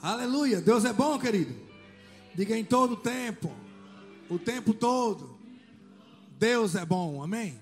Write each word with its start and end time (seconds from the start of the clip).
Aleluia. 0.00 0.60
Deus 0.60 0.84
é 0.84 0.92
bom, 0.92 1.18
querido. 1.18 1.54
Diga 2.32 2.56
em 2.56 2.64
todo 2.64 2.96
tempo. 2.96 3.52
O 4.30 4.38
tempo 4.38 4.72
todo. 4.72 5.36
Deus 6.38 6.76
é 6.76 6.86
bom. 6.86 7.20
Amém. 7.20 7.60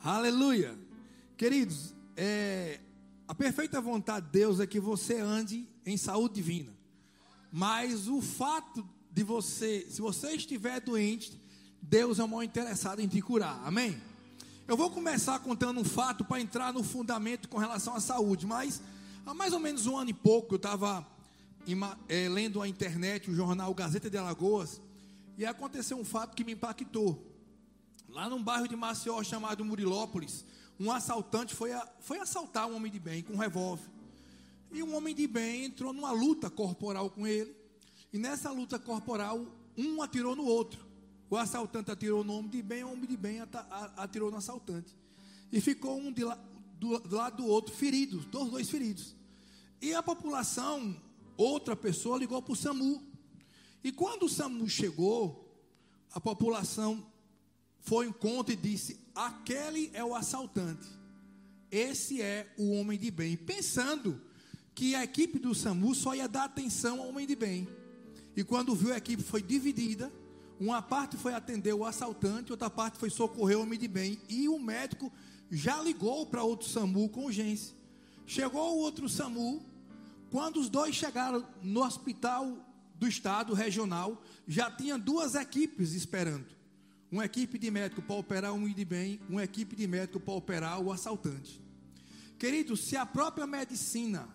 Aleluia. 0.00 0.78
Queridos, 1.36 1.92
é, 2.16 2.78
a 3.26 3.34
perfeita 3.34 3.80
vontade 3.80 4.26
de 4.26 4.32
Deus 4.32 4.60
é 4.60 4.68
que 4.68 4.78
você 4.78 5.18
ande 5.18 5.68
em 5.84 5.96
saúde 5.96 6.36
divina. 6.36 6.72
Mas 7.50 8.06
o 8.06 8.22
fato 8.22 8.88
de 9.10 9.24
você, 9.24 9.84
se 9.90 10.00
você 10.00 10.36
estiver 10.36 10.80
doente, 10.80 11.40
Deus 11.82 12.20
é 12.20 12.24
o 12.24 12.28
maior 12.28 12.44
interessado 12.44 13.00
em 13.00 13.08
te 13.08 13.20
curar. 13.20 13.60
Amém? 13.64 14.00
Eu 14.68 14.76
vou 14.76 14.90
começar 14.90 15.40
contando 15.40 15.80
um 15.80 15.84
fato 15.84 16.24
para 16.24 16.40
entrar 16.40 16.72
no 16.72 16.84
fundamento 16.84 17.48
com 17.48 17.58
relação 17.58 17.96
à 17.96 18.00
saúde. 18.00 18.46
Mas 18.46 18.80
há 19.26 19.34
mais 19.34 19.52
ou 19.52 19.58
menos 19.58 19.86
um 19.86 19.96
ano 19.96 20.10
e 20.10 20.14
pouco 20.14 20.54
eu 20.54 20.56
estava 20.58 21.04
é, 22.08 22.28
lendo 22.28 22.60
a 22.62 22.68
internet, 22.68 23.30
o 23.30 23.34
jornal 23.34 23.72
Gazeta 23.74 24.08
de 24.08 24.16
Alagoas, 24.16 24.80
e 25.36 25.44
aconteceu 25.44 25.98
um 25.98 26.04
fato 26.04 26.34
que 26.34 26.44
me 26.44 26.52
impactou. 26.52 27.24
Lá 28.08 28.28
num 28.28 28.42
bairro 28.42 28.66
de 28.66 28.74
Maceió 28.74 29.22
chamado 29.22 29.64
Murilópolis, 29.64 30.44
um 30.80 30.90
assaltante 30.90 31.54
foi, 31.54 31.72
a, 31.72 31.86
foi 32.00 32.18
assaltar 32.18 32.68
um 32.68 32.76
homem 32.76 32.90
de 32.90 32.98
bem 32.98 33.22
com 33.22 33.34
um 33.34 33.36
revólver. 33.36 33.88
E 34.72 34.82
um 34.82 34.94
homem 34.94 35.14
de 35.14 35.26
bem 35.26 35.64
entrou 35.64 35.92
numa 35.92 36.10
luta 36.10 36.48
corporal 36.48 37.10
com 37.10 37.26
ele. 37.26 37.54
E 38.12 38.18
nessa 38.18 38.50
luta 38.50 38.78
corporal, 38.78 39.44
um 39.76 40.02
atirou 40.02 40.36
no 40.36 40.44
outro. 40.44 40.86
O 41.30 41.36
assaltante 41.36 41.90
atirou 41.90 42.24
no 42.24 42.34
homem 42.34 42.50
de 42.50 42.62
bem, 42.62 42.84
o 42.84 42.92
homem 42.92 43.06
de 43.06 43.16
bem 43.16 43.40
atirou 43.96 44.30
no 44.30 44.38
assaltante. 44.38 44.94
E 45.52 45.60
ficou 45.60 45.98
um 45.98 46.14
la, 46.18 46.38
do, 46.78 46.98
do 47.00 47.16
lado 47.16 47.38
do 47.38 47.46
outro 47.46 47.74
feridos, 47.74 48.24
todos 48.26 48.50
dois 48.50 48.68
feridos. 48.70 49.14
E 49.80 49.94
a 49.94 50.02
população 50.02 50.96
outra 51.38 51.74
pessoa 51.74 52.18
ligou 52.18 52.42
para 52.42 52.52
o 52.52 52.56
SAMU. 52.56 53.02
E 53.82 53.92
quando 53.92 54.24
o 54.24 54.28
SAMU 54.28 54.68
chegou, 54.68 55.56
a 56.12 56.20
população 56.20 57.06
foi 57.80 58.08
em 58.08 58.12
conta 58.12 58.52
e 58.52 58.56
disse: 58.56 59.00
aquele 59.14 59.90
é 59.94 60.04
o 60.04 60.14
assaltante, 60.14 60.86
esse 61.70 62.20
é 62.20 62.52
o 62.58 62.72
homem 62.72 62.98
de 62.98 63.10
bem. 63.10 63.36
Pensando 63.36 64.20
que 64.74 64.94
a 64.94 65.04
equipe 65.04 65.38
do 65.38 65.54
SAMU 65.54 65.94
só 65.94 66.14
ia 66.14 66.28
dar 66.28 66.44
atenção 66.44 67.00
ao 67.00 67.08
homem 67.08 67.26
de 67.26 67.36
bem. 67.36 67.66
E 68.36 68.44
quando 68.44 68.74
viu 68.74 68.92
a 68.92 68.98
equipe 68.98 69.22
foi 69.22 69.42
dividida, 69.42 70.12
uma 70.60 70.82
parte 70.82 71.16
foi 71.16 71.34
atender 71.34 71.72
o 71.72 71.84
assaltante, 71.84 72.52
outra 72.52 72.68
parte 72.68 72.98
foi 72.98 73.10
socorrer 73.10 73.58
o 73.58 73.62
homem 73.62 73.78
de 73.78 73.88
bem. 73.88 74.20
E 74.28 74.48
o 74.48 74.58
médico 74.58 75.12
já 75.50 75.80
ligou 75.82 76.26
para 76.26 76.42
outro 76.42 76.68
SAMU 76.68 77.08
com 77.08 77.24
urgência. 77.24 77.74
Chegou 78.26 78.76
o 78.76 78.78
outro 78.78 79.08
SAMU, 79.08 79.64
quando 80.30 80.58
os 80.58 80.68
dois 80.68 80.94
chegaram 80.94 81.46
no 81.62 81.82
hospital 81.82 82.56
do 82.94 83.06
estado 83.06 83.54
regional, 83.54 84.22
já 84.46 84.70
tinha 84.70 84.98
duas 84.98 85.34
equipes 85.34 85.92
esperando. 85.92 86.46
Uma 87.10 87.24
equipe 87.24 87.58
de 87.58 87.70
médico 87.70 88.02
para 88.02 88.16
operar 88.16 88.52
um 88.52 88.68
de 88.68 88.84
bem, 88.84 89.20
uma 89.28 89.42
equipe 89.42 89.74
de 89.74 89.86
médico 89.86 90.20
para 90.20 90.34
operar 90.34 90.80
o 90.80 90.92
assaltante. 90.92 91.62
Querido, 92.38 92.76
se 92.76 92.96
a 92.96 93.06
própria 93.06 93.46
medicina, 93.46 94.28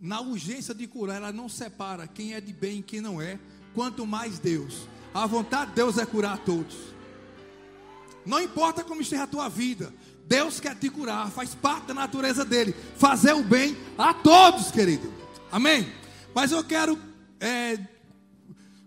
na 0.00 0.20
urgência 0.20 0.74
de 0.74 0.86
curar, 0.86 1.16
ela 1.16 1.32
não 1.32 1.48
separa 1.48 2.08
quem 2.08 2.34
é 2.34 2.40
de 2.40 2.52
bem 2.52 2.80
e 2.80 2.82
quem 2.82 3.00
não 3.00 3.22
é, 3.22 3.38
quanto 3.72 4.04
mais 4.04 4.38
Deus. 4.38 4.88
A 5.14 5.26
vontade 5.26 5.70
de 5.70 5.76
Deus 5.76 5.96
é 5.96 6.04
curar 6.04 6.34
a 6.34 6.38
todos. 6.38 6.76
Não 8.26 8.40
importa 8.40 8.82
como 8.82 9.00
esteja 9.00 9.24
a 9.24 9.26
tua 9.26 9.48
vida, 9.48 9.92
Deus 10.26 10.60
quer 10.60 10.74
te 10.76 10.88
curar, 10.88 11.30
faz 11.30 11.54
parte 11.54 11.88
da 11.88 11.94
natureza 11.94 12.44
dele, 12.44 12.74
fazer 12.96 13.34
o 13.34 13.42
bem 13.42 13.76
a 13.98 14.14
todos, 14.14 14.70
querido. 14.70 15.12
Amém? 15.50 15.86
Mas 16.34 16.52
eu 16.52 16.64
quero 16.64 16.98
é, 17.40 17.78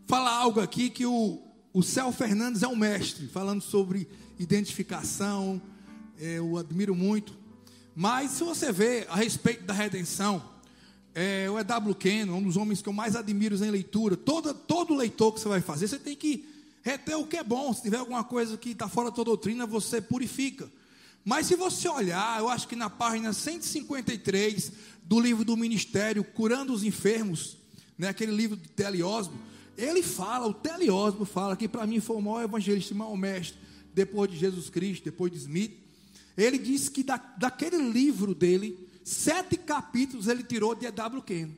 falar 0.07 0.31
algo 0.31 0.59
aqui 0.59 0.89
que 0.89 1.05
o, 1.05 1.41
o 1.73 1.83
Céu 1.83 2.11
Fernandes 2.11 2.63
é 2.63 2.67
um 2.67 2.75
mestre, 2.75 3.27
falando 3.27 3.61
sobre 3.61 4.07
identificação, 4.39 5.61
é, 6.19 6.37
eu 6.37 6.57
admiro 6.57 6.95
muito. 6.95 7.37
Mas 7.95 8.31
se 8.31 8.43
você 8.43 8.71
vê 8.71 9.05
a 9.09 9.15
respeito 9.15 9.63
da 9.63 9.73
redenção, 9.73 10.43
é, 11.13 11.49
o 11.49 11.57
E.W. 11.57 11.95
Kenyon, 11.95 12.35
um 12.35 12.43
dos 12.43 12.57
homens 12.57 12.81
que 12.81 12.89
eu 12.89 12.93
mais 12.93 13.15
admiro 13.15 13.55
em 13.55 13.71
leitura, 13.71 14.17
todo, 14.17 14.53
todo 14.53 14.93
leitor 14.93 15.33
que 15.33 15.39
você 15.39 15.47
vai 15.47 15.61
fazer, 15.61 15.87
você 15.87 15.97
tem 15.97 16.15
que 16.15 16.45
reter 16.83 17.17
o 17.17 17.25
que 17.25 17.37
é 17.37 17.43
bom. 17.43 17.73
Se 17.73 17.81
tiver 17.81 17.97
alguma 17.97 18.23
coisa 18.23 18.57
que 18.57 18.71
está 18.71 18.89
fora 18.89 19.09
da 19.09 19.15
tua 19.15 19.25
doutrina, 19.25 19.65
você 19.65 20.01
purifica. 20.01 20.69
Mas 21.25 21.47
se 21.47 21.55
você 21.55 21.89
olhar, 21.89 22.39
eu 22.39 22.47
acho 22.47 22.67
que 22.67 22.75
na 22.75 22.87
página 22.87 23.33
153 23.33 24.71
do 25.03 25.19
livro 25.19 25.43
do 25.43 25.57
ministério, 25.57 26.23
Curando 26.23 26.71
os 26.71 26.83
Enfermos, 26.83 27.57
né, 27.97 28.09
aquele 28.09 28.31
livro 28.31 28.55
de 28.55 28.69
Teliosmo, 28.69 29.33
ele 29.75 30.03
fala, 30.03 30.45
o 30.45 30.53
Teliosmo 30.53 31.25
fala 31.25 31.57
que 31.57 31.67
para 31.67 31.87
mim 31.87 31.99
foi 31.99 32.15
o 32.17 32.21
maior 32.21 32.43
evangelista, 32.43 32.93
o 32.93 32.97
maior 32.97 33.17
mestre, 33.17 33.57
depois 33.91 34.29
de 34.29 34.37
Jesus 34.37 34.69
Cristo, 34.69 35.05
depois 35.05 35.31
de 35.31 35.39
Smith. 35.39 35.75
Ele 36.37 36.59
disse 36.59 36.91
que 36.91 37.01
da, 37.01 37.17
daquele 37.17 37.77
livro 37.77 38.35
dele, 38.35 38.87
sete 39.03 39.57
capítulos 39.57 40.27
ele 40.27 40.43
tirou 40.43 40.75
de 40.75 40.85
E.W. 40.85 41.23
Ken. 41.23 41.49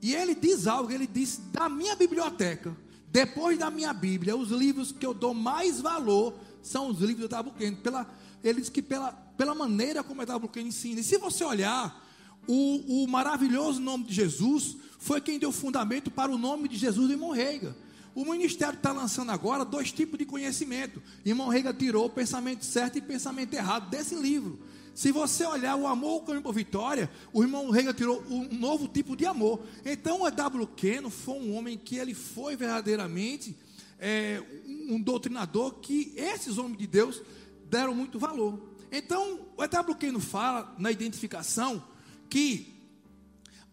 E 0.00 0.14
ele 0.14 0.36
diz 0.36 0.68
algo, 0.68 0.92
ele 0.92 1.06
disse, 1.06 1.40
da 1.50 1.68
minha 1.68 1.96
biblioteca, 1.96 2.76
depois 3.10 3.58
da 3.58 3.72
minha 3.72 3.92
Bíblia, 3.92 4.36
os 4.36 4.50
livros 4.50 4.92
que 4.92 5.04
eu 5.04 5.12
dou 5.12 5.34
mais 5.34 5.80
valor 5.80 6.38
são 6.62 6.88
os 6.88 7.00
livros 7.00 7.28
de 7.28 7.34
E.W. 7.34 7.52
Ken, 7.58 7.74
pela 7.74 8.04
ele 8.42 8.60
diz 8.60 8.68
que 8.68 8.82
pela, 8.82 9.12
pela 9.12 9.54
maneira 9.54 10.02
como 10.02 10.22
Edward 10.22 10.60
ensina. 10.60 11.00
E 11.00 11.04
se 11.04 11.18
você 11.18 11.44
olhar, 11.44 12.04
o, 12.46 13.04
o, 13.04 13.08
maravilhoso 13.08 13.80
nome 13.80 14.04
de 14.04 14.14
Jesus 14.14 14.76
foi 14.98 15.20
quem 15.20 15.38
deu 15.38 15.52
fundamento 15.52 16.10
para 16.10 16.32
o 16.32 16.38
nome 16.38 16.68
de 16.68 16.76
Jesus 16.76 17.10
em 17.10 17.16
Monreiga. 17.16 17.76
O 18.14 18.24
ministério 18.24 18.76
está 18.76 18.90
lançando 18.90 19.30
agora 19.30 19.64
dois 19.64 19.92
tipos 19.92 20.18
de 20.18 20.24
conhecimento. 20.24 21.02
E 21.24 21.32
Monreiga 21.32 21.72
tirou 21.72 22.06
o 22.06 22.10
pensamento 22.10 22.64
certo 22.64 22.98
e 22.98 23.00
pensamento 23.00 23.54
errado 23.54 23.88
desse 23.90 24.14
livro. 24.14 24.58
Se 24.98 25.12
você 25.12 25.46
olhar 25.46 25.76
o 25.76 25.86
amor 25.86 26.22
como 26.22 26.42
por 26.42 26.52
vitória, 26.52 27.08
o 27.32 27.40
irmão 27.40 27.70
Rega 27.70 27.94
tirou 27.94 28.20
um 28.28 28.52
novo 28.52 28.88
tipo 28.88 29.14
de 29.14 29.24
amor. 29.24 29.60
Então, 29.84 30.22
o 30.22 30.28
W. 30.28 30.66
Keno 30.74 31.08
foi 31.08 31.36
um 31.36 31.54
homem 31.54 31.78
que 31.78 31.96
ele 31.96 32.14
foi 32.14 32.56
verdadeiramente 32.56 33.56
é, 34.00 34.42
um 34.88 35.00
doutrinador 35.00 35.74
que 35.74 36.12
esses 36.16 36.58
homens 36.58 36.78
de 36.78 36.88
Deus 36.88 37.22
deram 37.68 37.94
muito 37.94 38.18
valor. 38.18 38.60
Então, 38.90 39.46
o 39.56 39.62
E.W. 39.62 39.94
Keno 39.96 40.20
fala 40.20 40.74
na 40.78 40.90
identificação 40.90 41.82
que 42.28 42.74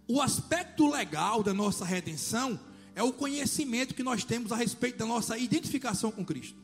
o 0.07 0.21
aspecto 0.21 0.87
legal 0.87 1.41
da 1.41 1.53
nossa 1.53 1.85
redenção 1.85 2.59
é 2.93 3.01
o 3.01 3.13
conhecimento 3.13 3.95
que 3.95 4.03
nós 4.03 4.23
temos 4.23 4.51
a 4.51 4.55
respeito 4.55 4.97
da 4.97 5.05
nossa 5.05 5.37
identificação 5.37 6.11
com 6.11 6.25
Cristo. 6.25 6.57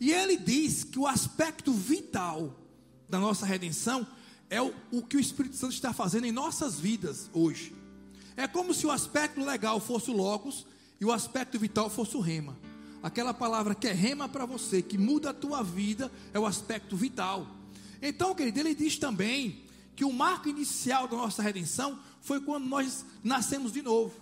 E 0.00 0.12
ele 0.12 0.36
diz 0.36 0.84
que 0.84 0.98
o 0.98 1.06
aspecto 1.06 1.72
vital 1.72 2.58
da 3.08 3.18
nossa 3.18 3.44
redenção 3.44 4.06
é 4.48 4.62
o, 4.62 4.72
o 4.90 5.02
que 5.02 5.16
o 5.16 5.20
Espírito 5.20 5.56
Santo 5.56 5.74
está 5.74 5.92
fazendo 5.92 6.26
em 6.26 6.32
nossas 6.32 6.80
vidas 6.80 7.28
hoje. 7.32 7.74
É 8.36 8.46
como 8.46 8.72
se 8.72 8.86
o 8.86 8.90
aspecto 8.90 9.44
legal 9.44 9.78
fosse 9.78 10.10
o 10.10 10.16
logos 10.16 10.66
e 11.00 11.04
o 11.04 11.12
aspecto 11.12 11.58
vital 11.58 11.90
fosse 11.90 12.16
o 12.16 12.20
rema 12.20 12.56
aquela 13.02 13.32
palavra 13.32 13.74
que 13.74 13.88
é 13.88 13.92
rema 13.92 14.28
para 14.28 14.44
você, 14.44 14.82
que 14.82 14.98
muda 14.98 15.30
a 15.30 15.34
tua 15.34 15.62
vida, 15.62 16.10
é 16.32 16.38
o 16.38 16.46
aspecto 16.46 16.96
vital. 16.96 17.46
Então, 18.02 18.34
querido, 18.34 18.60
ele 18.60 18.74
diz 18.74 18.98
também 18.98 19.64
que 19.94 20.04
o 20.04 20.12
marco 20.12 20.48
inicial 20.48 21.06
da 21.06 21.16
nossa 21.16 21.42
redenção 21.42 21.98
foi 22.20 22.40
quando 22.40 22.66
nós 22.66 23.04
nascemos 23.22 23.72
de 23.72 23.82
novo. 23.82 24.14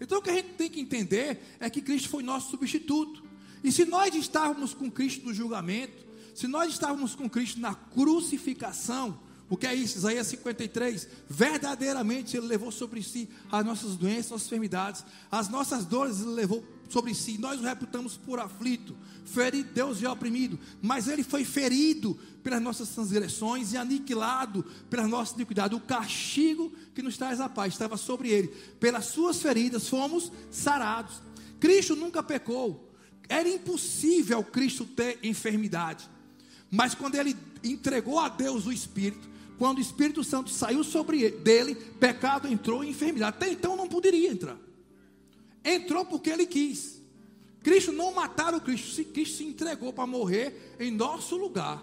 Então, 0.00 0.18
o 0.18 0.22
que 0.22 0.30
a 0.30 0.34
gente 0.34 0.50
tem 0.50 0.70
que 0.70 0.80
entender 0.80 1.40
é 1.58 1.68
que 1.68 1.82
Cristo 1.82 2.08
foi 2.08 2.22
nosso 2.22 2.50
substituto. 2.50 3.24
E 3.62 3.72
se 3.72 3.84
nós 3.84 4.14
estávamos 4.14 4.72
com 4.74 4.90
Cristo 4.90 5.26
no 5.26 5.34
julgamento, 5.34 6.06
se 6.34 6.46
nós 6.46 6.72
estávamos 6.72 7.16
com 7.16 7.28
Cristo 7.28 7.60
na 7.60 7.74
crucificação, 7.74 9.18
o 9.50 9.56
que 9.56 9.66
é 9.66 9.74
isso? 9.74 9.98
Isaías 9.98 10.26
53. 10.28 11.08
Verdadeiramente 11.28 12.36
Ele 12.36 12.46
levou 12.46 12.70
sobre 12.70 13.02
si 13.02 13.28
as 13.50 13.64
nossas 13.64 13.96
doenças, 13.96 14.30
nossas 14.30 14.46
enfermidades, 14.46 15.04
as 15.30 15.48
nossas 15.48 15.84
dores 15.84 16.20
Ele 16.20 16.30
levou 16.30 16.64
sobre 16.88 17.14
si. 17.14 17.38
Nós 17.38 17.60
o 17.60 17.64
reputamos 17.64 18.16
por 18.16 18.38
aflito, 18.38 18.96
ferido, 19.24 19.70
Deus 19.72 20.00
e 20.00 20.06
oprimido. 20.06 20.58
Mas 20.80 21.08
Ele 21.08 21.22
foi 21.22 21.44
ferido 21.44 22.18
pelas 22.42 22.62
nossas 22.62 22.88
transgressões 22.90 23.72
e 23.72 23.76
aniquilado 23.76 24.64
pelas 24.88 25.08
nossas 25.08 25.34
iniquidades. 25.36 25.76
O 25.76 25.80
castigo 25.80 26.72
que 26.94 27.02
nos 27.02 27.16
traz 27.16 27.40
a 27.40 27.48
paz 27.48 27.72
estava 27.72 27.96
sobre 27.96 28.30
Ele. 28.30 28.48
Pelas 28.80 29.06
suas 29.06 29.40
feridas 29.40 29.88
fomos 29.88 30.32
sarados. 30.50 31.20
Cristo 31.60 31.94
nunca 31.94 32.22
pecou. 32.22 32.88
Era 33.28 33.48
impossível 33.48 34.42
Cristo 34.42 34.86
ter 34.86 35.18
enfermidade. 35.22 36.08
Mas 36.70 36.94
quando 36.94 37.16
Ele 37.16 37.36
entregou 37.62 38.18
a 38.18 38.28
Deus 38.28 38.66
o 38.66 38.72
Espírito, 38.72 39.28
quando 39.58 39.78
o 39.78 39.80
Espírito 39.80 40.22
Santo 40.22 40.50
saiu 40.50 40.84
sobre 40.84 41.22
ele, 41.22 41.36
dele, 41.38 41.74
pecado 41.74 42.46
entrou 42.46 42.84
em 42.84 42.90
enfermidade. 42.90 43.36
Até 43.36 43.50
então 43.50 43.76
não 43.76 43.88
poderia 43.88 44.30
entrar. 44.30 44.56
Entrou 45.64 46.04
porque 46.04 46.30
ele 46.30 46.46
quis. 46.46 46.98
Cristo 47.62 47.92
não 47.92 48.14
mataram 48.14 48.60
Cristo, 48.60 49.04
Cristo 49.06 49.38
se 49.38 49.44
entregou 49.44 49.92
para 49.92 50.06
morrer 50.06 50.76
em 50.78 50.90
nosso 50.90 51.36
lugar. 51.36 51.82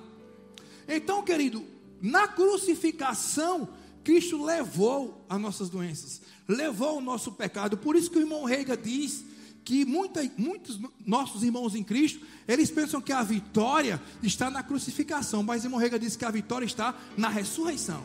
Então, 0.88 1.22
querido, 1.24 1.66
na 2.01 2.27
crucificação, 2.27 3.68
Cristo 4.04 4.44
levou 4.44 5.25
as 5.27 5.39
nossas 5.39 5.69
doenças, 5.69 6.22
levou 6.48 6.98
o 6.98 7.01
nosso 7.01 7.31
pecado. 7.31 7.77
Por 7.77 7.95
isso 7.95 8.10
que 8.10 8.18
o 8.18 8.22
irmão 8.22 8.44
Reiga 8.45 8.77
diz 8.77 9.24
que 9.63 9.83
muita, 9.83 10.22
muitos 10.38 10.80
nossos 11.06 11.44
irmãos 11.44 11.74
em 11.74 11.83
Cristo, 11.83 12.24
eles 12.48 12.69
pensam 12.69 13.01
que 13.01 13.12
a 13.12 13.24
vitória 13.24 14.01
está 14.22 14.50
na 14.51 14.62
crucificação, 14.62 15.42
mas 15.42 15.63
o 15.63 15.66
irmão 15.66 15.80
Reiga 15.80 15.98
diz 15.98 16.16
que 16.16 16.24
a 16.24 16.30
vitória 16.30 16.66
está 16.66 16.95
na 17.18 17.30
ressurreição. 17.30 18.04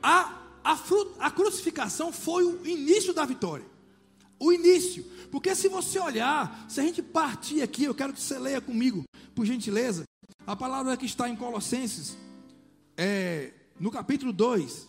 A, 0.00 0.40
a, 0.62 0.78
a 1.18 1.30
crucificação 1.30 2.12
foi 2.12 2.44
o 2.44 2.64
início 2.66 3.12
da 3.12 3.24
vitória. 3.24 3.69
O 4.40 4.50
início. 4.52 5.04
Porque 5.30 5.54
se 5.54 5.68
você 5.68 6.00
olhar, 6.00 6.66
se 6.68 6.80
a 6.80 6.82
gente 6.82 7.02
partir 7.02 7.62
aqui, 7.62 7.84
eu 7.84 7.94
quero 7.94 8.12
que 8.12 8.20
você 8.20 8.38
leia 8.38 8.60
comigo, 8.60 9.04
por 9.34 9.46
gentileza, 9.46 10.04
a 10.46 10.56
palavra 10.56 10.96
que 10.96 11.06
está 11.06 11.28
em 11.28 11.36
Colossenses, 11.36 12.16
é, 12.96 13.52
no 13.78 13.90
capítulo 13.90 14.32
2, 14.32 14.88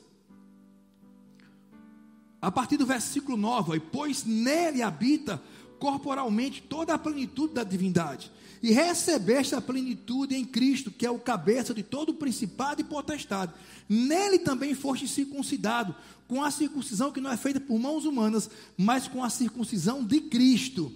a 2.42 2.52
partir 2.52 2.78
do 2.78 2.86
versículo 2.86 3.38
9, 3.38 3.80
pois 3.92 4.24
nele 4.24 4.82
habita 4.82 5.42
corporalmente 5.80 6.62
toda 6.62 6.94
a 6.94 6.98
plenitude 6.98 7.54
da 7.54 7.64
divindade, 7.64 8.32
e 8.62 8.72
recebeste 8.72 9.56
a 9.56 9.62
plenitude 9.62 10.36
em 10.36 10.46
Cristo, 10.46 10.92
que 10.92 11.06
é 11.06 11.12
o 11.12 11.20
cabeça 11.20 11.74
de 11.74 11.82
todo 11.82 12.10
o 12.10 12.14
principado 12.14 12.82
e 12.82 12.84
potestade. 12.84 13.52
Nele 13.90 14.40
também 14.40 14.76
foste 14.76 15.08
circuncidado, 15.08 15.96
com 16.28 16.44
a 16.44 16.52
circuncisão 16.52 17.12
que 17.12 17.20
não 17.20 17.32
é 17.32 17.38
feita 17.38 17.60
por 17.60 17.78
mãos 17.80 18.06
humanas, 18.06 18.50
mas 18.78 19.08
com 19.08 19.24
a 19.24 19.30
circuncisão 19.30 20.04
de 20.04 20.22
Cristo, 20.22 20.92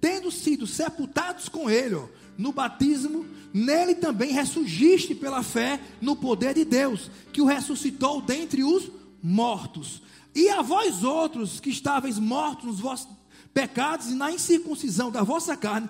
tendo 0.00 0.30
sido 0.30 0.66
sepultados 0.66 1.48
com 1.48 1.70
ele, 1.70 1.94
ó, 1.94 2.06
no 2.36 2.52
batismo, 2.52 3.24
nele 3.54 3.94
também 3.94 4.32
ressurgiste 4.32 5.14
pela 5.14 5.42
fé 5.42 5.80
no 6.00 6.14
poder 6.14 6.54
de 6.54 6.64
Deus, 6.64 7.10
que 7.32 7.40
o 7.40 7.46
ressuscitou 7.46 8.20
dentre 8.20 8.62
os 8.62 8.90
mortos. 9.22 10.02
E 10.34 10.50
a 10.50 10.60
vós 10.60 11.02
outros 11.02 11.58
que 11.60 11.70
estáveis 11.70 12.18
mortos 12.18 12.66
nos 12.66 12.80
vossos 12.80 13.08
pecados 13.54 14.10
e 14.10 14.14
na 14.14 14.30
incircuncisão 14.30 15.10
da 15.10 15.22
vossa 15.22 15.56
carne, 15.56 15.88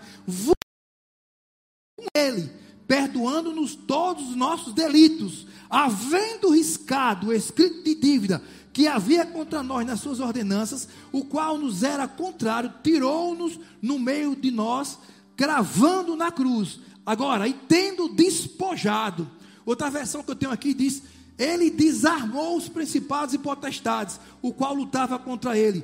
com 1.97 2.07
ele, 2.15 2.51
perdoando-nos 2.87 3.75
todos 3.75 4.29
os 4.29 4.37
nossos 4.37 4.75
delitos, 4.75 5.47
havendo 5.71 6.51
riscado 6.51 7.29
o 7.29 7.33
escrito 7.33 7.83
de 7.83 7.95
dívida 7.95 8.43
que 8.71 8.87
havia 8.87 9.25
contra 9.25 9.63
nós 9.63 9.87
nas 9.87 10.01
suas 10.01 10.21
ordenanças, 10.21 10.87
o 11.11 11.25
qual 11.25 11.57
nos 11.57 11.83
era 11.83 12.07
contrário, 12.07 12.71
tirou-nos 12.85 13.59
no 13.81 13.99
meio 13.99 14.37
de 14.37 14.51
nós, 14.51 14.99
cravando 15.35 16.15
na 16.15 16.31
cruz. 16.31 16.81
Agora, 17.07 17.49
e 17.49 17.55
tendo 17.55 18.11
despojado, 18.11 19.31
outra 19.65 19.89
versão 19.89 20.23
que 20.23 20.31
eu 20.31 20.37
tenho 20.37 20.53
aqui 20.53 20.75
diz: 20.75 21.03
ele 21.39 21.71
desarmou 21.71 22.59
os 22.59 22.69
principados 22.69 23.33
e 23.33 23.39
potestades, 23.39 24.21
o 24.43 24.53
qual 24.53 24.75
lutava 24.75 25.19
contra 25.19 25.57
ele. 25.57 25.83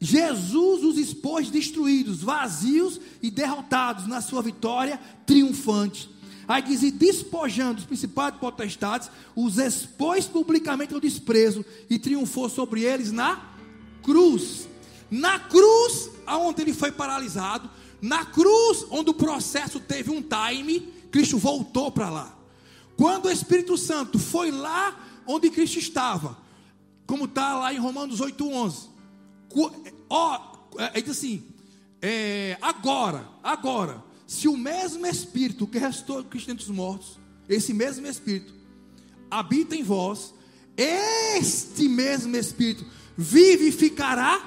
Jesus 0.00 0.84
os 0.84 0.98
expôs 0.98 1.50
destruídos, 1.50 2.22
vazios 2.22 3.00
e 3.22 3.30
derrotados 3.30 4.06
na 4.06 4.20
sua 4.20 4.42
vitória 4.42 5.00
triunfante. 5.26 6.10
Aí 6.46 6.62
diz: 6.62 6.82
e 6.82 6.90
despojando 6.90 7.80
os 7.80 7.86
principados 7.86 8.38
potestades, 8.38 9.10
os 9.34 9.58
expôs 9.58 10.26
publicamente 10.26 10.94
ao 10.94 11.00
desprezo 11.00 11.64
e 11.88 11.98
triunfou 11.98 12.48
sobre 12.48 12.82
eles 12.82 13.10
na 13.12 13.54
cruz. 14.02 14.68
Na 15.10 15.38
cruz, 15.38 16.10
aonde 16.26 16.62
ele 16.62 16.74
foi 16.74 16.90
paralisado, 16.92 17.70
na 18.00 18.24
cruz, 18.24 18.84
onde 18.90 19.10
o 19.10 19.14
processo 19.14 19.80
teve 19.80 20.10
um 20.10 20.22
time, 20.22 20.80
Cristo 21.10 21.38
voltou 21.38 21.90
para 21.90 22.10
lá. 22.10 22.36
Quando 22.96 23.26
o 23.26 23.30
Espírito 23.30 23.76
Santo 23.78 24.18
foi 24.18 24.50
lá 24.50 24.98
onde 25.26 25.50
Cristo 25.50 25.78
estava, 25.78 26.36
como 27.06 27.24
está 27.24 27.54
lá 27.58 27.72
em 27.72 27.78
Romanos 27.78 28.20
8,11, 28.20 28.93
ó, 30.08 30.40
é, 30.78 30.90
ele 30.94 31.02
diz 31.02 31.18
assim: 31.18 31.42
é, 32.00 32.56
agora, 32.60 33.28
agora, 33.42 34.02
se 34.26 34.48
o 34.48 34.56
mesmo 34.56 35.06
Espírito 35.06 35.66
que 35.66 35.78
restou 35.78 36.22
Cristo 36.24 36.50
entre 36.50 36.64
os 36.64 36.70
mortos, 36.70 37.18
esse 37.48 37.72
mesmo 37.72 38.06
Espírito, 38.06 38.52
habita 39.30 39.76
em 39.76 39.82
vós, 39.82 40.34
este 40.76 41.88
mesmo 41.88 42.36
Espírito 42.36 42.84
vivificará 43.16 44.44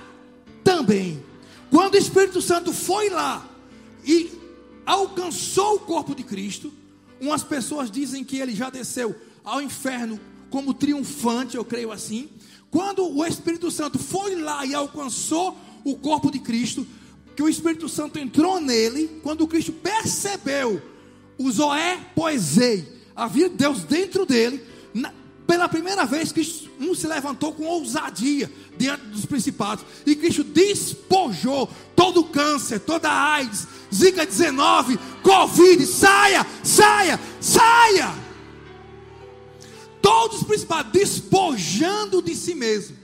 também. 0.64 1.24
Quando 1.70 1.96
o 1.96 1.98
Espírito 1.98 2.42
Santo 2.42 2.74
foi 2.74 3.10
lá 3.10 3.48
e 4.06 4.32
alcançou 4.86 5.76
o 5.76 5.80
corpo 5.80 6.16
de 6.16 6.24
Cristo, 6.24 6.72
Umas 7.20 7.44
pessoas 7.44 7.90
dizem 7.90 8.24
que 8.24 8.38
ele 8.38 8.54
já 8.54 8.70
desceu 8.70 9.16
ao 9.44 9.62
inferno 9.62 10.20
como 10.50 10.74
triunfante, 10.74 11.58
eu 11.58 11.66
creio 11.66 11.92
assim. 11.92 12.30
Quando 12.70 13.08
o 13.08 13.26
Espírito 13.26 13.72
Santo 13.72 13.98
foi 13.98 14.36
lá 14.36 14.66
e 14.66 14.74
alcançou 14.74 15.58
o 15.84 15.96
corpo 15.96 16.32
de 16.32 16.40
Cristo, 16.40 16.86
que 17.36 17.44
o 17.44 17.50
Espírito 17.50 17.88
Santo 17.88 18.20
entrou 18.20 18.60
nele, 18.60 19.20
quando 19.24 19.48
Cristo 19.48 19.72
percebeu 19.72 20.82
o 21.38 21.52
Zoé 21.52 21.98
Poesei, 22.16 22.88
havia 23.16 23.48
Deus 23.48 23.84
dentro 23.84 24.26
dele, 24.26 24.62
na, 24.94 25.14
pela 25.46 25.70
primeira 25.70 26.06
vez 26.06 26.32
Cristo 26.32 26.68
um 26.80 26.94
se 26.94 27.08
levantou 27.08 27.54
com 27.54 27.66
ousadia 27.66 28.52
diante 28.78 29.06
dos 29.06 29.26
principados, 29.26 29.86
e 30.06 30.16
Cristo 30.16 30.44
despojou 30.44 31.70
todo 31.96 32.22
o 32.22 32.26
câncer, 32.26 32.80
toda 32.80 33.10
a 33.10 33.34
AIDS, 33.34 33.68
Zika 33.94 34.26
19, 34.26 35.00
Covid, 35.24 35.86
saia, 35.86 36.46
saia, 36.64 37.20
saia. 37.40 38.27
Todos 40.08 40.38
os 40.38 40.48
principados 40.48 40.94
despojando 40.94 42.22
de 42.22 42.34
si 42.34 42.56
mesmo. 42.56 42.96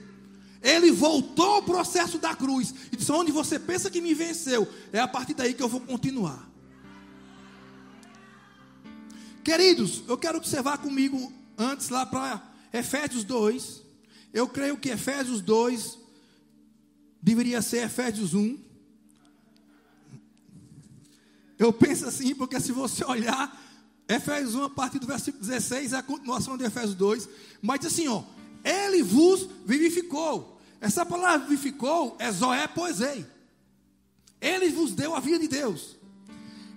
Ele 0.62 0.90
voltou 0.90 1.56
ao 1.56 1.62
processo 1.62 2.16
da 2.16 2.34
cruz 2.34 2.74
e 2.90 2.96
disse: 2.96 3.12
Onde 3.12 3.30
você 3.30 3.58
pensa 3.58 3.90
que 3.90 4.00
me 4.00 4.14
venceu, 4.14 4.66
é 4.90 5.00
a 5.00 5.06
partir 5.06 5.34
daí 5.34 5.52
que 5.52 5.62
eu 5.62 5.68
vou 5.68 5.82
continuar. 5.82 6.50
Queridos, 9.44 10.02
eu 10.08 10.16
quero 10.16 10.40
vá 10.62 10.78
comigo 10.78 11.30
antes 11.58 11.90
lá 11.90 12.06
para 12.06 12.42
Efésios 12.72 13.22
2. 13.22 13.82
Eu 14.32 14.48
creio 14.48 14.78
que 14.78 14.88
Efésios 14.88 15.42
2 15.42 15.98
deveria 17.20 17.60
ser 17.60 17.84
Efésios 17.84 18.32
1. 18.32 18.58
Eu 21.58 21.70
penso 21.70 22.06
assim, 22.06 22.34
porque 22.34 22.58
se 22.58 22.72
você 22.72 23.04
olhar, 23.04 23.62
Efésios 24.08 24.54
1, 24.54 24.64
a 24.64 24.70
partir 24.70 24.98
do 24.98 25.06
versículo 25.06 25.44
16, 25.44 25.92
é 25.92 25.96
a 25.96 26.02
continuação 26.02 26.58
de 26.58 26.64
Efésios 26.64 26.94
2, 26.94 27.28
mas 27.62 27.80
diz 27.80 27.92
assim, 27.92 28.06
ó, 28.08 28.22
ele 28.62 29.02
vos 29.02 29.48
vivificou. 29.64 30.60
Essa 30.80 31.06
palavra 31.06 31.46
vivificou 31.46 32.16
é 32.18 32.30
Zoé 32.30 32.66
Poesei. 32.68 33.24
Ele 34.40 34.68
vos 34.68 34.92
deu 34.92 35.14
a 35.14 35.20
vida 35.20 35.38
de 35.38 35.48
Deus. 35.48 35.96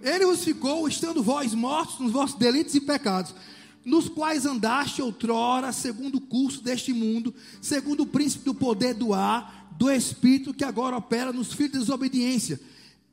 Ele 0.01 0.25
vos 0.25 0.43
ficou, 0.43 0.87
estando 0.87 1.21
vós 1.21 1.53
mortos 1.53 1.99
nos 1.99 2.13
vossos 2.13 2.37
delitos 2.37 2.73
e 2.75 2.79
pecados, 2.79 3.35
nos 3.83 4.07
quais 4.07 4.45
andaste 4.45 5.01
outrora, 5.01 5.73
segundo 5.73 6.15
o 6.15 6.21
curso 6.21 6.61
deste 6.61 6.93
mundo, 6.93 7.35
segundo 7.61 8.03
o 8.03 8.07
príncipe 8.07 8.45
do 8.45 8.53
poder 8.53 8.93
do 8.93 9.13
ar, 9.13 9.69
do 9.77 9.91
espírito 9.91 10.53
que 10.53 10.63
agora 10.63 10.95
opera 10.95 11.33
nos 11.33 11.51
filhos 11.51 11.73
de 11.73 11.79
desobediência 11.79 12.59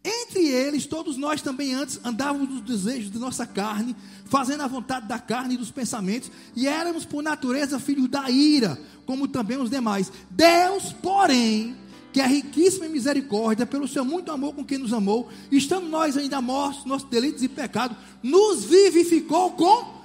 entre 0.04 0.46
eles, 0.46 0.84
todos 0.84 1.16
nós 1.16 1.40
também 1.40 1.72
antes 1.72 1.98
andávamos 2.04 2.48
nos 2.50 2.60
desejos 2.60 3.10
de 3.10 3.18
nossa 3.18 3.46
carne, 3.46 3.96
fazendo 4.26 4.62
a 4.62 4.66
vontade 4.66 5.08
da 5.08 5.18
carne 5.18 5.54
e 5.54 5.56
dos 5.56 5.70
pensamentos, 5.70 6.30
e 6.54 6.68
éramos 6.68 7.06
por 7.06 7.22
natureza 7.22 7.80
filhos 7.80 8.08
da 8.08 8.28
ira, 8.28 8.78
como 9.06 9.26
também 9.26 9.56
os 9.56 9.70
demais. 9.70 10.12
Deus, 10.30 10.92
porém, 10.92 11.74
que 12.12 12.20
é 12.20 12.26
riquíssima 12.26 12.84
em 12.84 12.90
misericórdia, 12.90 13.64
pelo 13.64 13.88
seu 13.88 14.04
muito 14.04 14.30
amor 14.30 14.54
com 14.54 14.64
quem 14.64 14.76
nos 14.76 14.92
amou, 14.92 15.30
estando 15.50 15.88
nós 15.88 16.18
ainda 16.18 16.40
mortos, 16.40 16.84
nossos 16.84 17.08
delitos 17.08 17.42
e 17.42 17.48
pecados, 17.48 17.96
nos 18.22 18.64
vivificou 18.64 19.52
com 19.52 20.04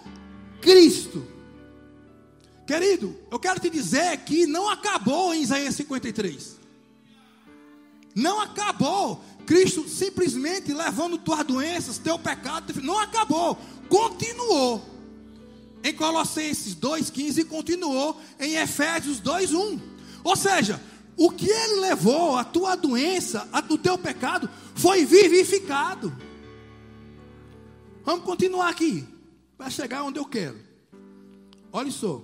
Cristo. 0.61 1.27
Querido, 2.65 3.15
eu 3.29 3.37
quero 3.37 3.59
te 3.59 3.69
dizer 3.69 4.17
que 4.19 4.47
não 4.47 4.69
acabou 4.69 5.33
em 5.33 5.41
Isaías 5.41 5.75
53. 5.75 6.57
Não 8.15 8.41
acabou. 8.41 9.23
Cristo 9.49 9.89
simplesmente 9.89 10.71
levando 10.71 11.17
tuas 11.17 11.43
doenças, 11.43 11.97
teu 11.97 12.19
pecado, 12.19 12.71
não 12.83 12.99
acabou, 12.99 13.57
continuou. 13.89 14.87
Em 15.83 15.91
Colossenses 15.91 16.75
2,15 16.75 17.47
continuou 17.47 18.21
em 18.39 18.57
Efésios 18.57 19.19
2,1. 19.19 19.81
Ou 20.23 20.35
seja, 20.35 20.79
o 21.17 21.31
que 21.31 21.49
ele 21.49 21.81
levou, 21.81 22.37
a 22.37 22.43
tua 22.43 22.75
doença, 22.75 23.49
a, 23.51 23.57
o 23.73 23.77
teu 23.79 23.97
pecado, 23.97 24.47
foi 24.75 25.03
vivificado. 25.03 26.15
Vamos 28.05 28.25
continuar 28.25 28.69
aqui, 28.69 29.03
para 29.57 29.71
chegar 29.71 30.03
onde 30.03 30.19
eu 30.19 30.25
quero. 30.25 30.59
Olha 31.73 31.89
só. 31.89 32.23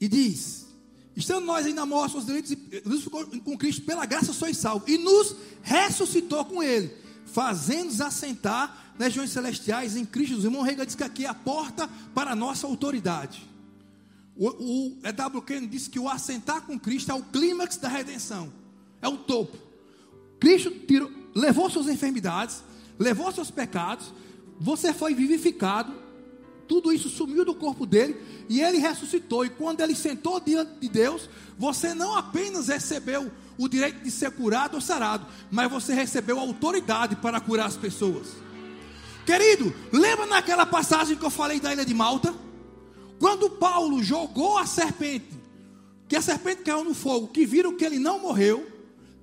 E 0.00 0.08
diz: 0.08 0.69
Estando 1.16 1.44
nós 1.44 1.66
ainda 1.66 1.84
mortos 1.84 2.16
aos 2.16 2.24
delitos, 2.24 2.56
nos 2.84 3.02
ficou 3.02 3.26
com 3.26 3.58
Cristo, 3.58 3.82
pela 3.82 4.06
graça 4.06 4.32
sois 4.32 4.56
salvos. 4.56 4.88
E 4.88 4.96
nos 4.96 5.36
ressuscitou 5.62 6.44
com 6.44 6.62
Ele, 6.62 6.94
fazendo-nos 7.26 8.00
assentar 8.00 8.94
legiões 8.98 9.30
celestiais 9.30 9.96
em 9.96 10.04
Cristo. 10.04 10.36
O 10.36 10.44
irmão 10.44 10.62
Rega 10.62 10.86
diz 10.86 10.94
que 10.94 11.04
aqui 11.04 11.24
é 11.24 11.28
a 11.28 11.34
porta 11.34 11.88
para 12.14 12.32
a 12.32 12.36
nossa 12.36 12.66
autoridade. 12.66 13.48
O, 14.36 14.48
o 14.48 14.98
E.W. 15.04 15.42
Kennedy 15.42 15.66
disse 15.66 15.90
que 15.90 15.98
o 15.98 16.08
assentar 16.08 16.62
com 16.62 16.78
Cristo 16.78 17.10
é 17.10 17.14
o 17.14 17.22
clímax 17.22 17.76
da 17.76 17.88
redenção, 17.88 18.52
é 19.02 19.08
o 19.08 19.18
topo. 19.18 19.58
Cristo 20.38 20.70
tirou, 20.70 21.10
levou 21.34 21.68
suas 21.68 21.88
enfermidades, 21.88 22.62
levou 22.98 23.30
seus 23.32 23.50
pecados, 23.50 24.12
você 24.58 24.92
foi 24.92 25.14
vivificado, 25.14 25.92
tudo 26.70 26.92
isso 26.92 27.08
sumiu 27.08 27.44
do 27.44 27.52
corpo 27.52 27.84
dele 27.84 28.16
e 28.48 28.62
ele 28.62 28.78
ressuscitou. 28.78 29.44
E 29.44 29.50
quando 29.50 29.80
ele 29.80 29.92
sentou 29.92 30.38
diante 30.38 30.70
de 30.78 30.88
Deus, 30.88 31.28
você 31.58 31.92
não 31.94 32.14
apenas 32.14 32.68
recebeu 32.68 33.28
o 33.58 33.68
direito 33.68 34.04
de 34.04 34.10
ser 34.12 34.30
curado 34.30 34.76
ou 34.76 34.80
sarado, 34.80 35.26
mas 35.50 35.68
você 35.68 35.92
recebeu 35.92 36.38
autoridade 36.38 37.16
para 37.16 37.40
curar 37.40 37.66
as 37.66 37.76
pessoas. 37.76 38.28
Querido, 39.26 39.74
lembra 39.92 40.26
naquela 40.26 40.64
passagem 40.64 41.16
que 41.16 41.26
eu 41.26 41.28
falei 41.30 41.58
da 41.58 41.72
ilha 41.72 41.84
de 41.84 41.92
Malta? 41.92 42.32
Quando 43.18 43.50
Paulo 43.50 44.00
jogou 44.00 44.56
a 44.56 44.64
serpente, 44.64 45.26
que 46.06 46.14
a 46.14 46.22
serpente 46.22 46.62
caiu 46.62 46.84
no 46.84 46.94
fogo, 46.94 47.26
que 47.26 47.44
viram 47.44 47.76
que 47.76 47.84
ele 47.84 47.98
não 47.98 48.20
morreu, 48.20 48.64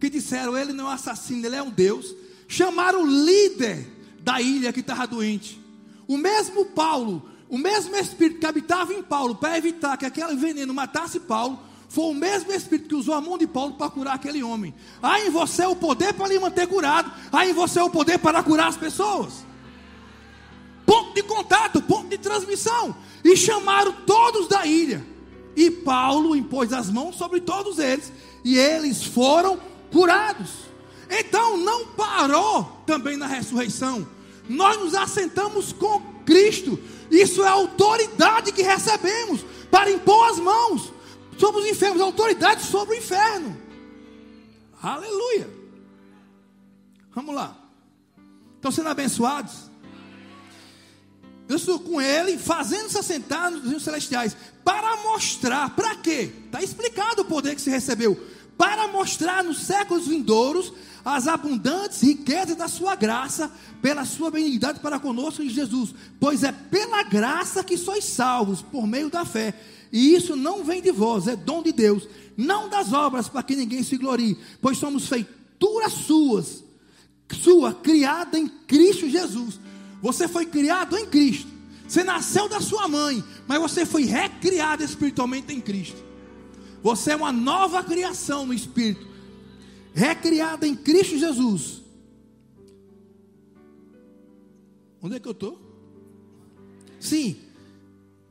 que 0.01 0.09
disseram 0.09 0.57
ele 0.57 0.73
não 0.73 0.87
é 0.87 0.89
um 0.89 0.91
assassino, 0.91 1.45
ele 1.45 1.55
é 1.55 1.63
um 1.63 1.71
Deus, 1.71 2.13
chamaram 2.45 3.03
o 3.03 3.07
líder 3.07 3.87
da 4.19 4.41
ilha 4.41 4.73
que 4.73 4.81
estava 4.81 5.07
doente. 5.07 5.65
O 6.07 6.17
mesmo 6.17 6.65
Paulo, 6.65 7.36
o 7.49 7.57
mesmo 7.57 7.95
espírito 7.95 8.39
que 8.39 8.45
habitava 8.45 8.93
em 8.93 9.01
Paulo 9.01 9.35
para 9.35 9.57
evitar 9.57 9.97
que 9.97 10.05
aquele 10.05 10.35
veneno 10.35 10.73
matasse 10.73 11.19
Paulo, 11.19 11.59
foi 11.89 12.05
o 12.05 12.13
mesmo 12.13 12.51
Espírito 12.51 12.89
que 12.89 12.95
usou 12.95 13.13
a 13.13 13.21
mão 13.21 13.37
de 13.37 13.47
Paulo 13.47 13.73
para 13.73 13.89
curar 13.89 14.15
aquele 14.15 14.43
homem. 14.43 14.73
Há 15.01 15.21
em 15.21 15.29
você 15.29 15.65
o 15.65 15.75
poder 15.75 16.13
para 16.13 16.27
lhe 16.27 16.39
manter 16.39 16.67
curado. 16.67 17.11
Há 17.31 17.47
em 17.47 17.53
você 17.53 17.79
o 17.79 17.89
poder 17.89 18.19
para 18.19 18.43
curar 18.43 18.67
as 18.67 18.77
pessoas. 18.77 19.45
Ponto 20.85 21.13
de 21.13 21.23
contato, 21.23 21.81
ponto 21.81 22.07
de 22.09 22.17
transmissão. 22.17 22.95
E 23.23 23.35
chamaram 23.37 23.93
todos 24.05 24.47
da 24.47 24.65
ilha. 24.65 25.05
E 25.55 25.71
Paulo 25.71 26.35
impôs 26.35 26.73
as 26.73 26.89
mãos 26.89 27.15
sobre 27.15 27.39
todos 27.39 27.79
eles. 27.79 28.11
E 28.43 28.57
eles 28.57 29.03
foram 29.03 29.59
curados. 29.91 30.51
Então 31.09 31.55
não 31.55 31.87
parou 31.87 32.83
também 32.85 33.15
na 33.15 33.27
ressurreição. 33.27 34.05
Nós 34.49 34.77
nos 34.77 34.93
assentamos 34.93 35.71
com 35.71 36.01
Cristo. 36.25 36.77
Isso 37.09 37.43
é 37.43 37.47
a 37.47 37.51
autoridade 37.51 38.51
que 38.51 38.61
recebemos 38.61 39.41
para 39.71 39.91
impor 39.91 40.29
as 40.29 40.39
mãos 40.39 40.93
sobre 41.37 41.61
os 41.61 41.67
enfermos, 41.67 42.01
autoridade 42.01 42.63
sobre 42.63 42.95
o 42.95 42.97
inferno. 42.97 43.57
Aleluia. 44.81 45.49
Vamos 47.13 47.33
lá. 47.33 47.55
Estão 48.55 48.71
sendo 48.71 48.89
abençoados? 48.89 49.67
Eu 51.47 51.55
estou 51.55 51.79
com 51.79 52.01
ele, 52.01 52.37
fazendo-se 52.37 52.97
assentar 52.97 53.49
nos 53.49 53.63
rios 53.63 53.83
celestiais, 53.83 54.35
para 54.63 54.97
mostrar, 54.97 55.73
para 55.75 55.95
quê? 55.95 56.31
Está 56.45 56.61
explicado 56.61 57.21
o 57.21 57.25
poder 57.25 57.55
que 57.55 57.61
se 57.61 57.69
recebeu. 57.69 58.21
Para 58.57 58.87
mostrar 58.87 59.43
nos 59.43 59.59
séculos 59.59 60.07
vindouros 60.07 60.73
as 61.07 61.25
abundantes 61.25 62.01
riquezas 62.01 62.57
da 62.57 62.67
sua 62.67 62.93
graça, 62.93 63.49
pela 63.81 64.03
sua 64.03 64.29
benignidade 64.29 64.81
para 64.81 64.99
conosco 64.99 65.41
em 65.41 65.49
Jesus. 65.49 65.95
Pois 66.19 66.43
é 66.43 66.51
pela 66.51 67.01
graça 67.03 67.63
que 67.63 67.77
sois 67.77 68.03
salvos, 68.03 68.61
por 68.61 68.85
meio 68.85 69.09
da 69.09 69.23
fé. 69.23 69.53
E 69.89 70.13
isso 70.13 70.35
não 70.35 70.65
vem 70.65 70.81
de 70.81 70.91
vós, 70.91 71.25
é 71.27 71.35
dom 71.37 71.63
de 71.63 71.71
Deus, 71.71 72.09
não 72.35 72.67
das 72.67 72.91
obras 72.91 73.29
para 73.29 73.41
que 73.41 73.55
ninguém 73.55 73.83
se 73.83 73.95
glorie, 73.95 74.37
pois 74.61 74.77
somos 74.77 75.07
feituras 75.07 75.93
suas, 75.93 76.61
sua 77.41 77.73
criada 77.73 78.37
em 78.37 78.49
Cristo 78.49 79.09
Jesus. 79.09 79.61
Você 80.01 80.27
foi 80.27 80.45
criado 80.45 80.97
em 80.97 81.05
Cristo. 81.05 81.47
Você 81.87 82.03
nasceu 82.03 82.49
da 82.49 82.59
sua 82.59 82.85
mãe, 82.89 83.23
mas 83.47 83.61
você 83.61 83.85
foi 83.85 84.03
recriado 84.03 84.83
espiritualmente 84.83 85.53
em 85.53 85.61
Cristo. 85.61 86.03
Você 86.83 87.11
é 87.11 87.15
uma 87.15 87.31
nova 87.31 87.81
criação 87.81 88.45
no 88.45 88.53
espírito, 88.53 89.07
recriada 89.97 90.67
em 90.67 90.75
Cristo 90.75 91.17
Jesus. 91.17 91.81
Onde 95.01 95.15
é 95.15 95.19
que 95.19 95.27
eu 95.27 95.31
estou? 95.31 95.59
Sim, 96.99 97.35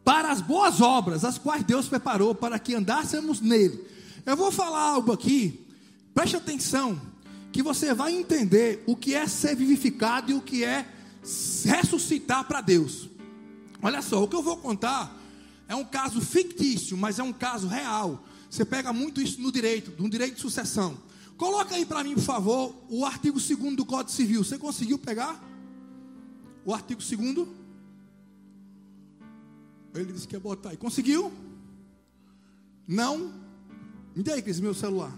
para 0.05 0.31
as 0.31 0.41
boas 0.41 0.81
obras, 0.81 1.25
as 1.25 1.39
quais 1.39 1.65
Deus 1.65 1.89
preparou 1.89 2.37
para 2.37 2.57
que 2.61 2.73
andássemos 2.73 3.41
nele. 3.41 3.85
Eu 4.25 4.37
vou 4.37 4.53
falar 4.53 4.91
algo 4.91 5.11
aqui, 5.11 5.67
preste 6.15 6.37
atenção, 6.37 7.01
que 7.51 7.65
você 7.65 7.93
vai 7.93 8.15
entender 8.15 8.85
o 8.87 8.95
que 8.95 9.13
é 9.13 9.27
ser 9.27 9.57
vivificado 9.57 10.31
e 10.31 10.35
o 10.35 10.41
que 10.41 10.63
é 10.63 10.87
ressuscitar 11.65 12.47
para 12.47 12.61
Deus. 12.61 13.09
Olha 13.83 14.03
só, 14.03 14.23
o 14.23 14.29
que 14.29 14.37
eu 14.37 14.43
vou 14.43 14.57
contar 14.57 15.21
é 15.69 15.75
um 15.75 15.85
caso 15.85 16.21
fictício, 16.21 16.97
mas 16.97 17.19
é 17.19 17.25
um 17.25 17.33
caso 17.33 17.67
real. 17.67 18.25
Você 18.49 18.65
pega 18.65 18.93
muito 18.93 19.21
isso 19.21 19.41
no 19.41 19.51
direito, 19.51 20.01
no 20.01 20.09
direito 20.09 20.37
de 20.37 20.41
sucessão. 20.41 21.06
Coloca 21.37 21.75
aí 21.75 21.85
para 21.85 22.03
mim, 22.03 22.15
por 22.15 22.23
favor, 22.23 22.75
o 22.89 23.05
artigo 23.05 23.39
2 23.39 23.77
do 23.77 23.85
Código 23.85 24.11
Civil. 24.11 24.43
Você 24.43 24.59
conseguiu 24.59 24.99
pegar? 24.99 25.43
O 26.65 26.73
artigo 26.73 27.01
2 27.01 27.47
ele 29.95 30.13
disse 30.13 30.29
que 30.29 30.35
ia 30.35 30.41
botar 30.41 30.71
aí. 30.71 30.77
Conseguiu? 30.77 31.33
Não? 32.87 33.33
Me 34.15 34.23
dê 34.23 34.33
aí, 34.33 34.43
Cris, 34.43 34.61
meu 34.61 34.75
celular. 34.75 35.13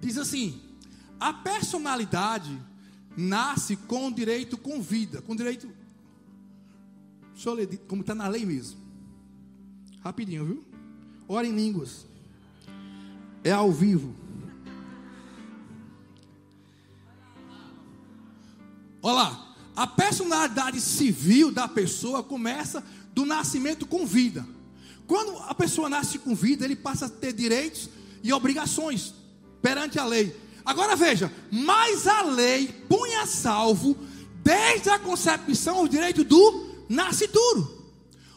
Diz 0.00 0.16
assim: 0.16 0.60
a 1.18 1.32
personalidade 1.32 2.60
nasce 3.16 3.76
com 3.76 4.10
direito 4.10 4.56
com 4.56 4.80
vida, 4.80 5.20
com 5.22 5.34
direito. 5.34 5.68
Deixa 7.32 7.48
eu 7.48 7.54
ler 7.54 7.78
como 7.86 8.02
está 8.02 8.14
na 8.14 8.28
lei 8.28 8.44
mesmo. 8.44 8.78
Rapidinho, 10.00 10.44
viu? 10.44 10.64
Ora 11.28 11.46
em 11.46 11.54
línguas. 11.54 12.07
É 13.44 13.52
ao 13.52 13.72
vivo. 13.72 14.14
Olha 19.02 19.14
lá. 19.14 19.44
A 19.76 19.86
personalidade 19.86 20.80
civil 20.80 21.52
da 21.52 21.68
pessoa 21.68 22.20
começa 22.20 22.84
do 23.14 23.24
nascimento 23.24 23.86
com 23.86 24.04
vida. 24.04 24.44
Quando 25.06 25.38
a 25.38 25.54
pessoa 25.54 25.88
nasce 25.88 26.18
com 26.18 26.34
vida, 26.34 26.64
ele 26.64 26.74
passa 26.74 27.06
a 27.06 27.08
ter 27.08 27.32
direitos 27.32 27.88
e 28.22 28.32
obrigações 28.32 29.14
perante 29.62 29.98
a 29.98 30.04
lei. 30.04 30.34
Agora 30.64 30.96
veja, 30.96 31.32
mas 31.50 32.06
a 32.06 32.22
lei 32.22 32.66
punha 32.88 33.24
salvo 33.24 33.96
desde 34.42 34.90
a 34.90 34.98
concepção 34.98 35.82
o 35.84 35.88
direito 35.88 36.24
do 36.24 36.74
nascituro. 36.88 37.86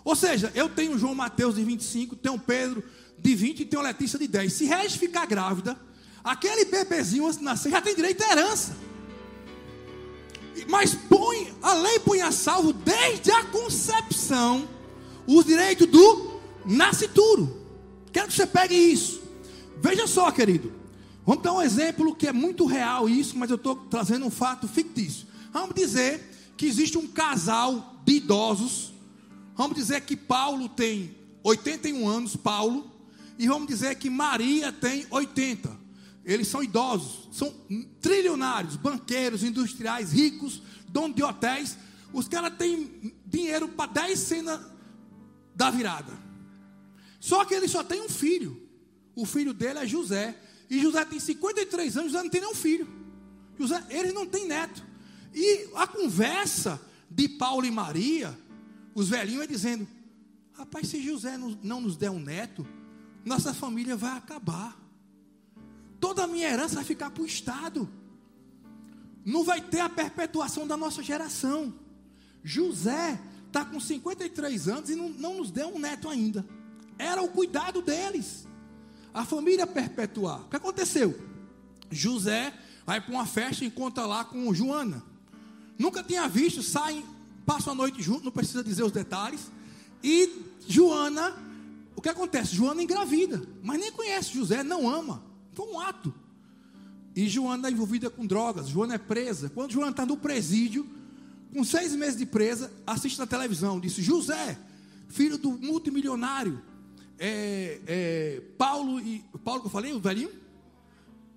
Ou 0.04 0.16
seja, 0.16 0.52
eu 0.56 0.70
tenho 0.70 0.98
João 0.98 1.16
Mateus 1.16 1.56
de 1.56 1.64
25, 1.64 2.16
tenho 2.16 2.38
Pedro 2.40 2.84
de 3.22 3.36
20 3.36 3.60
e 3.60 3.66
tenho 3.66 3.82
Letícia 3.82 4.18
de 4.18 4.28
10. 4.28 4.52
Se 4.52 4.66
Regis 4.66 4.96
ficar 4.96 5.26
grávida, 5.26 5.78
aquele 6.24 6.66
bebezinho 6.66 7.26
antes 7.26 7.38
de 7.38 7.44
nascer 7.44 7.72
já 7.72 7.82
tem 7.82 7.96
direito 7.96 8.24
à 8.24 8.32
herança. 8.32 8.76
Mas 10.68 10.94
põe, 10.94 11.54
a 11.62 11.74
lei 11.74 12.00
põe 12.00 12.22
a 12.22 12.32
salvo 12.32 12.74
desde 12.74 13.32
a 13.32 13.44
concepção 13.46 14.68
os 15.28 15.46
direitos 15.46 15.88
do 15.88 16.40
nascituro. 16.66 17.62
Quero 18.12 18.28
que 18.28 18.34
você 18.34 18.46
pegue 18.46 18.76
isso. 18.76 19.22
Veja 19.82 20.06
só, 20.08 20.30
querido. 20.32 20.74
Vamos 21.26 21.44
dar 21.44 21.54
um 21.54 21.62
exemplo 21.62 22.16
que 22.16 22.28
é 22.28 22.34
muito 22.34 22.66
real 22.66 23.08
isso, 23.08 23.38
mas 23.38 23.50
eu 23.50 23.56
estou 23.56 23.76
trazendo 23.76 24.26
um 24.26 24.32
fato 24.32 24.68
fictício. 24.68 25.28
Vamos 25.54 25.76
dizer 25.76 26.54
que 26.58 26.66
existe 26.66 26.98
um 26.98 27.08
casal 27.08 27.96
de 28.04 28.14
idosos. 28.14 28.94
Vamos 29.56 29.76
dizer 29.76 30.02
que 30.02 30.16
Paulo 30.16 30.68
tem 30.68 31.16
81 31.44 32.08
anos, 32.08 32.36
Paulo, 32.36 32.91
e 33.42 33.48
vamos 33.48 33.68
dizer 33.68 33.96
que 33.96 34.08
Maria 34.08 34.72
tem 34.72 35.08
80. 35.10 35.68
Eles 36.24 36.48
são 36.48 36.62
idosos, 36.62 37.28
são 37.36 37.52
trilionários, 38.00 38.76
banqueiros, 38.76 39.42
industriais, 39.42 40.12
ricos, 40.12 40.62
donos 40.88 41.16
de 41.16 41.24
hotéis. 41.24 41.76
Os 42.14 42.28
caras 42.28 42.56
têm 42.56 43.16
dinheiro 43.26 43.68
para 43.70 43.94
10 43.94 44.20
cenas 44.20 44.62
da 45.56 45.72
virada. 45.72 46.14
Só 47.20 47.44
que 47.44 47.56
ele 47.56 47.68
só 47.68 47.84
tem 47.84 48.00
um 48.00 48.10
filho. 48.10 48.62
O 49.16 49.26
filho 49.26 49.56
dele 49.56 49.80
é 49.80 49.88
José. 49.88 50.40
E 50.70 50.80
José 50.80 51.04
tem 51.04 51.20
53 51.20 51.98
anos, 51.98 52.12
José 52.12 52.24
não 52.24 52.30
tem 52.30 52.42
nenhum 52.42 52.54
filho. 52.54 52.88
José, 53.58 53.84
ele 53.90 54.12
não 54.12 54.28
tem 54.28 54.46
neto. 54.46 54.86
E 55.34 55.68
a 55.74 55.88
conversa 55.88 56.80
de 57.10 57.28
Paulo 57.28 57.66
e 57.66 57.72
Maria, 57.72 58.38
os 58.94 59.10
velhinhos 59.10 59.46
é 59.46 59.48
dizendo: 59.48 59.88
Rapaz, 60.54 60.90
se 60.90 61.02
José 61.02 61.40
não 61.40 61.82
nos 61.82 61.98
der 61.98 62.12
um 62.12 62.20
neto, 62.20 62.68
nossa 63.26 63.54
família 63.54 63.96
vai 63.96 64.18
acabar 64.18 64.82
toda 66.02 66.24
a 66.24 66.28
minha 66.28 66.50
herança 66.50 66.76
vai 66.76 66.84
ficar 66.84 67.12
para 67.12 67.22
o 67.22 67.26
Estado. 67.26 67.88
Não 69.24 69.44
vai 69.44 69.62
ter 69.62 69.80
a 69.80 69.88
perpetuação 69.88 70.66
da 70.66 70.76
nossa 70.76 71.04
geração. 71.04 71.72
José 72.44 73.22
está 73.48 73.64
com 73.64 73.80
53 73.80 74.68
anos 74.68 74.90
e 74.90 74.96
não, 74.96 75.10
não 75.10 75.38
nos 75.38 75.52
deu 75.52 75.70
um 75.70 75.78
neto 75.80 76.10
ainda. 76.10 76.44
Era 76.98 77.22
o 77.22 77.28
cuidado 77.28 77.84
deles. 77.84 78.48
A 79.14 79.24
família 79.24 79.68
perpetuar. 79.68 80.42
O 80.42 80.50
que 80.50 80.56
aconteceu? 80.56 81.18
José 81.92 82.52
vai 82.84 83.00
para 83.00 83.14
uma 83.14 83.28
festa 83.28 83.64
e 83.64 83.68
encontra 83.68 84.06
lá 84.08 84.26
com 84.26 84.52
Joana. 84.54 85.04
nunca 85.78 86.04
tinha 86.04 86.28
visto, 86.28 86.64
saem, 86.64 87.06
passam 87.46 87.74
a 87.74 87.76
noite 87.76 88.02
junto, 88.02 88.26
não 88.26 88.32
precisa 88.32 88.64
dizer 88.64 88.84
os 88.84 88.92
detalhes. 88.92 89.52
E 90.04 90.46
Joana, 90.68 91.36
o 92.02 92.04
que 92.04 92.10
acontece? 92.10 92.56
Joana 92.56 92.82
engravida, 92.82 93.44
mas 93.62 93.80
nem 93.80 93.92
conhece 93.92 94.34
José, 94.34 94.64
não 94.64 94.90
ama. 94.90 95.24
Foi 95.54 95.68
um 95.68 95.80
ato. 95.80 96.12
E 97.16 97.30
Joana 97.30 97.68
é 97.68 97.72
envolvida 97.72 98.10
com 98.10 98.26
drogas, 98.26 98.70
Joana 98.70 98.96
é 98.96 98.98
presa. 98.98 99.52
Quando 99.52 99.72
Joana 99.72 99.92
está 99.92 100.04
no 100.04 100.18
presídio, 100.18 100.90
com 101.54 101.64
seis 101.64 101.94
meses 101.94 102.18
de 102.18 102.26
presa, 102.26 102.74
assiste 102.88 103.20
na 103.20 103.28
televisão, 103.28 103.80
disse: 103.80 104.02
José, 104.02 104.58
filho 105.10 105.38
do 105.38 105.52
multimilionário, 105.52 106.60
é, 107.20 107.80
é, 107.86 108.42
Paulo 108.58 109.00
e. 109.00 109.24
Paulo 109.44 109.62
que 109.62 109.68
eu 109.68 109.72
falei, 109.72 109.94
o 109.94 110.00
velhinho? 110.00 110.32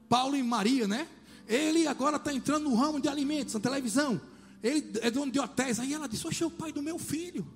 Paulo 0.09 0.35
e 0.35 0.42
Maria, 0.42 0.88
né? 0.88 1.06
Ele 1.47 1.87
agora 1.87 2.16
está 2.16 2.33
entrando 2.33 2.71
no 2.71 2.75
ramo 2.75 2.99
de 3.02 3.09
alimentos, 3.11 3.52
na 3.52 3.61
televisão. 3.61 4.18
Ele 4.62 4.92
é 5.02 5.11
dono 5.11 5.30
de 5.30 5.38
hotéis. 5.38 5.78
Aí 5.78 5.92
ela 5.92 6.09
disse: 6.09 6.26
Oxe, 6.26 6.42
é 6.42 6.47
o 6.47 6.50
pai 6.50 6.73
do 6.73 6.83
meu 6.83 6.99
filho. 6.99 7.47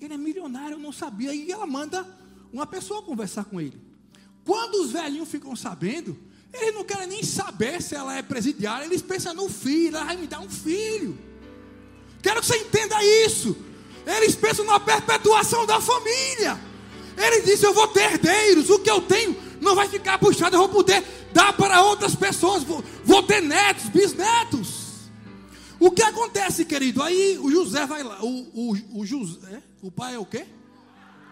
Ele 0.00 0.14
é 0.14 0.16
milionário, 0.16 0.76
eu 0.76 0.78
não 0.78 0.92
sabia. 0.92 1.32
Aí 1.32 1.50
ela 1.50 1.66
manda 1.66 2.06
uma 2.52 2.66
pessoa 2.66 3.02
conversar 3.02 3.44
com 3.44 3.60
ele. 3.60 3.80
Quando 4.44 4.82
os 4.82 4.92
velhinhos 4.92 5.28
ficam 5.28 5.54
sabendo, 5.54 6.16
eles 6.52 6.74
não 6.74 6.84
querem 6.84 7.06
nem 7.06 7.22
saber 7.22 7.82
se 7.82 7.94
ela 7.94 8.16
é 8.16 8.22
presidiária, 8.22 8.84
eles 8.84 9.02
pensam 9.02 9.34
no 9.34 9.48
filho, 9.48 9.96
ela 9.96 10.06
vai 10.06 10.16
me 10.16 10.26
dar 10.26 10.40
um 10.40 10.48
filho. 10.48 11.18
Quero 12.22 12.40
que 12.40 12.46
você 12.46 12.56
entenda 12.56 12.96
isso. 13.26 13.56
Eles 14.06 14.34
pensam 14.34 14.64
na 14.64 14.80
perpetuação 14.80 15.66
da 15.66 15.80
família. 15.80 16.58
Ele 17.16 17.42
disse: 17.42 17.66
Eu 17.66 17.74
vou 17.74 17.88
ter 17.88 18.12
herdeiros, 18.12 18.70
o 18.70 18.78
que 18.78 18.90
eu 18.90 19.02
tenho 19.02 19.36
não 19.60 19.74
vai 19.74 19.88
ficar 19.88 20.18
puxado, 20.18 20.56
eu 20.56 20.60
vou 20.60 20.68
poder 20.68 21.04
dar 21.32 21.52
para 21.52 21.82
outras 21.82 22.14
pessoas, 22.14 22.62
vou, 22.62 22.82
vou 23.04 23.22
ter 23.22 23.42
netos, 23.42 23.88
bisnetos. 23.88 24.88
O 25.80 25.90
que 25.90 26.02
acontece, 26.02 26.64
querido? 26.64 27.02
Aí 27.02 27.38
o 27.38 27.50
José 27.50 27.86
vai 27.86 28.02
lá, 28.02 28.18
o, 28.22 28.72
o, 28.72 29.00
o 29.00 29.06
José, 29.06 29.62
o 29.82 29.90
pai 29.90 30.14
é 30.14 30.18
o 30.18 30.24
quê? 30.24 30.46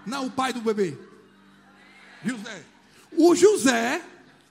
Não, 0.06 0.26
o 0.26 0.30
pai 0.30 0.52
do 0.52 0.60
bebê. 0.60 0.96
José. 2.24 2.64
O 3.12 3.34
José, 3.34 4.02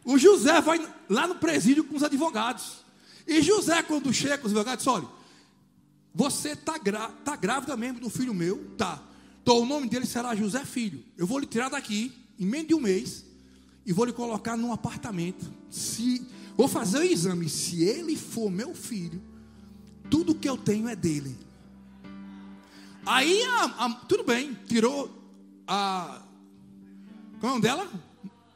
o 0.03 0.17
José 0.17 0.61
vai 0.61 0.87
lá 1.09 1.27
no 1.27 1.35
presídio 1.35 1.83
com 1.83 1.95
os 1.95 2.03
advogados. 2.03 2.85
E 3.27 3.41
José, 3.41 3.81
quando 3.83 4.13
chega 4.13 4.37
com 4.37 4.47
os 4.47 4.51
advogados, 4.51 4.85
olha, 4.87 5.07
você 6.13 6.49
está 6.51 6.79
tá 7.23 7.35
grávida 7.35 7.75
mesmo 7.75 7.99
do 7.99 8.09
filho 8.09 8.33
meu? 8.33 8.71
Tá. 8.77 9.01
Então 9.41 9.59
o 9.59 9.65
nome 9.65 9.87
dele 9.87 10.05
será 10.05 10.35
José 10.35 10.63
Filho. 10.65 11.03
Eu 11.17 11.27
vou 11.27 11.39
lhe 11.39 11.45
tirar 11.45 11.69
daqui, 11.69 12.11
em 12.39 12.45
menos 12.45 12.67
de 12.67 12.73
um 12.73 12.79
mês, 12.79 13.25
e 13.85 13.93
vou 13.93 14.05
lhe 14.05 14.13
colocar 14.13 14.57
num 14.57 14.73
apartamento. 14.73 15.45
Se 15.69 16.25
vou 16.55 16.67
fazer 16.67 16.99
o 16.99 17.03
exame, 17.03 17.49
se 17.49 17.83
ele 17.83 18.15
for 18.15 18.49
meu 18.49 18.73
filho, 18.73 19.21
tudo 20.09 20.33
que 20.33 20.49
eu 20.49 20.57
tenho 20.57 20.87
é 20.87 20.95
dele. 20.95 21.37
Aí, 23.05 23.43
a, 23.43 23.65
a, 23.65 23.89
tudo 24.07 24.23
bem, 24.23 24.57
tirou 24.67 25.24
a. 25.67 26.21
Qual 27.39 27.43
é 27.43 27.45
o 27.45 27.49
nome 27.49 27.61
dela? 27.61 27.89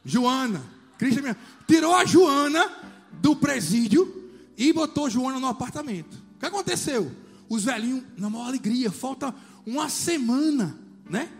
Joana. 0.03 0.63
Cristian, 0.97 1.35
tirou 1.65 1.95
a 1.95 2.03
Joana 2.03 2.69
do 3.13 3.35
presídio 3.35 4.31
e 4.57 4.73
botou 4.73 5.09
Joana 5.09 5.39
no 5.39 5.47
apartamento. 5.47 6.17
O 6.35 6.39
que 6.39 6.45
aconteceu? 6.45 7.11
Os 7.47 7.63
velhinhos, 7.63 8.03
na 8.17 8.29
maior 8.29 8.47
alegria, 8.47 8.91
falta 8.91 9.33
uma 9.65 9.89
semana, 9.89 10.77
né? 11.09 11.31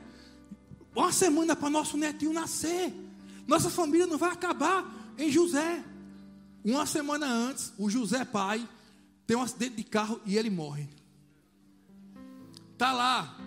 Uma 0.95 1.11
semana 1.11 1.55
para 1.55 1.69
nosso 1.69 1.97
netinho 1.97 2.33
nascer. 2.33 2.93
Nossa 3.47 3.69
família 3.69 4.07
não 4.07 4.17
vai 4.17 4.31
acabar 4.31 5.13
em 5.17 5.29
José. 5.31 5.83
Uma 6.63 6.85
semana 6.85 7.27
antes, 7.27 7.73
o 7.77 7.89
José 7.89 8.23
pai 8.25 8.67
tem 9.25 9.38
um 9.38 9.41
acidente 9.41 9.75
de 9.75 9.83
carro 9.83 10.19
e 10.25 10.38
ele 10.38 10.49
morre. 10.49 10.88
Tá 12.77 12.91
lá 12.91 13.38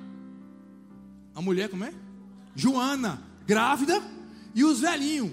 a 1.34 1.40
mulher, 1.40 1.68
como 1.68 1.84
é? 1.84 1.94
Joana, 2.54 3.22
grávida, 3.46 4.02
e 4.54 4.64
os 4.64 4.80
velhinhos. 4.80 5.32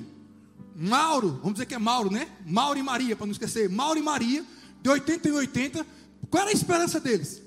Mauro, 0.75 1.39
vamos 1.41 1.53
dizer 1.53 1.65
que 1.65 1.75
é 1.75 1.79
Mauro, 1.79 2.09
né? 2.09 2.27
Mauro 2.45 2.79
e 2.79 2.83
Maria, 2.83 3.15
para 3.15 3.25
não 3.25 3.33
esquecer. 3.33 3.69
Mauro 3.69 3.99
e 3.99 4.01
Maria, 4.01 4.45
de 4.81 4.89
80 4.89 5.27
em 5.27 5.31
80. 5.31 5.85
Qual 6.29 6.41
era 6.41 6.51
a 6.51 6.53
esperança 6.53 6.99
deles? 6.99 7.41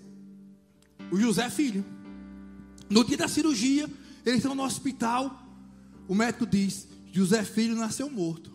O 1.11 1.19
José 1.19 1.49
filho. 1.49 1.85
No 2.91 3.05
dia 3.05 3.17
da 3.17 3.29
cirurgia, 3.29 3.89
eles 4.25 4.39
estão 4.39 4.55
no 4.55 4.63
hospital. 4.63 5.43
O 6.07 6.15
médico 6.15 6.47
diz: 6.47 6.87
José 7.11 7.43
Filho 7.43 7.75
nasceu 7.75 8.11
morto. 8.11 8.53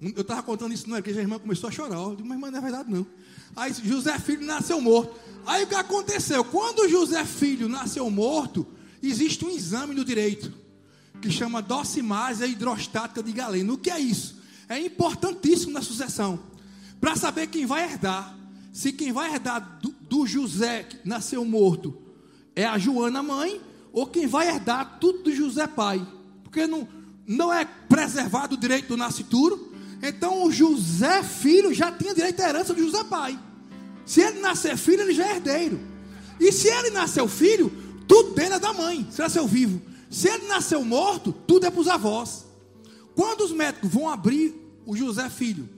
Eu 0.00 0.22
estava 0.22 0.42
contando 0.42 0.74
isso 0.74 0.90
na 0.90 0.98
igreja, 0.98 1.20
a 1.20 1.22
irmã 1.22 1.38
começou 1.38 1.68
a 1.68 1.72
chorar. 1.72 1.96
Eu 1.96 2.16
digo, 2.16 2.28
mas 2.28 2.36
irmã, 2.36 2.50
não 2.50 2.58
é 2.58 2.62
verdade 2.62 2.90
não. 2.90 3.06
Aí 3.54 3.72
José 3.72 4.18
Filho 4.18 4.44
nasceu 4.44 4.80
morto. 4.80 5.14
Aí 5.46 5.62
o 5.62 5.66
que 5.68 5.74
aconteceu? 5.76 6.44
Quando 6.44 6.88
José 6.88 7.24
Filho 7.24 7.68
nasceu 7.68 8.10
morto, 8.10 8.66
existe 9.00 9.44
um 9.44 9.50
exame 9.50 9.94
no 9.94 10.04
direito 10.04 10.52
que 11.22 11.30
chama 11.30 11.62
docimase 11.62 12.44
hidrostática 12.44 13.22
de 13.22 13.32
galeno. 13.32 13.74
O 13.74 13.78
que 13.78 13.90
é 13.90 13.98
isso? 13.98 14.36
É 14.68 14.78
importantíssimo 14.78 15.72
na 15.72 15.82
sucessão 15.82 16.40
para 17.00 17.14
saber 17.14 17.46
quem 17.46 17.64
vai 17.64 17.84
herdar. 17.84 18.36
Se 18.72 18.92
quem 18.92 19.12
vai 19.12 19.32
herdar 19.32 19.78
do, 19.80 19.90
do 19.90 20.26
José 20.26 20.82
que 20.82 21.08
nasceu 21.08 21.44
morto 21.44 21.96
é 22.54 22.66
a 22.66 22.76
Joana 22.76 23.22
mãe 23.22 23.60
ou 23.92 24.06
quem 24.06 24.26
vai 24.26 24.48
herdar 24.48 24.98
tudo 25.00 25.22
do 25.22 25.34
José 25.34 25.66
pai, 25.66 26.06
porque 26.42 26.66
não, 26.66 26.86
não 27.26 27.52
é 27.52 27.64
preservado 27.64 28.56
o 28.56 28.58
direito 28.58 28.88
do 28.88 28.96
nascituro, 28.96 29.72
então 30.02 30.44
o 30.44 30.52
José 30.52 31.22
filho 31.22 31.72
já 31.72 31.90
tinha 31.90 32.14
direito 32.14 32.42
à 32.42 32.48
herança 32.48 32.74
do 32.74 32.82
José 32.82 33.02
pai. 33.04 33.38
Se 34.06 34.22
ele 34.22 34.40
nascer 34.40 34.76
filho, 34.78 35.02
ele 35.02 35.12
já 35.12 35.26
é 35.26 35.36
herdeiro. 35.36 35.78
E 36.40 36.50
se 36.52 36.68
ele 36.68 36.90
nasceu 36.90 37.28
filho, 37.28 37.70
tudo 38.08 38.34
dele 38.34 38.54
é 38.54 38.58
da 38.58 38.72
mãe, 38.72 39.06
se 39.10 39.20
nasceu 39.20 39.46
vivo. 39.46 39.82
Se 40.08 40.28
ele 40.28 40.46
nasceu 40.46 40.84
morto, 40.84 41.32
tudo 41.32 41.66
é 41.66 41.70
para 41.70 41.80
os 41.80 41.88
avós. 41.88 42.46
Quando 43.14 43.42
os 43.42 43.52
médicos 43.52 43.90
vão 43.90 44.08
abrir 44.08 44.54
o 44.86 44.96
José 44.96 45.28
filho 45.28 45.68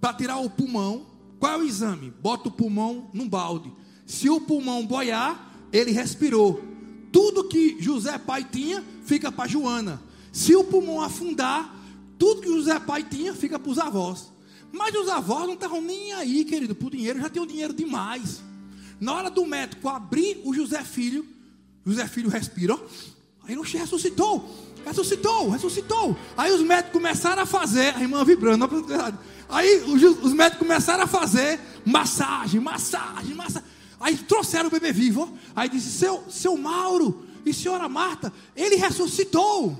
para 0.00 0.14
tirar 0.14 0.38
o 0.38 0.48
pulmão, 0.48 1.06
qual 1.38 1.52
é 1.52 1.58
o 1.58 1.64
exame? 1.64 2.12
Bota 2.22 2.48
o 2.48 2.52
pulmão 2.52 3.10
num 3.12 3.28
balde. 3.28 3.70
Se 4.06 4.30
o 4.30 4.40
pulmão 4.40 4.86
boiar, 4.86 5.52
ele 5.72 5.90
respirou 5.90 6.62
tudo 7.14 7.44
que 7.44 7.76
José 7.80 8.18
pai 8.18 8.42
tinha 8.42 8.82
fica 9.04 9.30
para 9.30 9.48
Joana. 9.48 10.02
Se 10.32 10.56
o 10.56 10.64
pulmão 10.64 11.00
afundar, 11.00 11.72
tudo 12.18 12.40
que 12.40 12.48
José 12.48 12.80
pai 12.80 13.04
tinha 13.04 13.32
fica 13.32 13.56
para 13.56 13.70
os 13.70 13.78
avós. 13.78 14.32
Mas 14.74 14.92
os 14.96 15.08
avós 15.08 15.46
não 15.46 15.54
estavam 15.54 15.80
nem 15.80 16.12
aí, 16.12 16.44
querido, 16.44 16.74
por 16.74 16.90
dinheiro, 16.90 17.20
já 17.20 17.30
tinham 17.30 17.46
dinheiro 17.46 17.72
demais. 17.72 18.42
Na 19.00 19.14
hora 19.14 19.30
do 19.30 19.46
médico 19.46 19.88
abrir 19.88 20.42
o 20.44 20.52
José 20.52 20.82
Filho, 20.82 21.24
José 21.86 22.08
Filho 22.08 22.28
respirou, 22.28 22.84
aí 23.44 23.56
o 23.56 23.62
ressuscitou, 23.62 24.52
ressuscitou, 24.84 25.48
ressuscitou. 25.50 26.16
Aí 26.36 26.52
os 26.52 26.60
médicos 26.60 26.92
começaram 26.92 27.42
a 27.44 27.46
fazer, 27.46 27.94
a 27.94 28.00
irmã 28.00 28.24
vibrando, 28.24 28.68
aí 29.48 29.76
os, 29.84 30.02
os 30.02 30.32
médicos 30.32 30.66
começaram 30.66 31.04
a 31.04 31.06
fazer 31.06 31.60
massagem, 31.86 32.58
massagem, 32.60 33.32
massagem. 33.32 33.68
Aí 34.00 34.16
trouxeram 34.16 34.66
o 34.66 34.72
bebê 34.72 34.92
vivo. 34.92 35.38
Aí 35.54 35.68
disse: 35.68 35.90
seu, 35.92 36.24
seu 36.28 36.56
Mauro 36.56 37.24
e 37.46 37.54
senhora 37.54 37.88
Marta, 37.88 38.32
ele 38.56 38.74
ressuscitou. 38.74 39.78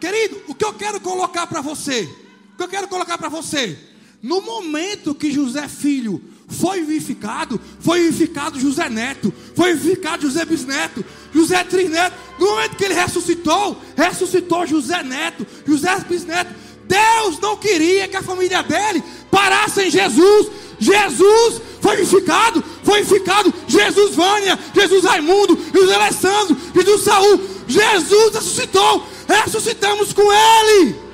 Querido, 0.00 0.40
o 0.48 0.54
que 0.54 0.64
eu 0.64 0.72
quero 0.72 1.00
colocar 1.00 1.46
para 1.46 1.60
você, 1.60 2.08
que 2.56 2.62
eu 2.62 2.68
quero 2.68 2.88
colocar 2.88 3.18
para 3.18 3.28
você, 3.28 3.78
no 4.22 4.40
momento 4.40 5.14
que 5.14 5.30
José 5.30 5.68
Filho 5.68 6.22
foi 6.48 6.82
vivificado, 6.82 7.60
foi 7.80 8.02
vivificado 8.04 8.58
José 8.58 8.88
Neto, 8.88 9.32
foi 9.54 9.74
vivificado 9.74 10.22
José 10.22 10.44
Bisneto, 10.44 11.04
José 11.34 11.62
Trineto. 11.64 12.16
No 12.38 12.46
momento 12.46 12.76
que 12.76 12.84
ele 12.84 12.94
ressuscitou, 12.94 13.80
ressuscitou 13.96 14.66
José 14.66 15.02
Neto, 15.02 15.46
José 15.66 15.98
Bisneto. 16.08 16.54
Deus 16.84 17.40
não 17.40 17.56
queria 17.56 18.06
que 18.06 18.16
a 18.16 18.22
família 18.22 18.62
dele 18.62 19.02
parasse 19.30 19.82
em 19.82 19.90
Jesus. 19.90 20.48
Jesus 20.78 21.60
foi 21.80 21.96
vivificado, 21.96 22.62
foi 22.84 23.02
vivificado. 23.02 23.52
Jesus 23.66 24.14
Vânia, 24.14 24.58
Jesus 24.74 25.04
Raimundo, 25.04 25.58
Jesus 25.74 25.92
Alessandro, 25.92 26.56
Jesus 26.74 27.02
Saul. 27.02 27.40
Jesus 27.66 28.34
ressuscitou, 28.34 29.04
ressuscitamos 29.28 30.12
com 30.12 30.32
Ele. 30.32 31.05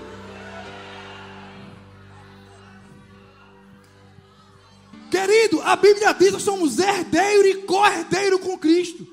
Querido, 5.12 5.60
a 5.60 5.76
Bíblia 5.76 6.14
diz 6.14 6.34
que 6.34 6.40
somos 6.40 6.78
herdeiro 6.78 7.46
e 7.46 7.62
co-herdeiro 7.64 8.38
com 8.38 8.56
Cristo. 8.56 9.06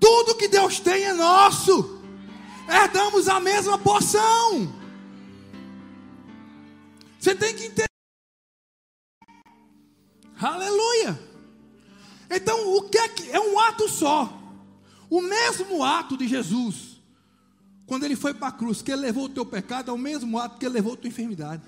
Tudo 0.00 0.34
que 0.34 0.48
Deus 0.48 0.80
tem 0.80 1.04
é 1.04 1.12
nosso. 1.12 2.00
Herdamos 2.66 3.28
a 3.28 3.38
mesma 3.38 3.78
porção. 3.78 4.74
Você 7.20 7.34
tem 7.34 7.54
que 7.54 7.64
entender. 7.64 7.84
Aleluia. 10.40 11.20
Então, 12.30 12.76
o 12.78 12.88
que 12.88 12.96
é 12.96 13.08
que 13.10 13.30
é 13.30 13.38
um 13.38 13.58
ato 13.58 13.90
só? 13.90 14.32
O 15.10 15.20
mesmo 15.20 15.84
ato 15.84 16.16
de 16.16 16.26
Jesus, 16.26 16.98
quando 17.86 18.04
ele 18.04 18.16
foi 18.16 18.32
para 18.32 18.48
a 18.48 18.52
cruz, 18.52 18.80
que 18.80 18.90
ele 18.90 19.02
levou 19.02 19.24
o 19.24 19.28
teu 19.28 19.44
pecado, 19.44 19.90
é 19.90 19.94
o 19.94 19.98
mesmo 19.98 20.38
ato 20.38 20.58
que 20.58 20.64
ele 20.64 20.76
levou 20.76 20.94
a 20.94 20.96
tua 20.96 21.08
enfermidade. 21.08 21.62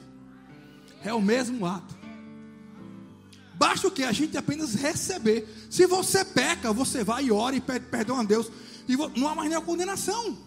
É 1.05 1.12
o 1.12 1.20
mesmo 1.20 1.66
ato. 1.66 2.00
Basta 3.61 3.88
o 3.88 3.90
que? 3.90 4.03
A 4.05 4.11
gente 4.11 4.38
apenas 4.38 4.75
receber. 4.75 5.46
Se 5.68 5.87
você 5.87 6.25
peca, 6.25 6.73
você 6.73 7.05
vai 7.05 7.25
e 7.25 7.31
ora 7.31 7.55
e 7.55 7.61
pede 7.61 7.85
perdão 7.85 8.18
a 8.18 8.23
Deus. 8.23 8.51
E 8.88 8.96
não 8.96 9.29
há 9.29 9.35
mais 9.35 9.51
nenhuma 9.51 9.66
condenação. 9.66 10.38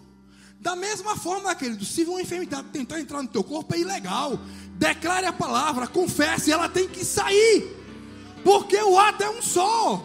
Da 0.58 0.74
mesma 0.74 1.16
forma, 1.16 1.54
querido, 1.54 1.84
se 1.84 2.02
uma 2.02 2.20
enfermidade 2.20 2.70
tentar 2.72 2.98
entrar 2.98 3.22
no 3.22 3.28
teu 3.28 3.44
corpo, 3.44 3.72
é 3.72 3.78
ilegal. 3.78 4.36
Declare 4.76 5.26
a 5.26 5.32
palavra, 5.32 5.86
confesse, 5.86 6.50
ela 6.50 6.68
tem 6.68 6.88
que 6.88 7.04
sair. 7.04 7.76
Porque 8.42 8.78
o 8.78 8.98
ato 8.98 9.22
é 9.22 9.30
um 9.30 9.40
só. 9.40 10.04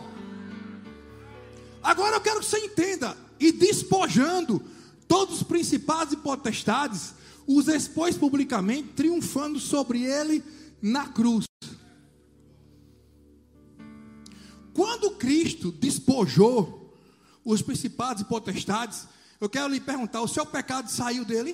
Agora 1.81 2.17
eu 2.17 2.21
quero 2.21 2.41
que 2.41 2.45
você 2.45 2.59
entenda. 2.59 3.17
E 3.39 3.51
despojando 3.51 4.61
todos 5.07 5.37
os 5.37 5.43
principados 5.43 6.13
e 6.13 6.17
potestades, 6.17 7.15
os 7.47 7.67
expôs 7.67 8.15
publicamente, 8.15 8.89
triunfando 8.89 9.59
sobre 9.59 10.03
ele 10.03 10.43
na 10.79 11.07
cruz. 11.07 11.48
Quando 14.79 15.11
Cristo 15.11 15.73
despojou 15.73 16.97
os 17.43 17.61
principados 17.61 18.21
e 18.21 18.25
potestades, 18.25 19.09
eu 19.41 19.49
quero 19.49 19.67
lhe 19.67 19.81
perguntar: 19.81 20.21
o 20.21 20.27
seu 20.27 20.45
pecado 20.45 20.89
saiu 20.89 21.25
dele? 21.25 21.53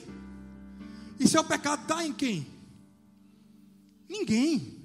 E 1.20 1.28
seu 1.28 1.44
pecado 1.44 1.82
está 1.82 2.06
em 2.06 2.14
quem? 2.14 2.46
Ninguém. 4.08 4.78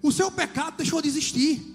O 0.00 0.12
seu 0.12 0.30
pecado 0.30 0.76
deixou 0.76 1.02
de 1.02 1.08
existir. 1.08 1.66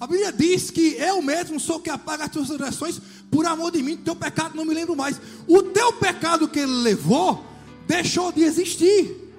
A 0.00 0.06
Bíblia 0.06 0.32
diz 0.32 0.70
que 0.70 0.94
eu 0.94 1.20
mesmo 1.20 1.60
sou 1.60 1.78
que 1.78 1.90
apaga 1.90 2.24
as 2.24 2.32
tuas 2.32 2.48
orações 2.48 2.98
por 3.30 3.44
amor 3.44 3.70
de 3.70 3.82
mim, 3.82 3.98
teu 3.98 4.16
pecado 4.16 4.56
não 4.56 4.64
me 4.64 4.72
lembro 4.72 4.96
mais. 4.96 5.20
O 5.46 5.62
teu 5.62 5.92
pecado 5.92 6.48
que 6.48 6.60
ele 6.60 6.72
levou 6.72 7.44
deixou 7.86 8.32
de 8.32 8.40
existir. 8.44 9.30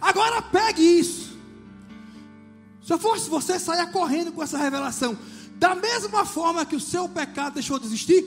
Agora 0.00 0.42
pegue 0.42 0.82
isso. 0.82 1.29
Se 2.90 2.94
eu 2.94 2.98
fosse 2.98 3.30
você, 3.30 3.56
saia 3.56 3.86
correndo 3.86 4.32
com 4.32 4.42
essa 4.42 4.58
revelação. 4.58 5.16
Da 5.60 5.76
mesma 5.76 6.26
forma 6.26 6.66
que 6.66 6.74
o 6.74 6.80
seu 6.80 7.08
pecado 7.08 7.54
deixou 7.54 7.78
de 7.78 7.86
existir, 7.86 8.26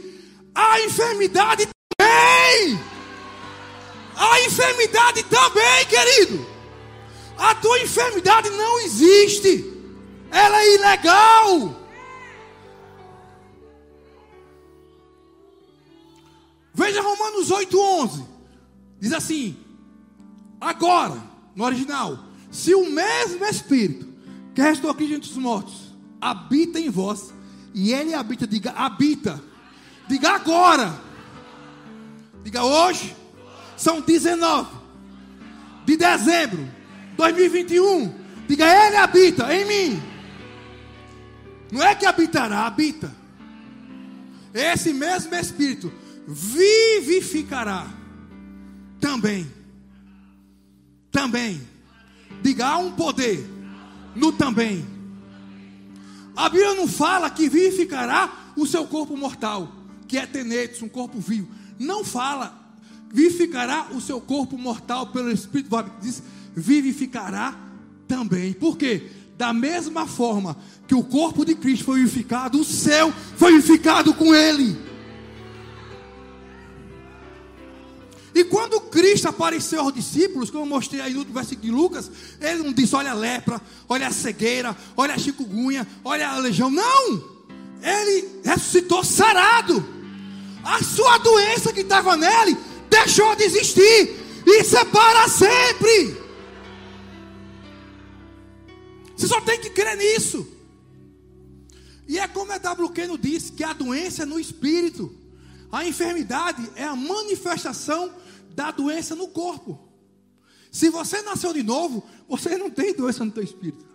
a 0.56 0.80
enfermidade 0.80 1.68
também. 1.98 2.80
A 4.16 4.42
enfermidade 4.44 5.22
também, 5.24 5.86
querido. 5.90 6.48
A 7.38 7.54
tua 7.56 7.78
enfermidade 7.82 8.50
não 8.52 8.80
existe. 8.80 9.70
Ela 10.32 10.62
é 10.62 10.76
ilegal. 10.76 11.76
Veja 16.74 17.02
Romanos 17.02 17.52
8:11. 17.52 18.26
Diz 18.98 19.12
assim: 19.12 19.58
Agora, 20.62 21.22
no 21.54 21.66
original, 21.66 22.18
se 22.50 22.74
o 22.74 22.90
mesmo 22.90 23.44
Espírito 23.44 24.13
que 24.54 24.62
restou 24.62 24.90
aqui 24.92 25.08
diante 25.08 25.30
dos 25.30 25.38
mortos 25.38 25.94
habita 26.24 26.80
em 26.80 26.90
vós, 26.90 27.34
e 27.74 27.92
ele 27.92 28.14
habita, 28.14 28.48
diga 28.48 28.72
habita. 28.72 29.44
Diga 30.08 30.32
agora. 30.32 30.94
Diga 32.44 32.64
hoje. 32.64 33.16
São 33.76 34.00
19 34.00 34.70
de 35.86 35.98
dezembro 35.98 36.64
de 36.64 37.18
2021. 37.18 38.14
Diga 38.48 38.66
ele 38.66 38.96
habita 38.96 39.54
em 39.54 39.66
mim. 39.66 40.04
Não 41.72 41.84
é 41.84 41.96
que 41.96 42.06
habitará, 42.06 42.66
habita. 42.68 43.14
Esse 44.54 44.94
mesmo 44.94 45.34
Espírito 45.36 45.92
vivificará 46.28 47.88
também. 49.00 49.52
Também. 51.12 51.60
Diga, 52.44 52.68
há 52.68 52.78
um 52.78 52.92
poder 52.92 53.53
no 54.16 54.32
também. 54.32 54.86
A 56.36 56.50
Bíblia 56.50 56.74
não 56.74 56.88
fala 56.88 57.30
que 57.30 57.48
vivificará 57.48 58.54
o 58.56 58.66
seu 58.66 58.86
corpo 58.86 59.16
mortal, 59.16 59.72
que 60.08 60.18
é 60.18 60.26
tenetes, 60.26 60.82
um 60.82 60.90
corpo 60.90 61.20
vivo. 61.20 61.48
Não 61.80 62.04
fala, 62.04 62.60
vivificará 63.12 63.88
o 63.92 64.02
seu 64.02 64.20
corpo 64.20 64.58
mortal 64.58 65.08
pelo 65.08 65.32
Espírito, 65.32 65.70
diz, 66.02 66.24
vivificará 66.56 67.56
também. 68.08 68.54
Por 68.54 68.78
quê? 68.78 69.10
Da 69.38 69.54
mesma 69.54 70.06
forma 70.06 70.58
que 70.88 70.96
o 70.96 71.04
corpo 71.04 71.46
de 71.46 71.56
Cristo 71.56 71.86
foi 71.86 72.00
vivificado, 72.00 72.60
o 72.60 72.64
céu 72.64 73.14
foi 73.38 73.54
vivificado 73.54 74.14
com 74.14 74.34
ele. 74.34 74.93
E 78.36 78.44
quando 78.44 78.82
Cristo 78.82 79.28
apareceu 79.28 79.82
aos 79.82 79.94
discípulos, 79.94 80.50
como 80.50 80.64
eu 80.64 80.70
mostrei 80.70 81.02
aí 81.02 81.14
no 81.14 81.24
versículo 81.26 81.62
de 81.62 81.72
Lucas, 81.72 82.10
ele 82.42 82.64
não 82.64 82.74
disse: 82.74 82.96
olha 82.96 83.12
a 83.12 83.14
lepra, 83.14 83.62
olha 83.88 84.08
a 84.08 84.12
cegueira, 84.12 84.76
olha 84.98 85.14
a 85.14 85.18
chikungunya, 85.18 85.88
olha 86.04 86.28
a 86.30 86.40
legião. 86.40 86.72
Não! 86.72 87.34
Ele 87.82 88.42
ressuscitou 88.44 89.04
sarado. 89.04 89.86
A 90.64 90.82
sua 90.82 91.18
doença 91.20 91.72
que 91.74 91.82
estava 91.82 92.16
nele 92.16 92.58
deixou 92.90 93.36
de 93.36 93.44
existir. 93.44 94.16
Isso 94.48 94.78
é 94.78 94.86
para 94.86 95.28
sempre. 95.28 96.18
Você 99.16 99.28
só 99.28 99.40
tem 99.42 99.60
que 99.60 99.70
crer 99.70 99.96
nisso. 99.96 100.48
E 102.08 102.18
é 102.18 102.28
como 102.28 102.52
a 102.52 102.58
W. 102.58 102.90
Keno 102.90 103.18
disse: 103.18 103.52
que 103.52 103.64
a 103.64 103.74
doença 103.74 104.24
é 104.24 104.26
no 104.26 104.40
espírito, 104.40 105.14
a 105.72 105.86
enfermidade 105.86 106.68
é 106.76 106.84
a 106.84 106.96
manifestação 106.96 108.12
da 108.56 108.72
doença 108.72 109.16
no 109.16 109.28
corpo. 109.28 109.80
Se 110.72 110.90
você 110.90 111.22
nasceu 111.22 111.54
de 111.54 111.62
novo, 111.62 112.04
você 112.28 112.58
não 112.58 112.70
tem 112.70 112.94
doença 112.94 113.24
no 113.24 113.32
teu 113.32 113.44
espírito. 113.44 113.86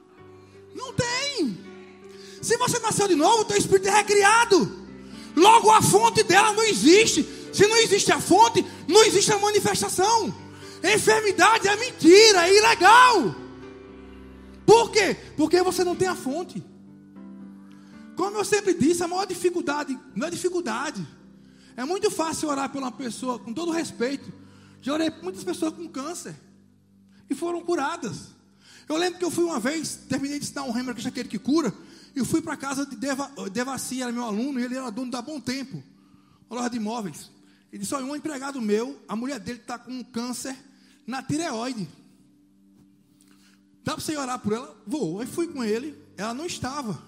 Não 0.74 0.92
tem. 0.92 1.58
Se 2.40 2.56
você 2.56 2.78
nasceu 2.78 3.08
de 3.08 3.16
novo, 3.16 3.44
teu 3.44 3.56
espírito 3.56 3.88
é 3.88 3.96
recriado. 3.96 4.86
Logo 5.34 5.70
a 5.70 5.82
fonte 5.82 6.22
dela 6.22 6.52
não 6.52 6.62
existe. 6.62 7.26
Se 7.52 7.66
não 7.66 7.76
existe 7.76 8.12
a 8.12 8.20
fonte, 8.20 8.64
não 8.86 9.04
existe 9.04 9.32
a 9.32 9.38
manifestação. 9.38 10.34
Enfermidade 10.82 11.66
é 11.66 11.76
mentira, 11.76 12.48
é 12.48 12.56
ilegal. 12.56 13.34
Por 14.64 14.90
quê? 14.90 15.16
Porque 15.36 15.62
você 15.62 15.82
não 15.82 15.96
tem 15.96 16.06
a 16.08 16.14
fonte. 16.14 16.62
Como 18.16 18.36
eu 18.36 18.44
sempre 18.44 18.74
disse, 18.74 19.02
a 19.02 19.08
maior 19.08 19.26
dificuldade 19.26 19.98
não 20.14 20.26
é 20.26 20.30
dificuldade. 20.30 21.04
É 21.76 21.84
muito 21.84 22.10
fácil 22.10 22.48
orar 22.48 22.70
por 22.70 22.82
uma 22.82 22.92
pessoa, 22.92 23.38
com 23.38 23.52
todo 23.52 23.70
respeito. 23.70 24.32
Já 24.80 24.92
orei 24.92 25.10
por 25.10 25.24
muitas 25.24 25.44
pessoas 25.44 25.74
com 25.74 25.88
câncer 25.88 26.34
e 27.28 27.34
foram 27.34 27.60
curadas. 27.62 28.28
Eu 28.88 28.96
lembro 28.96 29.18
que 29.18 29.24
eu 29.24 29.30
fui 29.30 29.44
uma 29.44 29.60
vez, 29.60 29.96
terminei 30.08 30.38
de 30.38 30.46
ensinar 30.46 30.62
um 30.62 30.76
Hammer, 30.76 30.94
que 30.94 31.04
é 31.04 31.08
aquele 31.08 31.28
que 31.28 31.38
cura, 31.38 31.72
e 32.16 32.24
fui 32.24 32.40
para 32.40 32.56
casa 32.56 32.86
de 32.86 32.96
Deva, 32.96 33.30
Devaci, 33.52 34.00
era 34.00 34.10
meu 34.10 34.24
aluno, 34.24 34.58
e 34.58 34.64
ele 34.64 34.76
era 34.76 34.90
dono 34.90 35.10
da 35.10 35.20
Bom 35.20 35.38
Tempo, 35.38 35.82
uma 36.48 36.56
loja 36.56 36.70
de 36.70 36.76
imóveis. 36.78 37.30
Ele 37.70 37.82
disse: 37.82 37.94
Olha, 37.94 38.06
um 38.06 38.16
empregado 38.16 38.60
meu, 38.60 38.98
a 39.06 39.14
mulher 39.14 39.38
dele 39.38 39.58
está 39.58 39.78
com 39.78 39.92
um 39.92 40.02
câncer 40.02 40.56
na 41.06 41.22
tireoide. 41.22 41.86
Dá 43.84 43.94
para 43.94 44.02
você 44.02 44.16
orar 44.16 44.38
por 44.38 44.52
ela? 44.52 44.82
Vou. 44.86 45.20
Aí 45.20 45.26
fui 45.26 45.48
com 45.48 45.62
ele, 45.62 45.96
ela 46.16 46.32
não 46.32 46.46
estava. 46.46 47.02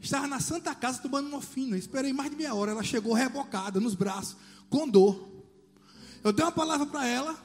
Estava 0.00 0.26
na 0.26 0.40
Santa 0.40 0.74
Casa 0.74 1.00
tomando 1.00 1.28
morfina. 1.28 1.76
Esperei 1.76 2.12
mais 2.12 2.30
de 2.30 2.36
meia 2.36 2.54
hora. 2.54 2.72
Ela 2.72 2.82
chegou 2.82 3.12
rebocada 3.12 3.78
nos 3.78 3.94
braços, 3.94 4.36
com 4.68 4.88
dor. 4.88 5.31
Eu 6.24 6.32
dei 6.32 6.44
uma 6.44 6.52
palavra 6.52 6.86
para 6.86 7.06
ela 7.06 7.36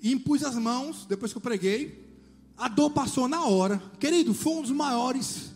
e 0.00 0.12
impus 0.12 0.44
as 0.44 0.54
mãos, 0.54 1.06
depois 1.06 1.32
que 1.32 1.38
eu 1.38 1.42
preguei. 1.42 2.04
A 2.56 2.68
dor 2.68 2.90
passou 2.90 3.26
na 3.26 3.44
hora. 3.44 3.82
Querido, 3.98 4.32
foi 4.32 4.52
um 4.54 4.62
dos 4.62 4.70
maiores, 4.70 5.50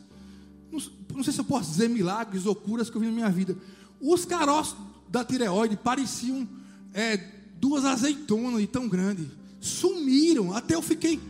não, 0.72 0.80
não 1.14 1.22
sei 1.22 1.32
se 1.32 1.38
eu 1.38 1.44
posso 1.44 1.70
dizer 1.70 1.88
milagres 1.88 2.44
ou 2.46 2.54
curas 2.54 2.90
que 2.90 2.96
eu 2.96 3.00
vi 3.00 3.06
na 3.06 3.12
minha 3.12 3.30
vida. 3.30 3.56
Os 4.00 4.24
caroços 4.24 4.76
da 5.08 5.24
tireoide 5.24 5.76
pareciam 5.76 6.48
é, 6.92 7.16
duas 7.60 7.84
azeitonas 7.84 8.60
e 8.60 8.66
tão 8.66 8.88
grande. 8.88 9.30
Sumiram. 9.60 10.52
Até 10.54 10.74
eu 10.74 10.82
fiquei, 10.82 11.20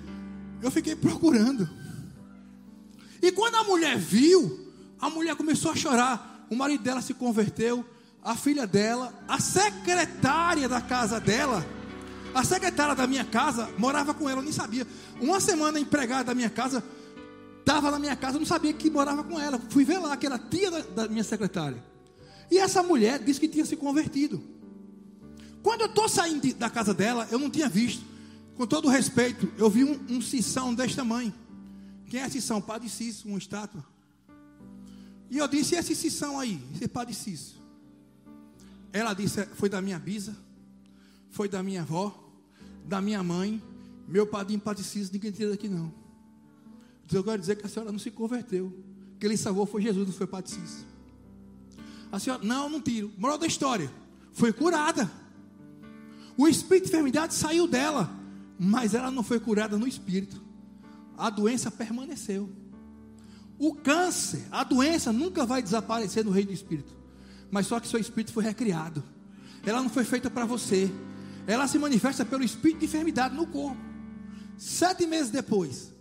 eu 0.62 0.70
fiquei 0.70 0.96
procurando. 0.96 1.68
E 3.20 3.32
quando 3.32 3.56
a 3.56 3.64
mulher 3.64 3.98
viu, 3.98 4.72
a 5.00 5.10
mulher 5.10 5.34
começou 5.36 5.70
a 5.70 5.76
chorar. 5.76 6.46
O 6.50 6.56
marido 6.56 6.82
dela 6.82 7.02
se 7.02 7.12
converteu, 7.12 7.84
a 8.28 8.36
filha 8.36 8.66
dela, 8.66 9.10
a 9.26 9.40
secretária 9.40 10.68
da 10.68 10.82
casa 10.82 11.18
dela, 11.18 11.66
a 12.34 12.44
secretária 12.44 12.94
da 12.94 13.06
minha 13.06 13.24
casa 13.24 13.70
morava 13.78 14.12
com 14.12 14.28
ela, 14.28 14.40
eu 14.40 14.44
nem 14.44 14.52
sabia. 14.52 14.86
Uma 15.18 15.40
semana 15.40 15.80
empregada 15.80 16.24
da 16.24 16.34
minha 16.34 16.50
casa 16.50 16.84
estava 17.60 17.90
na 17.90 17.98
minha 17.98 18.14
casa, 18.14 18.36
eu 18.36 18.40
não 18.40 18.46
sabia 18.46 18.70
que 18.74 18.90
morava 18.90 19.24
com 19.24 19.40
ela. 19.40 19.58
Fui 19.70 19.82
ver 19.82 19.96
lá 19.96 20.14
que 20.14 20.26
era 20.26 20.38
tia 20.38 20.70
da, 20.70 20.80
da 20.80 21.08
minha 21.08 21.24
secretária. 21.24 21.82
E 22.50 22.58
essa 22.58 22.82
mulher 22.82 23.18
disse 23.18 23.40
que 23.40 23.48
tinha 23.48 23.64
se 23.64 23.76
convertido. 23.76 24.42
Quando 25.62 25.80
eu 25.80 25.86
estou 25.86 26.06
saindo 26.06 26.42
de, 26.42 26.52
da 26.52 26.68
casa 26.68 26.92
dela, 26.92 27.26
eu 27.30 27.38
não 27.38 27.48
tinha 27.48 27.66
visto. 27.66 28.04
Com 28.58 28.66
todo 28.66 28.90
respeito, 28.90 29.50
eu 29.56 29.70
vi 29.70 29.84
um, 29.84 29.98
um 30.10 30.74
deste 30.74 30.96
tamanho. 30.96 31.32
Quem 32.10 32.20
é 32.20 32.26
esse 32.26 32.42
São? 32.42 32.60
Padre 32.60 32.90
Cício, 32.90 33.26
uma 33.26 33.38
estátua. 33.38 33.82
E 35.30 35.38
eu 35.38 35.48
disse: 35.48 35.74
e 35.74 35.78
esse 35.78 35.94
Cissão 35.94 36.38
aí? 36.38 36.62
Esse 36.74 36.88
Padre 36.88 37.14
Cício. 37.14 37.57
Ela 38.92 39.14
disse: 39.14 39.44
foi 39.54 39.68
da 39.68 39.80
minha 39.80 39.98
bisa, 39.98 40.36
foi 41.30 41.48
da 41.48 41.62
minha 41.62 41.82
avó, 41.82 42.32
da 42.84 43.00
minha 43.00 43.22
mãe, 43.22 43.62
meu 44.06 44.26
padrinho 44.26 44.60
paticista, 44.60 45.12
ninguém 45.12 45.30
tira 45.30 45.50
daqui 45.50 45.68
não. 45.68 45.92
Eu 47.12 47.24
quero 47.24 47.38
dizer 47.38 47.56
que 47.56 47.66
a 47.66 47.68
senhora 47.68 47.90
não 47.92 47.98
se 47.98 48.10
converteu. 48.10 48.72
Quem 49.18 49.30
lhe 49.30 49.36
salvou 49.36 49.66
foi 49.66 49.82
Jesus, 49.82 50.06
não 50.06 50.14
foi 50.14 50.26
paticista. 50.26 50.86
A 52.10 52.18
senhora, 52.18 52.42
não, 52.44 52.68
não 52.68 52.80
tiro. 52.80 53.10
Moral 53.18 53.38
da 53.38 53.46
história, 53.46 53.90
foi 54.32 54.52
curada. 54.52 55.10
O 56.36 56.46
espírito 56.46 56.84
de 56.84 56.90
enfermidade 56.90 57.34
saiu 57.34 57.66
dela, 57.66 58.10
mas 58.58 58.94
ela 58.94 59.10
não 59.10 59.22
foi 59.22 59.40
curada 59.40 59.76
no 59.76 59.86
espírito. 59.86 60.40
A 61.16 61.30
doença 61.30 61.70
permaneceu. 61.70 62.48
O 63.58 63.74
câncer, 63.74 64.46
a 64.50 64.62
doença 64.62 65.12
nunca 65.12 65.44
vai 65.44 65.60
desaparecer 65.62 66.24
no 66.24 66.30
reino 66.30 66.48
do 66.48 66.54
espírito. 66.54 66.96
Mas 67.50 67.66
só 67.66 67.80
que 67.80 67.88
seu 67.88 67.98
espírito 67.98 68.32
foi 68.32 68.44
recriado. 68.44 69.02
Ela 69.64 69.82
não 69.82 69.88
foi 69.88 70.04
feita 70.04 70.30
para 70.30 70.44
você. 70.44 70.90
Ela 71.46 71.66
se 71.66 71.78
manifesta 71.78 72.24
pelo 72.24 72.44
espírito 72.44 72.80
de 72.80 72.86
enfermidade 72.86 73.34
no 73.34 73.46
corpo. 73.46 73.80
Sete 74.56 75.06
meses 75.06 75.30
depois, 75.30 75.94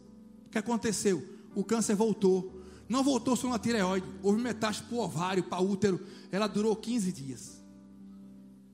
o 0.48 0.50
que 0.50 0.58
aconteceu? 0.58 1.24
O 1.56 1.64
câncer 1.64 1.96
voltou. 1.96 2.62
Não 2.90 3.04
voltou 3.04 3.36
só 3.36 3.50
na 3.50 3.60
tireoide. 3.60 4.08
Houve 4.24 4.42
metástase 4.42 4.88
para 4.88 4.98
o 4.98 5.02
ovário, 5.02 5.44
para 5.44 5.62
o 5.62 5.70
útero. 5.70 6.00
Ela 6.32 6.48
durou 6.48 6.76
15 6.76 7.12
dias. 7.12 7.62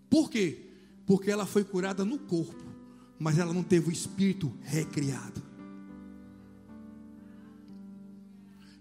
Por 0.09 0.29
quê? 0.29 0.69
Porque 1.05 1.31
ela 1.31 1.45
foi 1.45 1.63
curada 1.63 2.05
no 2.05 2.19
corpo. 2.19 2.63
Mas 3.19 3.37
ela 3.37 3.53
não 3.53 3.63
teve 3.63 3.89
o 3.89 3.91
espírito 3.91 4.53
recriado. 4.61 5.41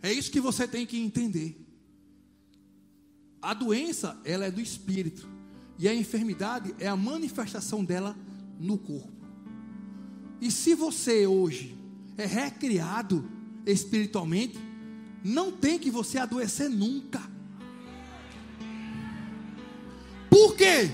É 0.03 0.13
isso 0.13 0.31
que 0.31 0.41
você 0.41 0.67
tem 0.67 0.85
que 0.85 0.99
entender. 0.99 1.57
A 3.43 3.53
doença, 3.53 4.17
ela 4.25 4.45
é 4.45 4.51
do 4.51 4.61
espírito. 4.61 5.29
E 5.77 5.89
a 5.89 5.95
enfermidade 5.95 6.73
é 6.79 6.87
a 6.87 6.97
manifestação 6.97 7.85
dela 7.85 8.17
no 8.61 8.79
corpo. 8.79 9.11
E 10.41 10.51
se 10.51 10.75
você 10.75 11.27
hoje 11.27 11.77
é 12.17 12.25
recriado 12.25 13.29
espiritualmente, 13.67 14.59
não 15.25 15.51
tem 15.51 15.79
que 15.79 15.91
você 15.91 16.19
adoecer 16.19 16.71
nunca. 16.71 17.21
Por 20.31 20.55
quê? 20.55 20.91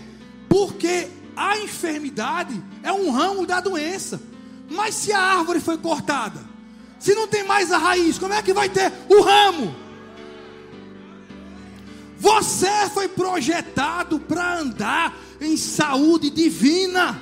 Porque 0.49 1.09
a 1.37 1.59
enfermidade 1.59 2.63
é 2.83 2.93
um 2.93 3.11
ramo 3.11 3.47
da 3.47 3.61
doença. 3.61 4.21
Mas 4.71 4.95
se 4.95 5.13
a 5.13 5.21
árvore 5.21 5.61
foi 5.61 5.79
cortada, 5.79 6.41
se 6.99 7.15
não 7.15 7.29
tem 7.29 7.45
mais 7.45 7.71
a 7.71 7.79
raiz, 7.79 8.19
como 8.19 8.35
é 8.35 8.43
que 8.43 8.53
vai 8.53 8.69
ter 8.69 8.93
o 9.09 9.23
ramo? 9.23 9.88
Você 12.29 12.91
foi 12.91 13.09
projetado 13.09 14.21
para 14.21 14.59
andar 14.59 15.19
em 15.41 15.57
saúde 15.57 16.29
divina. 16.29 17.19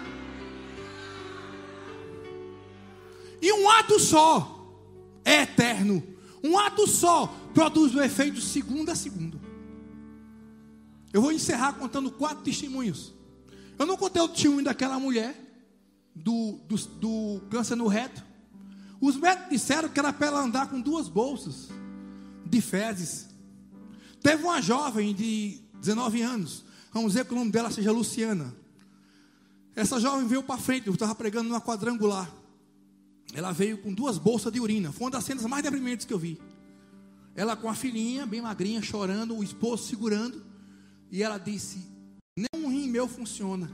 E 3.40 3.52
um 3.52 3.70
ato 3.70 4.00
só 4.00 4.68
é 5.24 5.42
eterno. 5.42 6.02
Um 6.42 6.58
ato 6.58 6.88
só 6.88 7.32
produz 7.54 7.94
o 7.94 8.02
efeito 8.02 8.40
segundo 8.40 8.90
a 8.90 8.96
segundo. 8.96 9.40
Eu 11.12 11.22
vou 11.22 11.30
encerrar 11.30 11.74
contando 11.74 12.10
quatro 12.10 12.42
testemunhos. 12.42 13.14
Eu 13.78 13.86
não 13.86 13.96
contei 13.96 14.20
o 14.20 14.28
testemunho 14.28 14.64
daquela 14.64 14.98
mulher 14.98 15.40
do, 16.16 16.58
do, 16.66 16.76
do 16.76 17.42
câncer 17.48 17.76
no 17.76 17.86
reto. 17.86 18.24
Os 19.00 19.16
médicos 19.16 19.50
disseram 19.50 19.88
que 19.88 20.00
era 20.00 20.12
para 20.12 20.26
ela 20.26 20.40
andar 20.40 20.68
com 20.68 20.80
duas 20.80 21.06
bolsas 21.06 21.68
de 22.44 22.60
fezes. 22.60 23.35
Teve 24.22 24.42
uma 24.42 24.60
jovem 24.60 25.14
de 25.14 25.60
19 25.80 26.22
anos, 26.22 26.64
vamos 26.92 27.12
dizer 27.12 27.24
que 27.24 27.32
o 27.32 27.36
nome 27.36 27.50
dela 27.50 27.70
seja 27.70 27.92
Luciana. 27.92 28.54
Essa 29.74 30.00
jovem 30.00 30.26
veio 30.26 30.42
para 30.42 30.58
frente, 30.58 30.86
eu 30.86 30.94
estava 30.94 31.14
pregando 31.14 31.48
numa 31.48 31.60
quadrangular. 31.60 32.32
Ela 33.34 33.52
veio 33.52 33.78
com 33.78 33.92
duas 33.92 34.16
bolsas 34.16 34.52
de 34.52 34.60
urina. 34.60 34.90
Foi 34.90 35.04
uma 35.04 35.10
das 35.10 35.24
cenas 35.24 35.44
mais 35.44 35.62
deprimentes 35.62 36.06
que 36.06 36.14
eu 36.14 36.18
vi. 36.18 36.40
Ela 37.34 37.54
com 37.54 37.68
a 37.68 37.74
filhinha, 37.74 38.24
bem 38.24 38.40
magrinha, 38.40 38.80
chorando, 38.80 39.36
o 39.36 39.44
esposo 39.44 39.84
segurando. 39.84 40.42
E 41.10 41.22
ela 41.22 41.36
disse: 41.36 41.78
Nenhum 42.34 42.70
rim 42.70 42.88
meu 42.88 43.06
funciona. 43.06 43.70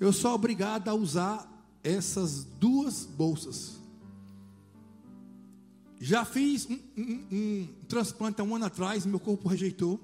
Eu 0.00 0.12
sou 0.12 0.34
obrigada 0.34 0.90
a 0.90 0.94
usar 0.94 1.48
essas 1.84 2.44
duas 2.44 3.04
bolsas. 3.04 3.79
Já 6.02 6.24
fiz 6.24 6.66
um, 6.66 6.78
um, 6.96 7.26
um, 7.30 7.68
transplante 7.86 8.40
há 8.40 8.44
um 8.44 8.56
ano 8.56 8.64
atrás, 8.64 9.04
meu 9.04 9.20
corpo 9.20 9.46
rejeitou. 9.46 10.00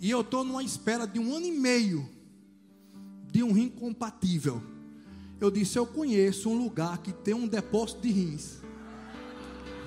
E 0.00 0.10
eu 0.10 0.22
estou 0.22 0.42
numa 0.42 0.64
espera 0.64 1.06
de 1.06 1.20
um 1.20 1.36
ano 1.36 1.46
e 1.46 1.52
meio 1.52 2.08
de 3.30 3.44
um 3.44 3.52
rim 3.52 3.68
compatível. 3.68 4.60
Eu 5.40 5.52
disse: 5.52 5.78
Eu 5.78 5.86
conheço 5.86 6.50
um 6.50 6.58
lugar 6.58 6.98
que 6.98 7.12
tem 7.12 7.32
um 7.32 7.46
depósito 7.46 8.00
de 8.00 8.10
rins. 8.10 8.58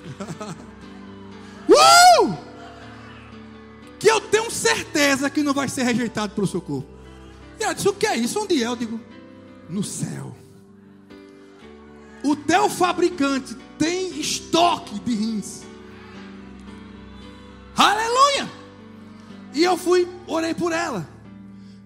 uh! 1.67 2.37
Que 3.99 4.09
eu 4.09 4.21
tenho 4.21 4.49
certeza 4.49 5.29
que 5.29 5.43
não 5.43 5.53
vai 5.53 5.67
ser 5.67 5.83
rejeitado 5.83 6.33
pelo 6.33 6.47
seu 6.47 6.61
corpo. 6.61 6.87
E 7.59 7.63
ela 7.65 7.73
disse: 7.73 7.89
O 7.89 7.93
que 7.93 8.07
é 8.07 8.15
isso? 8.15 8.39
Onde 8.39 8.63
é? 8.63 8.67
Eu 8.67 8.77
digo: 8.77 8.97
No 9.69 9.83
céu. 9.83 10.33
O 12.27 12.35
teu 12.35 12.69
fabricante 12.69 13.55
tem 13.79 14.19
estoque 14.19 14.99
de 14.99 15.15
rins. 15.15 15.61
Aleluia! 17.73 18.51
E 19.53 19.63
eu 19.63 19.77
fui, 19.77 20.05
orei 20.27 20.53
por 20.53 20.73
ela. 20.73 21.07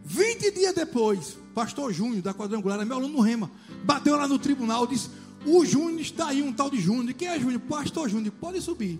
20 0.03 0.49
dias 0.49 0.73
depois, 0.73 1.37
pastor 1.53 1.93
Júnior 1.93 2.23
da 2.23 2.33
quadrangular, 2.33 2.83
meu 2.83 2.97
aluno 2.97 3.17
no 3.17 3.21
Rema, 3.21 3.51
bateu 3.83 4.17
lá 4.17 4.27
no 4.27 4.39
tribunal, 4.39 4.87
disse: 4.87 5.11
O 5.45 5.63
Júnior 5.63 6.01
está 6.01 6.29
aí, 6.29 6.41
um 6.41 6.51
tal 6.51 6.71
de 6.71 6.81
Júnior. 6.81 7.13
Quem 7.13 7.27
é 7.27 7.39
Júnior? 7.39 7.61
Pastor 7.61 8.09
Júnior, 8.09 8.33
pode 8.41 8.59
subir. 8.61 8.99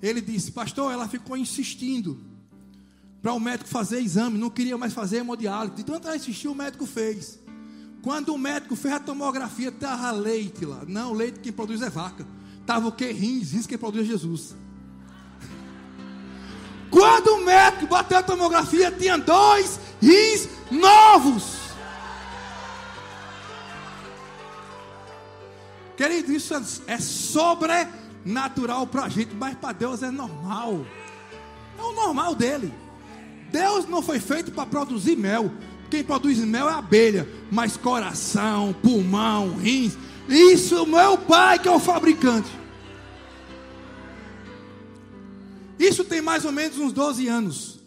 Ele 0.00 0.20
disse: 0.20 0.52
Pastor, 0.52 0.92
ela 0.92 1.08
ficou 1.08 1.36
insistindo 1.36 2.20
para 3.20 3.32
o 3.32 3.40
médico 3.40 3.68
fazer 3.68 3.98
exame, 3.98 4.38
não 4.38 4.48
queria 4.48 4.78
mais 4.78 4.92
fazer 4.92 5.16
hemodiálise. 5.16 5.74
De 5.74 5.82
tanto 5.82 6.06
ela 6.06 6.16
insistiu, 6.16 6.52
o 6.52 6.54
médico 6.54 6.86
fez. 6.86 7.44
Quando 8.06 8.32
o 8.32 8.38
médico 8.38 8.76
fez 8.76 8.94
a 8.94 9.00
tomografia, 9.00 9.68
estava 9.68 10.12
leite 10.12 10.64
lá. 10.64 10.82
Não, 10.86 11.12
leite 11.12 11.40
quem 11.40 11.50
produz 11.50 11.82
é 11.82 11.90
vaca. 11.90 12.24
Estava 12.60 12.86
o 12.86 12.92
que? 12.92 13.10
Rins, 13.10 13.50
rins 13.50 13.66
quem 13.66 13.76
produz 13.76 14.04
é 14.04 14.10
Jesus. 14.10 14.54
Quando 16.88 17.34
o 17.34 17.44
médico 17.44 17.88
bateu 17.88 18.18
a 18.18 18.22
tomografia, 18.22 18.92
tinha 18.92 19.18
dois 19.18 19.80
rins 20.00 20.48
novos. 20.70 21.56
Querido, 25.96 26.32
isso 26.32 26.54
é, 26.54 26.62
é 26.86 27.00
sobrenatural 27.00 28.86
para 28.86 29.06
a 29.06 29.08
gente, 29.08 29.34
mas 29.34 29.56
para 29.56 29.72
Deus 29.72 30.04
é 30.04 30.12
normal. 30.12 30.86
É 31.76 31.82
o 31.82 31.92
normal 31.92 32.36
dele. 32.36 32.72
Deus 33.50 33.84
não 33.88 34.00
foi 34.00 34.20
feito 34.20 34.52
para 34.52 34.64
produzir 34.64 35.16
mel. 35.16 35.50
Quem 35.90 36.02
produz 36.02 36.38
mel 36.38 36.68
é 36.68 36.72
a 36.72 36.78
abelha, 36.78 37.28
mas 37.50 37.76
coração, 37.76 38.74
pulmão, 38.82 39.56
rins, 39.56 39.96
isso 40.28 40.76
é 40.76 40.86
meu 40.86 41.16
pai 41.18 41.58
que 41.58 41.68
é 41.68 41.70
o 41.70 41.78
fabricante. 41.78 42.50
Isso 45.78 46.04
tem 46.04 46.20
mais 46.20 46.44
ou 46.44 46.52
menos 46.52 46.78
uns 46.78 46.92
12 46.92 47.28
anos. 47.28 47.80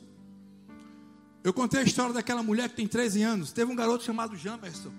Eu 1.44 1.54
contei 1.54 1.80
a 1.80 1.84
história 1.84 2.14
daquela 2.14 2.44
mulher 2.44 2.70
que 2.70 2.76
tem 2.76 2.88
13 2.88 3.24
anos. 3.24 3.52
Teve 3.52 3.72
um 3.72 3.76
garoto 3.76 4.04
chamado 4.04 4.36
Jamerson. 4.36 4.92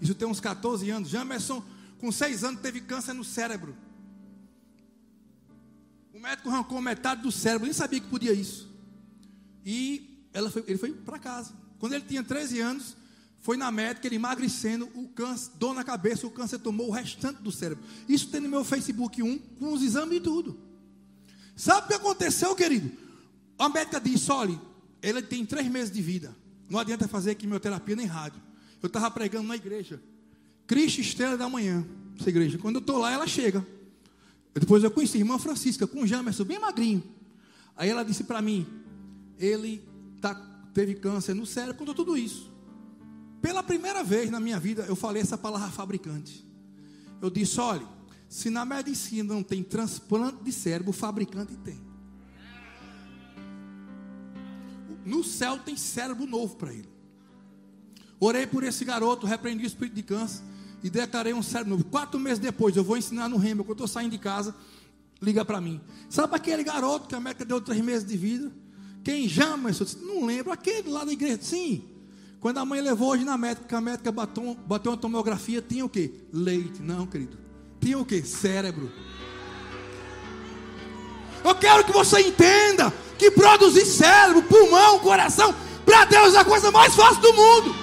Isso 0.00 0.14
tem 0.14 0.26
uns 0.26 0.40
14 0.40 0.88
anos. 0.90 1.08
Jamerson, 1.08 1.62
com 1.98 2.10
6 2.10 2.44
anos, 2.44 2.60
teve 2.60 2.80
câncer 2.80 3.12
no 3.12 3.24
cérebro. 3.24 3.76
O 6.12 6.18
médico 6.18 6.48
arrancou 6.48 6.80
metade 6.80 7.22
do 7.22 7.30
cérebro, 7.30 7.66
nem 7.66 7.72
sabia 7.72 8.00
que 8.00 8.08
podia 8.08 8.32
isso. 8.32 8.68
E 9.64 10.26
ela 10.32 10.50
foi, 10.50 10.64
ele 10.66 10.78
foi 10.78 10.92
para 10.92 11.18
casa. 11.18 11.52
Quando 11.78 11.94
ele 11.94 12.04
tinha 12.04 12.22
13 12.22 12.60
anos, 12.60 12.96
foi 13.40 13.56
na 13.56 13.70
médica, 13.70 14.06
ele 14.06 14.16
emagrecendo, 14.16 14.88
o 14.94 15.08
câncer, 15.08 15.52
dor 15.58 15.74
na 15.74 15.84
cabeça, 15.84 16.26
o 16.26 16.30
câncer 16.30 16.58
tomou 16.58 16.88
o 16.88 16.90
restante 16.92 17.40
do 17.42 17.52
cérebro. 17.52 17.84
Isso 18.08 18.28
tem 18.28 18.40
no 18.40 18.48
meu 18.48 18.64
Facebook 18.64 19.22
1, 19.22 19.38
com 19.58 19.72
os 19.72 19.82
exames 19.82 20.18
e 20.18 20.20
tudo. 20.20 20.58
Sabe 21.56 21.86
o 21.86 21.88
que 21.88 21.94
aconteceu, 21.94 22.54
querido? 22.54 22.90
A 23.58 23.68
médica 23.68 24.00
disse: 24.00 24.30
olha, 24.30 24.60
ele 25.02 25.22
tem 25.22 25.44
três 25.44 25.66
meses 25.68 25.90
de 25.90 26.02
vida. 26.02 26.34
Não 26.68 26.78
adianta 26.78 27.08
fazer 27.08 27.34
quimioterapia 27.34 27.96
nem 27.96 28.06
rádio. 28.06 28.40
Eu 28.82 28.86
estava 28.86 29.10
pregando 29.10 29.48
na 29.48 29.56
igreja. 29.56 30.00
Cristo 30.66 31.00
Estrela 31.00 31.36
da 31.36 31.48
Manhã, 31.48 31.86
essa 32.18 32.28
igreja. 32.28 32.58
Quando 32.58 32.76
eu 32.76 32.80
estou 32.80 32.98
lá, 32.98 33.10
ela 33.10 33.26
chega. 33.26 33.66
Depois 34.54 34.84
eu 34.84 34.90
conheci 34.90 35.16
a 35.16 35.20
irmã 35.20 35.38
Francisca, 35.38 35.86
com 35.86 36.02
o 36.02 36.06
Jamerson, 36.06 36.44
bem 36.44 36.58
magrinho. 36.58 37.02
Aí 37.76 37.88
ela 37.88 38.04
disse 38.04 38.24
para 38.24 38.42
mim: 38.42 38.66
ele 39.38 39.82
está 40.16 40.34
teve 40.72 40.94
câncer 40.94 41.34
no 41.34 41.46
cérebro, 41.46 41.76
contou 41.76 41.94
tudo 41.94 42.16
isso. 42.16 42.52
Pela 43.40 43.62
primeira 43.62 44.02
vez 44.02 44.30
na 44.30 44.40
minha 44.40 44.58
vida, 44.58 44.84
eu 44.88 44.96
falei 44.96 45.22
essa 45.22 45.38
palavra 45.38 45.70
fabricante. 45.70 46.44
Eu 47.20 47.30
disse: 47.30 47.60
olha, 47.60 47.86
se 48.28 48.50
na 48.50 48.64
medicina 48.64 49.32
não 49.34 49.42
tem 49.42 49.62
transplante 49.62 50.42
de 50.42 50.52
cérebro, 50.52 50.90
o 50.90 50.92
fabricante 50.92 51.56
tem. 51.56 51.80
No 55.04 55.24
céu 55.24 55.58
tem 55.58 55.76
cérebro 55.76 56.26
novo 56.26 56.56
para 56.56 56.72
ele. 56.72 56.88
Orei 58.20 58.46
por 58.46 58.64
esse 58.64 58.84
garoto, 58.84 59.26
repreendi 59.26 59.64
o 59.64 59.66
espírito 59.66 59.94
de 59.94 60.02
câncer 60.02 60.42
e 60.82 60.90
declarei 60.90 61.32
um 61.32 61.42
cérebro 61.42 61.76
novo. 61.76 61.84
Quatro 61.84 62.18
meses 62.18 62.38
depois, 62.38 62.76
eu 62.76 62.84
vou 62.84 62.96
ensinar 62.96 63.28
no 63.28 63.36
Remo, 63.36 63.62
quando 63.62 63.70
eu 63.70 63.84
estou 63.84 63.88
saindo 63.88 64.10
de 64.10 64.18
casa, 64.18 64.54
liga 65.22 65.44
para 65.44 65.60
mim. 65.60 65.80
Sabe 66.10 66.34
aquele 66.34 66.62
garoto 66.62 67.08
que 67.08 67.14
a 67.14 67.18
América 67.18 67.44
deu 67.44 67.60
três 67.60 67.80
meses 67.80 68.06
de 68.06 68.16
vida? 68.16 68.52
Quem 69.08 69.26
chama? 69.26 69.70
Eu 69.70 69.72
disse, 69.72 69.96
não 70.02 70.26
lembro, 70.26 70.52
aquele 70.52 70.90
lá 70.90 71.02
da 71.02 71.10
igreja. 71.10 71.38
Sim. 71.40 71.82
Quando 72.40 72.58
a 72.58 72.64
mãe 72.66 72.78
levou 72.78 73.08
hoje 73.08 73.24
na 73.24 73.38
médica, 73.38 73.78
a 73.78 73.80
médica 73.80 74.12
bateu, 74.12 74.54
bateu 74.66 74.92
uma 74.92 74.98
tomografia, 74.98 75.62
tinha 75.62 75.82
o 75.82 75.88
quê? 75.88 76.12
Leite. 76.30 76.82
Não, 76.82 77.06
querido. 77.06 77.38
Tinha 77.80 77.98
o 77.98 78.04
quê? 78.04 78.22
Cérebro. 78.22 78.92
Eu 81.42 81.54
quero 81.54 81.84
que 81.84 81.90
você 81.90 82.20
entenda 82.20 82.92
que 83.18 83.30
produzir 83.30 83.86
cérebro, 83.86 84.42
pulmão, 84.42 84.98
coração, 84.98 85.54
para 85.86 86.04
Deus 86.04 86.34
é 86.34 86.40
a 86.40 86.44
coisa 86.44 86.70
mais 86.70 86.94
fácil 86.94 87.22
do 87.22 87.32
mundo. 87.32 87.74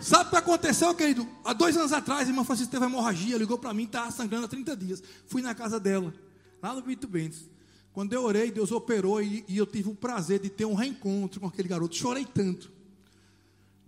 Sabe 0.00 0.26
o 0.26 0.30
que 0.30 0.36
aconteceu, 0.36 0.92
querido? 0.92 1.24
Há 1.44 1.52
dois 1.52 1.76
anos 1.76 1.92
atrás, 1.92 2.26
a 2.26 2.30
irmã 2.32 2.42
Francisca 2.42 2.72
teve 2.72 2.84
hemorragia, 2.84 3.38
ligou 3.38 3.58
para 3.58 3.72
mim, 3.72 3.84
estava 3.84 4.10
sangrando 4.10 4.46
há 4.46 4.48
30 4.48 4.76
dias. 4.76 5.00
Fui 5.28 5.40
na 5.40 5.54
casa 5.54 5.78
dela, 5.78 6.12
lá 6.62 6.74
no 6.74 6.82
Vito 6.82 7.06
Bentes. 7.06 7.48
Quando 7.92 8.12
eu 8.12 8.22
orei, 8.22 8.50
Deus 8.50 8.70
operou 8.70 9.20
e, 9.20 9.44
e, 9.48 9.56
eu 9.56 9.66
tive 9.66 9.88
o 9.90 9.94
prazer 9.94 10.38
de 10.38 10.48
ter 10.48 10.64
um 10.64 10.74
reencontro 10.74 11.40
com 11.40 11.46
aquele 11.46 11.68
garoto. 11.68 11.96
Chorei 11.96 12.24
tanto. 12.24 12.70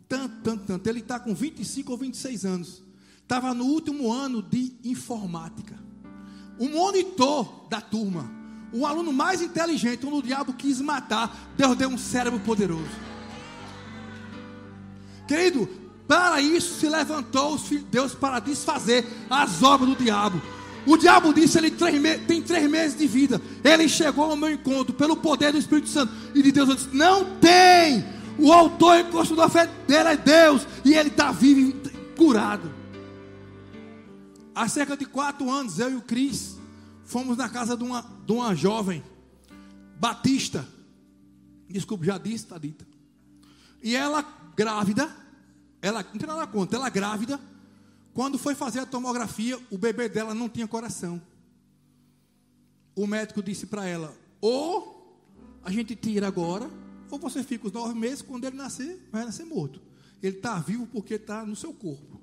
Tanto, 0.09 0.43
tanto, 0.43 0.65
tanto. 0.65 0.87
Ele 0.89 1.01
está 1.01 1.21
com 1.21 1.35
25 1.35 1.93
ou 1.93 1.99
26 1.99 2.45
anos. 2.45 2.83
Estava 3.23 3.55
no 3.55 3.65
último 3.65 4.13
ano 4.13 4.43
de 4.43 4.75
informática. 4.83 5.79
O 6.59 6.69
monitor 6.69 7.69
da 7.69 7.81
turma, 7.81 8.29
o 8.73 8.85
aluno 8.85 9.13
mais 9.13 9.41
inteligente, 9.41 10.05
onde 10.05 10.17
o 10.17 10.23
diabo 10.23 10.53
quis 10.55 10.81
matar, 10.81 11.55
Deus 11.57 11.77
deu 11.77 11.89
um 11.89 11.97
cérebro 11.97 12.41
poderoso. 12.41 12.91
Querido, 15.29 15.69
para 16.09 16.41
isso 16.41 16.81
se 16.81 16.89
levantou 16.89 17.55
os 17.55 17.63
filhos 17.63 17.85
de 17.85 17.91
Deus 17.91 18.13
para 18.13 18.41
desfazer 18.41 19.07
as 19.31 19.63
obras 19.63 19.91
do 19.91 19.95
diabo. 19.95 20.43
O 20.87 20.97
diabo 20.97 21.33
disse: 21.33 21.59
ele 21.59 21.71
tem 21.71 22.43
três 22.43 22.71
meses 22.71 22.99
de 22.99 23.07
vida. 23.07 23.41
Ele 23.63 23.89
chegou 23.89 24.25
ao 24.25 24.37
meu 24.37 24.53
encontro 24.53 24.95
pelo 24.95 25.17
poder 25.17 25.53
do 25.53 25.59
Espírito 25.59 25.89
Santo. 25.89 26.13
E 26.35 26.43
de 26.43 26.53
Deus 26.53 26.69
eu 26.69 26.75
disse: 26.75 26.89
Não 26.93 27.37
tem. 27.37 28.05
O 28.39 28.53
autor 28.53 29.01
e 29.01 29.05
construtor 29.05 29.47
da 29.47 29.51
fé 29.51 29.67
dele 29.87 30.09
é 30.09 30.17
Deus. 30.17 30.67
E 30.85 30.95
ele 30.95 31.09
está 31.09 31.31
vivo 31.31 31.61
e 31.61 32.17
curado. 32.17 32.73
Há 34.55 34.69
cerca 34.69 34.97
de 34.97 35.05
quatro 35.05 35.51
anos, 35.51 35.79
eu 35.79 35.91
e 35.91 35.97
o 35.97 36.03
Cris 36.03 36.59
fomos 37.05 37.37
na 37.37 37.49
casa 37.49 37.77
de 37.77 37.85
uma, 37.85 38.05
de 38.27 38.33
uma 38.33 38.55
jovem 38.55 39.03
batista. 39.99 40.67
Desculpe, 41.69 42.07
já 42.07 42.19
disse, 42.19 42.45
está 42.45 42.59
dita. 42.59 42.87
E 43.83 43.95
ela 43.95 44.25
grávida, 44.57 45.11
ela 45.81 46.03
não 46.03 46.19
tem 46.19 46.29
nada 46.29 46.47
contra, 46.47 46.79
ela 46.79 46.89
grávida 46.89 47.41
quando 48.13 48.39
foi 48.39 48.55
fazer 48.55 48.81
a 48.81 48.87
tomografia, 48.87 49.59
o 49.71 49.79
bebê 49.79 50.09
dela 50.09 50.35
não 50.35 50.49
tinha 50.49 50.67
coração. 50.67 51.21
O 52.95 53.07
médico 53.07 53.43
disse 53.43 53.67
para 53.67 53.87
ela: 53.87 54.15
ou 54.41 55.19
a 55.63 55.71
gente 55.71 55.95
tira 55.95 56.27
agora, 56.27 56.71
ou 57.11 57.19
você 57.19 57.43
fica 57.43 57.67
os 57.67 57.73
nove 57.73 57.95
meses, 57.95 58.23
quando 58.23 58.45
ele 58.45 58.57
nascer, 58.57 59.09
vai 59.13 59.25
nascer 59.25 59.45
morto. 59.45 59.81
Ele 60.23 60.37
está 60.37 60.59
vivo 60.59 60.87
porque 60.87 61.15
está 61.15 61.45
no 61.45 61.57
seu 61.57 61.73
corpo. 61.73 62.21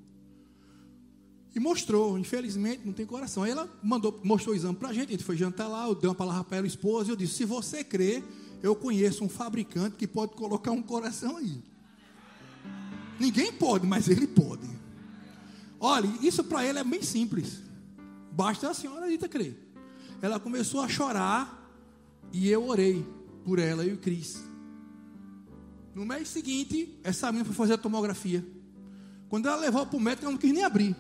E 1.56 1.60
mostrou, 1.60 2.20
infelizmente, 2.20 2.82
não 2.86 2.94
tem 2.94 3.06
coração. 3.06 3.44
Aí 3.44 3.52
ela 3.52 3.68
mandou, 3.82 4.20
mostrou 4.24 4.54
o 4.54 4.56
exame 4.56 4.76
para 4.76 4.90
a 4.90 4.94
gente, 4.94 5.08
a 5.08 5.12
gente 5.12 5.24
foi 5.24 5.36
jantar 5.36 5.68
lá, 5.68 5.88
eu 5.88 5.96
dei 5.96 6.08
uma 6.08 6.16
palavra 6.16 6.44
para 6.44 6.58
ela, 6.58 6.68
esposa, 6.68 7.10
e 7.10 7.12
eu 7.12 7.16
disse: 7.16 7.36
se 7.36 7.46
você 7.46 7.84
crê, 7.84 8.24
eu 8.62 8.76
conheço 8.76 9.24
um 9.24 9.30
fabricante 9.30 9.96
que 9.96 10.08
pode 10.08 10.34
colocar 10.34 10.72
um 10.72 10.82
coração 10.82 11.38
aí. 11.38 11.64
Ninguém 13.20 13.52
pode, 13.52 13.88
mas 13.88 14.08
ele 14.08 14.28
pode. 14.28 14.68
Olha, 15.80 16.10
isso 16.22 16.44
para 16.44 16.66
ele 16.66 16.80
é 16.80 16.84
bem 16.84 17.02
simples. 17.02 17.62
Basta 18.32 18.70
a 18.70 18.74
senhora 18.74 19.08
Rita 19.08 19.28
crer. 19.28 19.56
Ela 20.22 20.40
começou 20.40 20.82
a 20.82 20.88
chorar 20.88 21.72
e 22.32 22.50
eu 22.50 22.68
orei 22.68 23.06
por 23.44 23.60
ela 23.60 23.86
e 23.86 23.94
o 23.94 23.98
Cris. 23.98 24.44
No 25.94 26.06
mês 26.06 26.28
seguinte, 26.28 27.00
essa 27.04 27.28
menina 27.32 27.46
foi 27.46 27.56
fazer 27.56 27.74
a 27.74 27.78
tomografia. 27.78 28.46
Quando 29.30 29.48
ela 29.48 29.58
levou 29.58 29.86
para 29.86 29.98
o 29.98 30.00
médico, 30.00 30.26
ela 30.26 30.32
não 30.32 30.40
quis 30.40 30.54
nem 30.54 30.64
abrir. 30.64 30.96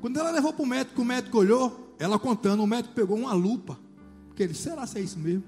Quando 0.00 0.18
ela 0.18 0.30
levou 0.30 0.52
para 0.52 0.62
o 0.62 0.66
médico, 0.66 1.02
o 1.02 1.04
médico 1.04 1.38
olhou, 1.38 1.94
ela 1.98 2.18
contando, 2.18 2.62
o 2.62 2.66
médico 2.66 2.94
pegou 2.94 3.16
uma 3.16 3.32
lupa. 3.32 3.78
Porque 4.28 4.42
ele, 4.42 4.54
será 4.54 4.86
que 4.86 4.98
é 4.98 5.00
isso 5.00 5.18
mesmo? 5.18 5.44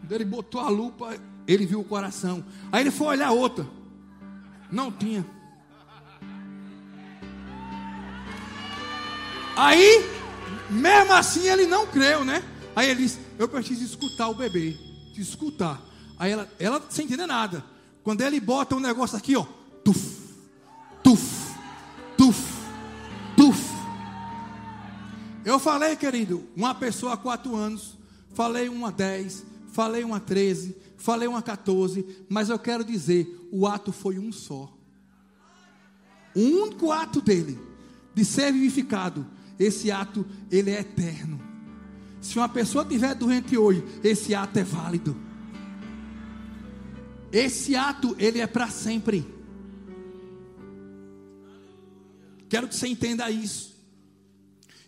Quando 0.00 0.12
ele 0.12 0.24
botou 0.24 0.60
a 0.60 0.68
lupa, 0.68 1.16
ele 1.46 1.66
viu 1.66 1.80
o 1.80 1.84
coração. 1.84 2.44
Aí 2.70 2.82
ele 2.82 2.90
foi 2.90 3.08
olhar 3.08 3.30
outra. 3.30 3.66
Não 4.70 4.90
tinha. 4.90 5.26
Aí, 9.60 10.10
mesmo 10.70 11.12
assim, 11.12 11.46
ele 11.46 11.66
não 11.66 11.86
creu, 11.86 12.24
né? 12.24 12.42
Aí 12.74 12.88
ele 12.88 13.02
disse: 13.02 13.18
Eu 13.38 13.46
preciso 13.46 13.84
escutar 13.84 14.30
o 14.30 14.34
bebê. 14.34 14.74
Escutar. 15.18 15.78
Aí 16.18 16.32
ela, 16.32 16.50
ela 16.58 16.82
sem 16.88 17.04
entender 17.04 17.26
nada. 17.26 17.62
Quando 18.02 18.22
ele 18.22 18.40
bota 18.40 18.74
um 18.74 18.80
negócio 18.80 19.18
aqui, 19.18 19.36
ó. 19.36 19.44
Tuf, 19.84 20.34
tuf, 21.02 21.54
tuf, 22.16 22.40
tuf. 23.36 23.60
Eu 25.44 25.58
falei, 25.58 25.94
querido, 25.94 26.48
uma 26.56 26.74
pessoa 26.74 27.12
há 27.12 27.16
quatro 27.18 27.54
anos. 27.54 27.98
Falei 28.32 28.66
uma 28.66 28.90
dez. 28.90 29.44
Falei 29.74 30.02
uma 30.04 30.20
treze. 30.20 30.74
Falei 30.96 31.28
uma 31.28 31.42
14. 31.42 32.24
Mas 32.30 32.48
eu 32.48 32.58
quero 32.58 32.82
dizer: 32.82 33.46
o 33.52 33.66
ato 33.66 33.92
foi 33.92 34.18
um 34.18 34.32
só. 34.32 34.74
O 36.34 36.40
único 36.40 36.90
ato 36.90 37.20
dele 37.20 37.58
de 38.14 38.24
ser 38.24 38.50
vivificado 38.54 39.26
esse 39.60 39.90
ato 39.90 40.26
ele 40.50 40.70
é 40.70 40.80
eterno. 40.80 41.38
Se 42.18 42.38
uma 42.38 42.48
pessoa 42.48 42.82
estiver 42.82 43.14
doente 43.14 43.58
hoje, 43.58 43.84
esse 44.02 44.34
ato 44.34 44.58
é 44.58 44.64
válido. 44.64 45.14
Esse 47.30 47.76
ato 47.76 48.16
ele 48.18 48.40
é 48.40 48.46
para 48.46 48.70
sempre. 48.70 49.26
Quero 52.48 52.66
que 52.66 52.74
você 52.74 52.88
entenda 52.88 53.30
isso. 53.30 53.76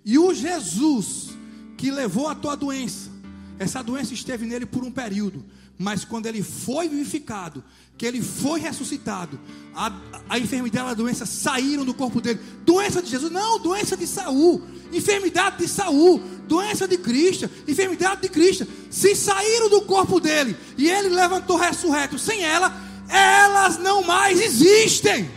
E 0.04 0.18
o 0.18 0.32
Jesus 0.32 1.30
que 1.76 1.90
levou 1.90 2.28
a 2.28 2.34
tua 2.34 2.56
doença, 2.56 3.10
essa 3.58 3.82
doença 3.82 4.14
esteve 4.14 4.46
nele 4.46 4.64
por 4.64 4.82
um 4.82 4.90
período, 4.90 5.44
mas 5.78 6.04
quando 6.04 6.26
ele 6.26 6.42
foi 6.42 6.88
vivificado, 6.88 7.64
que 7.96 8.06
ele 8.06 8.22
foi 8.22 8.60
ressuscitado, 8.60 9.38
a, 9.74 9.92
a 10.28 10.38
enfermidade 10.38 10.88
e 10.88 10.90
a 10.90 10.94
doença 10.94 11.26
saíram 11.26 11.84
do 11.84 11.94
corpo 11.94 12.20
dele. 12.20 12.40
Doença 12.64 13.02
de 13.02 13.10
Jesus, 13.10 13.30
não, 13.32 13.58
doença 13.58 13.96
de 13.96 14.06
Saul, 14.06 14.62
enfermidade 14.92 15.58
de 15.58 15.68
Saul, 15.68 16.20
doença 16.46 16.86
de 16.86 16.98
Cristo, 16.98 17.48
enfermidade 17.66 18.22
de 18.22 18.28
Cristo, 18.28 18.66
se 18.90 19.14
saíram 19.14 19.68
do 19.68 19.82
corpo 19.82 20.20
dele 20.20 20.56
e 20.76 20.88
ele 20.88 21.08
levantou 21.08 21.56
ressurreto 21.56 22.18
sem 22.18 22.42
ela, 22.42 22.74
elas 23.08 23.78
não 23.78 24.02
mais 24.02 24.40
existem. 24.40 25.30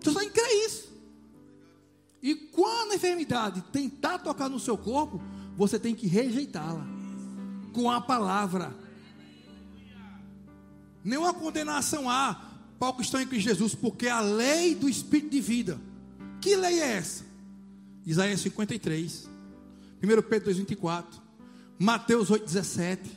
Você 0.00 0.12
só 0.12 0.20
tem 0.20 0.28
que 0.28 0.40
crer 0.40 0.66
isso. 0.66 0.84
E 2.22 2.34
quando 2.34 2.92
a 2.92 2.94
enfermidade 2.94 3.62
tentar 3.72 4.18
tocar 4.18 4.48
no 4.48 4.60
seu 4.60 4.76
corpo, 4.76 5.20
você 5.56 5.78
tem 5.78 5.94
que 5.94 6.06
rejeitá-la 6.06 6.93
com 7.74 7.90
a 7.90 8.00
palavra. 8.00 8.74
Nenhuma 11.04 11.34
condenação 11.34 12.08
há 12.08 12.52
para 12.78 12.88
o 12.88 12.94
que 12.94 13.02
estão 13.02 13.20
em 13.20 13.26
Cristo 13.26 13.48
Jesus, 13.48 13.74
porque 13.74 14.08
a 14.08 14.20
lei 14.20 14.74
do 14.74 14.88
Espírito 14.88 15.30
de 15.30 15.40
vida. 15.40 15.78
Que 16.40 16.56
lei 16.56 16.80
é 16.80 16.96
essa? 16.96 17.24
Isaías 18.06 18.40
53, 18.40 19.28
1 20.02 20.06
Pedro 20.22 20.44
2, 20.44 20.58
24, 20.58 21.20
Mateus 21.78 22.30
8, 22.30 22.44
17. 22.44 23.10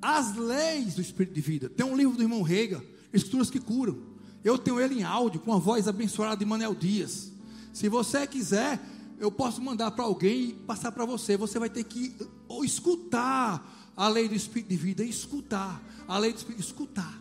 As 0.00 0.34
leis 0.36 0.94
do 0.94 1.00
Espírito 1.00 1.34
de 1.34 1.40
vida. 1.40 1.68
Tem 1.68 1.84
um 1.84 1.96
livro 1.96 2.16
do 2.16 2.22
irmão 2.22 2.42
Rega, 2.42 2.82
Escrituras 3.12 3.50
que 3.50 3.60
Curam. 3.60 3.98
Eu 4.42 4.56
tenho 4.56 4.80
ele 4.80 5.00
em 5.00 5.02
áudio, 5.02 5.40
com 5.40 5.52
a 5.52 5.58
voz 5.58 5.88
abençoada 5.88 6.36
de 6.36 6.44
Manel 6.44 6.74
Dias. 6.74 7.32
Se 7.72 7.88
você 7.88 8.26
quiser, 8.26 8.80
eu 9.18 9.30
posso 9.30 9.60
mandar 9.60 9.90
para 9.90 10.04
alguém 10.04 10.50
e 10.50 10.52
passar 10.52 10.92
para 10.92 11.04
você. 11.04 11.36
Você 11.36 11.58
vai 11.58 11.68
ter 11.68 11.84
que 11.84 12.14
ou 12.48 12.64
escutar 12.64 13.92
a 13.96 14.08
lei 14.08 14.28
do 14.28 14.34
Espírito 14.34 14.68
de 14.68 14.76
vida, 14.76 15.04
escutar 15.04 15.82
a 16.06 16.18
lei 16.18 16.32
do 16.32 16.36
Espírito, 16.36 16.60
escutar. 16.60 17.20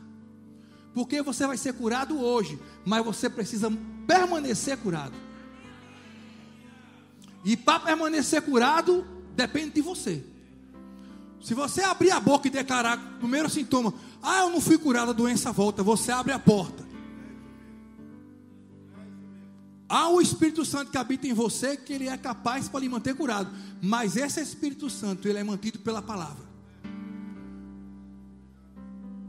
Porque 0.94 1.22
você 1.22 1.46
vai 1.46 1.58
ser 1.58 1.74
curado 1.74 2.20
hoje, 2.20 2.60
mas 2.86 3.04
você 3.04 3.30
precisa 3.30 3.72
permanecer 4.08 4.78
curado. 4.78 5.16
E 7.44 7.58
para 7.58 7.80
permanecer 7.80 8.42
curado, 8.42 9.06
depende 9.36 9.72
de 9.72 9.82
você. 9.82 10.24
Se 11.42 11.54
você 11.54 11.84
abrir 11.84 12.12
a 12.12 12.20
boca 12.20 12.48
e 12.48 12.52
declarar, 12.52 12.98
primeiro 13.20 13.50
sintoma, 13.50 13.94
ah, 14.24 14.40
eu 14.40 14.50
não 14.50 14.62
fui 14.62 14.78
curado, 14.78 15.12
a 15.12 15.14
doença 15.14 15.52
volta, 15.52 15.84
você 15.84 16.12
abre 16.12 16.34
a 16.34 16.40
porta. 16.40 16.85
Há 19.88 20.10
o 20.10 20.20
Espírito 20.20 20.66
Santo 20.66 20.92
que 20.92 20.98
habita 20.98 21.28
em 21.28 21.34
você, 21.34 21.78
que 21.78 21.94
ele 21.94 22.08
é 22.08 22.18
capaz 22.18 22.68
para 22.68 22.80
lhe 22.80 22.90
manter 22.90 23.16
curado. 23.16 23.52
Mas 23.82 24.18
esse 24.18 24.42
Espírito 24.42 24.90
Santo, 24.90 25.28
ele 25.28 25.38
é 25.38 25.44
mantido 25.44 25.80
pela 25.80 26.02
palavra. 26.02 26.44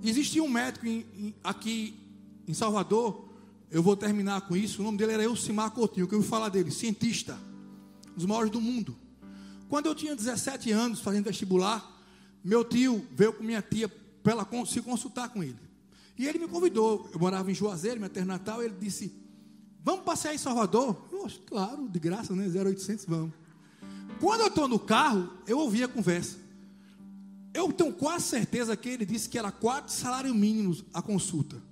Existia 0.03 0.43
um 0.43 0.49
médico 0.49 0.87
em, 0.87 1.05
em, 1.19 1.35
aqui 1.43 1.99
em 2.47 2.55
Salvador, 2.55 3.29
eu 3.71 3.83
vou 3.83 3.97
terminar 3.97 4.43
com 4.43 4.57
isso. 4.57 4.81
O 4.81 4.85
nome 4.85 4.97
dele 4.97 5.13
era 5.13 5.25
Elcimar 5.25 5.71
Coutinho, 5.73 6.07
que 6.07 6.15
eu 6.15 6.19
ouvi 6.19 6.29
falar 6.29 6.49
dele, 6.49 6.71
cientista, 6.71 7.39
um 8.13 8.17
dos 8.17 8.27
maiores 8.27 8.51
do 8.51 8.61
mundo. 8.61 8.97
Quando 9.69 9.87
eu 9.87 9.95
tinha 9.95 10.15
17 10.15 10.71
anos, 10.71 11.01
fazendo 11.01 11.25
vestibular, 11.25 11.85
meu 12.43 12.65
tio 12.65 13.05
veio 13.13 13.33
com 13.33 13.43
minha 13.43 13.61
tia 13.61 13.89
para 14.23 14.33
ela 14.33 14.49
se 14.65 14.81
consultar 14.81 15.29
com 15.29 15.43
ele. 15.43 15.59
E 16.17 16.27
ele 16.27 16.39
me 16.39 16.49
convidou. 16.49 17.11
Eu 17.13 17.19
morava 17.19 17.51
em 17.51 17.55
Juazeiro, 17.55 17.99
minha 17.99 18.09
terra 18.09 18.27
natal. 18.27 18.63
Ele 18.63 18.75
disse: 18.79 19.13
Vamos 19.87 20.05
passear 20.05 20.34
em 20.34 20.39
Salvador? 20.39 20.97
Eu, 21.12 21.30
claro, 21.47 21.89
de 21.89 22.01
graça, 22.01 22.34
né? 22.34 22.49
0800, 22.49 23.05
vamos. 23.05 23.32
Quando 24.18 24.41
eu 24.41 24.49
estou 24.49 24.66
no 24.66 24.80
carro, 24.80 25.32
eu 25.47 25.61
ouvi 25.61 25.84
a 25.84 25.87
conversa. 25.87 26.39
Eu 27.55 27.72
tenho 27.72 27.93
quase 27.93 28.24
certeza 28.24 28.76
que 28.76 28.89
ele 28.89 29.07
disse 29.07 29.28
que 29.28 29.39
era 29.39 29.53
quatro 29.53 29.93
salários 29.93 30.34
mínimos 30.34 30.84
a 30.93 31.01
consulta. 31.01 31.62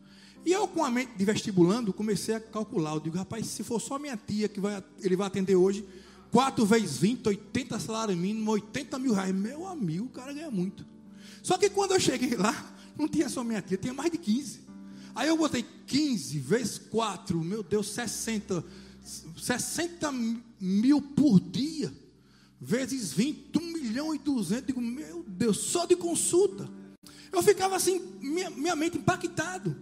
E 0.47 0.53
eu, 0.53 0.69
com 0.69 0.85
a 0.85 0.93
mente 0.93 1.11
de 1.17 1.25
vestibulando, 1.25 1.93
comecei 1.93 2.37
a 2.37 2.41
calcular. 2.41 2.93
Eu 2.93 3.01
digo, 3.01 3.17
rapaz, 3.17 3.49
se 3.49 3.65
for 3.65 3.81
só 3.81 3.99
minha 3.99 4.17
tia 4.17 4.47
que 4.47 4.61
vai, 4.61 4.81
ele 5.01 5.17
vai 5.17 5.27
atender 5.27 5.57
hoje, 5.57 5.85
4 6.31 6.65
vezes 6.65 6.97
20, 6.99 7.27
80 7.27 7.81
salário 7.81 8.17
mínimo, 8.17 8.49
80 8.53 8.97
mil 8.97 9.13
reais. 9.13 9.35
Meu 9.35 9.67
amigo, 9.67 10.05
o 10.05 10.11
cara 10.11 10.33
ganha 10.33 10.53
muito. 10.53 10.87
Só 11.43 11.59
que 11.59 11.69
quando 11.69 11.91
eu 11.91 11.99
cheguei 11.99 12.37
lá, 12.37 12.55
não 12.97 13.09
tinha 13.09 13.29
só 13.29 13.43
minha 13.43 13.61
tia, 13.61 13.77
tinha 13.77 13.93
mais 13.93 14.13
de 14.13 14.19
15. 14.19 14.61
Aí 15.15 15.29
eu 15.29 15.37
botei 15.37 15.65
15 15.87 16.39
vezes 16.41 16.79
4, 16.79 17.43
meu 17.43 17.63
Deus, 17.63 17.89
60. 17.91 18.65
60 19.37 20.13
mil 20.61 21.01
por 21.01 21.39
dia, 21.39 21.93
vezes 22.61 23.13
20, 23.13 23.59
1 23.59 23.61
milhão 23.61 24.15
e 24.15 24.19
200. 24.19 24.67
Digo, 24.67 24.81
meu 24.81 25.23
Deus, 25.27 25.59
só 25.59 25.85
de 25.87 25.95
consulta. 25.95 26.69
Eu 27.31 27.43
ficava 27.43 27.77
assim, 27.77 28.01
minha, 28.21 28.49
minha 28.51 28.75
mente 28.75 28.97
impactado. 28.97 29.77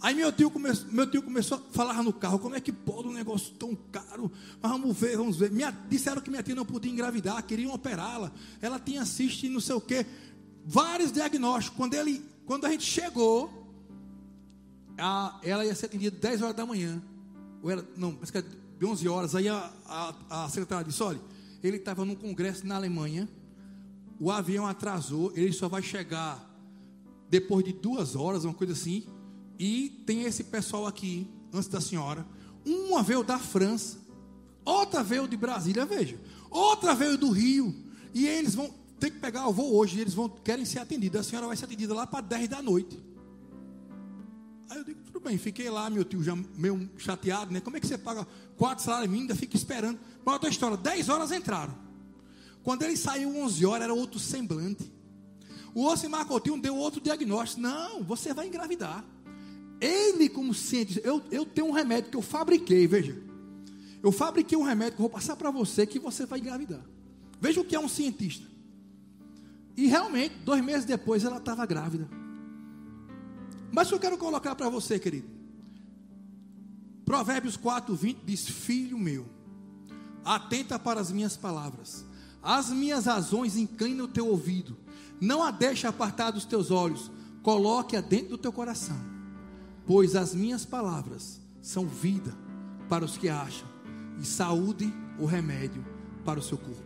Aí 0.00 0.14
meu 0.14 0.30
tio, 0.30 0.50
come, 0.50 0.68
meu 0.90 1.10
tio 1.10 1.22
começou 1.22 1.56
a 1.56 1.72
falar 1.72 2.02
no 2.02 2.12
carro, 2.12 2.38
como 2.38 2.54
é 2.54 2.60
que 2.60 2.70
pode 2.70 3.08
um 3.08 3.12
negócio 3.12 3.54
tão 3.54 3.74
caro? 3.90 4.30
Mas 4.60 4.70
vamos 4.70 4.96
ver, 4.96 5.16
vamos 5.16 5.36
ver. 5.36 5.50
Minha, 5.50 5.70
disseram 5.88 6.20
que 6.20 6.28
minha 6.28 6.42
tia 6.42 6.54
não 6.54 6.66
podia 6.66 6.92
engravidar, 6.92 7.42
queriam 7.42 7.72
operá-la. 7.72 8.30
Ela 8.60 8.78
tinha 8.78 9.02
e 9.42 9.48
não 9.48 9.60
sei 9.60 9.74
o 9.74 9.80
quê. 9.80 10.04
Vários 10.64 11.12
diagnósticos. 11.12 11.76
Quando, 11.76 11.94
ele, 11.94 12.22
quando 12.44 12.66
a 12.66 12.70
gente 12.70 12.84
chegou, 12.84 13.55
a, 14.98 15.40
ela 15.42 15.64
ia 15.64 15.74
ser 15.74 15.86
atendida 15.86 16.16
10 16.16 16.42
horas 16.42 16.56
da 16.56 16.66
manhã. 16.66 17.02
Ou 17.62 17.70
era, 17.70 17.86
não, 17.96 18.14
parece 18.14 18.32
que 18.32 18.38
era 18.38 18.46
de 18.78 18.86
11 18.86 19.08
horas. 19.08 19.34
Aí 19.34 19.48
a, 19.48 19.72
a, 19.86 20.44
a 20.44 20.48
secretária 20.48 20.84
disse, 20.84 21.02
olha, 21.02 21.20
ele 21.62 21.76
estava 21.76 22.04
num 22.04 22.14
congresso 22.14 22.66
na 22.66 22.76
Alemanha, 22.76 23.28
o 24.18 24.30
avião 24.30 24.66
atrasou, 24.66 25.32
ele 25.34 25.52
só 25.52 25.68
vai 25.68 25.82
chegar 25.82 26.44
depois 27.28 27.64
de 27.64 27.72
duas 27.72 28.14
horas, 28.14 28.44
uma 28.44 28.54
coisa 28.54 28.72
assim 28.72 29.06
e 29.58 30.02
tem 30.06 30.22
esse 30.22 30.44
pessoal 30.44 30.86
aqui, 30.86 31.26
antes 31.52 31.68
da 31.68 31.80
senhora. 31.80 32.26
Uma 32.64 33.02
veio 33.02 33.22
da 33.22 33.38
França, 33.38 33.98
outra 34.64 35.02
veio 35.02 35.26
de 35.26 35.36
Brasília, 35.36 35.86
veja. 35.86 36.18
Outra 36.50 36.94
veio 36.94 37.16
do 37.16 37.30
Rio. 37.30 37.74
E 38.12 38.26
eles 38.26 38.54
vão 38.54 38.72
ter 38.98 39.10
que 39.10 39.18
pegar 39.18 39.48
o 39.48 39.52
voo 39.52 39.74
hoje. 39.74 40.00
Eles 40.00 40.14
vão, 40.14 40.28
querem 40.28 40.64
ser 40.64 40.80
atendidos. 40.80 41.20
A 41.20 41.24
senhora 41.24 41.46
vai 41.46 41.56
ser 41.56 41.64
atendida 41.64 41.94
lá 41.94 42.06
para 42.06 42.20
10 42.20 42.48
da 42.48 42.62
noite. 42.62 43.02
Aí 44.68 44.78
eu 44.78 44.84
digo, 44.84 45.00
tudo 45.04 45.20
bem, 45.20 45.38
fiquei 45.38 45.70
lá, 45.70 45.88
meu 45.88 46.04
tio, 46.04 46.22
já 46.22 46.34
meio 46.56 46.90
chateado, 46.98 47.52
né? 47.52 47.60
Como 47.60 47.76
é 47.76 47.80
que 47.80 47.86
você 47.86 47.96
paga 47.96 48.26
quatro 48.56 48.84
salários 48.84 49.08
mínimos, 49.08 49.30
ainda 49.30 49.40
fica 49.40 49.56
esperando? 49.56 49.98
Mas 50.24 50.32
outra 50.32 50.50
história, 50.50 50.76
10 50.76 51.08
horas 51.08 51.30
entraram. 51.30 51.74
Quando 52.62 52.82
ele 52.82 52.96
saiu 52.96 53.28
11 53.36 53.64
horas, 53.64 53.84
era 53.84 53.94
outro 53.94 54.18
semblante. 54.18 54.92
O 55.72 55.84
Osimar 55.84 56.26
Coutinho 56.26 56.60
deu 56.60 56.74
outro 56.74 57.00
diagnóstico. 57.00 57.60
Não, 57.60 58.02
você 58.02 58.34
vai 58.34 58.48
engravidar. 58.48 59.04
Ele, 59.80 60.28
como 60.28 60.52
cientista, 60.52 61.06
eu, 61.06 61.22
eu 61.30 61.44
tenho 61.44 61.68
um 61.68 61.70
remédio 61.70 62.10
que 62.10 62.16
eu 62.16 62.22
fabriquei, 62.22 62.86
veja. 62.86 63.16
Eu 64.02 64.10
fabriquei 64.10 64.56
um 64.58 64.62
remédio 64.62 64.94
que 64.94 65.00
eu 65.00 65.04
vou 65.04 65.10
passar 65.10 65.36
para 65.36 65.50
você 65.50 65.86
que 65.86 65.98
você 65.98 66.26
vai 66.26 66.40
engravidar. 66.40 66.84
Veja 67.40 67.60
o 67.60 67.64
que 67.64 67.76
é 67.76 67.78
um 67.78 67.88
cientista. 67.88 68.46
E 69.76 69.86
realmente, 69.86 70.34
dois 70.44 70.64
meses 70.64 70.84
depois, 70.84 71.24
ela 71.24 71.36
estava 71.36 71.64
grávida. 71.66 72.08
Mas 73.76 73.90
eu 73.90 74.00
quero 74.00 74.18
colocar 74.18 74.56
para 74.56 74.68
você, 74.68 74.98
querido. 74.98 75.28
Provérbios 77.04 77.56
4, 77.56 77.94
20 77.94 78.24
diz: 78.24 78.48
Filho 78.48 78.98
meu, 78.98 79.26
atenta 80.24 80.78
para 80.78 81.00
as 81.00 81.12
minhas 81.12 81.36
palavras, 81.36 82.04
as 82.42 82.70
minhas 82.70 83.04
razões 83.04 83.56
inclina 83.56 84.02
o 84.02 84.08
teu 84.08 84.26
ouvido, 84.26 84.76
não 85.20 85.44
a 85.44 85.52
deixe 85.52 85.86
apartar 85.86 86.32
dos 86.32 86.44
teus 86.44 86.72
olhos, 86.72 87.10
coloque-a 87.42 88.00
dentro 88.00 88.30
do 88.30 88.38
teu 88.38 88.52
coração 88.52 89.14
pois 89.86 90.16
as 90.16 90.34
minhas 90.34 90.64
palavras 90.64 91.40
são 91.62 91.86
vida 91.86 92.36
para 92.88 93.04
os 93.04 93.16
que 93.16 93.28
acham, 93.28 93.68
e 94.20 94.24
saúde 94.24 94.92
o 95.18 95.24
remédio 95.24 95.84
para 96.24 96.40
o 96.40 96.42
seu 96.42 96.58
corpo. 96.58 96.82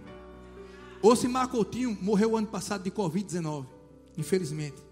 Osimar 1.03 1.49
Coutinho 1.49 1.97
morreu 2.01 2.37
ano 2.37 2.47
passado 2.47 2.83
de 2.83 2.91
Covid-19, 2.91 3.67
infelizmente. 4.19 4.90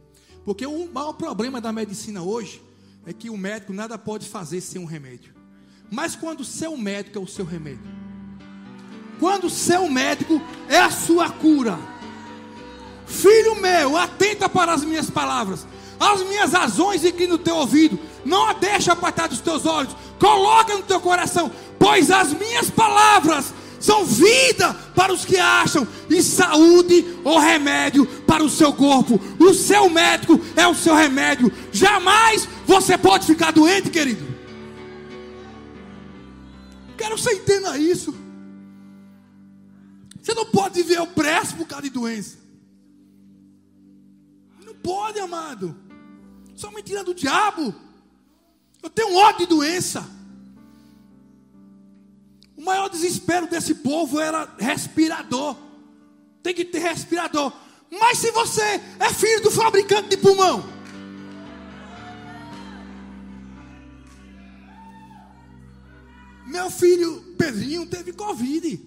Porque 0.48 0.64
o 0.64 0.88
maior 0.90 1.12
problema 1.12 1.60
da 1.60 1.70
medicina 1.70 2.22
hoje 2.22 2.62
é 3.04 3.12
que 3.12 3.28
o 3.28 3.36
médico 3.36 3.70
nada 3.70 3.98
pode 3.98 4.26
fazer 4.26 4.62
sem 4.62 4.80
um 4.80 4.86
remédio. 4.86 5.34
Mas 5.90 6.16
quando 6.16 6.40
o 6.40 6.44
seu 6.44 6.74
médico 6.74 7.18
é 7.18 7.20
o 7.20 7.26
seu 7.26 7.44
remédio, 7.44 7.84
quando 9.20 9.44
o 9.44 9.50
seu 9.50 9.90
médico 9.90 10.40
é 10.66 10.78
a 10.78 10.90
sua 10.90 11.28
cura, 11.28 11.78
filho 13.06 13.60
meu, 13.60 13.94
atenta 13.98 14.48
para 14.48 14.72
as 14.72 14.82
minhas 14.82 15.10
palavras 15.10 15.66
as 16.00 16.22
minhas 16.22 16.52
razões 16.52 17.04
e 17.04 17.12
que 17.12 17.26
no 17.26 17.38
teu 17.38 17.56
ouvido, 17.56 17.98
não 18.24 18.46
a 18.46 18.52
deixa 18.52 18.92
apartar 18.92 19.28
dos 19.28 19.40
teus 19.40 19.66
olhos, 19.66 19.94
coloca 20.18 20.74
no 20.74 20.82
teu 20.82 21.00
coração, 21.00 21.50
pois 21.78 22.10
as 22.10 22.32
minhas 22.32 22.70
palavras 22.70 23.52
são 23.88 24.04
vida 24.04 24.74
para 24.94 25.14
os 25.14 25.24
que 25.24 25.38
acham, 25.38 25.88
e 26.10 26.22
saúde 26.22 27.06
ou 27.24 27.38
remédio 27.38 28.04
para 28.26 28.44
o 28.44 28.50
seu 28.50 28.70
corpo. 28.70 29.18
O 29.40 29.54
seu 29.54 29.88
médico 29.88 30.38
é 30.54 30.68
o 30.68 30.74
seu 30.74 30.94
remédio. 30.94 31.50
Jamais 31.72 32.46
você 32.66 32.98
pode 32.98 33.24
ficar 33.24 33.50
doente, 33.50 33.88
querido. 33.88 34.22
Quero 36.98 37.14
que 37.14 37.22
você 37.22 37.32
entenda 37.32 37.78
isso. 37.78 38.14
Você 40.20 40.34
não 40.34 40.44
pode 40.44 40.82
viver 40.82 41.00
opresso 41.00 41.56
por 41.56 41.66
causa 41.66 41.84
de 41.84 41.90
doença. 41.90 42.36
Não 44.66 44.74
pode, 44.74 45.18
amado. 45.18 45.74
É 46.62 46.74
mentira 46.74 47.02
do 47.02 47.14
diabo. 47.14 47.74
Eu 48.82 48.90
tenho 48.90 49.16
ódio 49.16 49.46
de 49.46 49.46
doença. 49.46 50.17
O 52.58 52.62
maior 52.62 52.90
desespero 52.90 53.46
desse 53.46 53.72
povo 53.72 54.18
era 54.18 54.52
respirador. 54.58 55.56
Tem 56.42 56.52
que 56.52 56.64
ter 56.64 56.80
respirador. 56.80 57.52
Mas 57.88 58.18
se 58.18 58.32
você 58.32 58.82
é 58.98 59.14
filho 59.14 59.44
do 59.44 59.50
fabricante 59.52 60.08
de 60.08 60.16
pulmão, 60.16 60.68
meu 66.48 66.68
filho 66.68 67.22
Pedrinho 67.38 67.86
teve 67.86 68.12
Covid. 68.12 68.80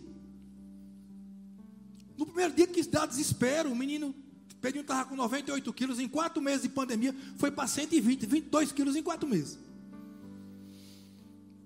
No 2.17 2.25
primeiro 2.25 2.53
dia 2.53 2.67
quis 2.67 2.85
dar 2.87 3.05
desespero, 3.05 3.71
o 3.71 3.75
menino 3.75 4.13
Pedrinho 4.59 4.81
estava 4.81 5.05
com 5.05 5.15
98 5.15 5.71
quilos, 5.71 5.97
em 5.97 6.09
quatro 6.09 6.41
meses 6.41 6.63
de 6.63 6.69
pandemia, 6.69 7.15
foi 7.37 7.49
para 7.49 7.67
120, 7.67 8.25
22 8.25 8.73
quilos 8.73 8.97
em 8.97 9.01
quatro 9.01 9.27
meses. 9.29 9.57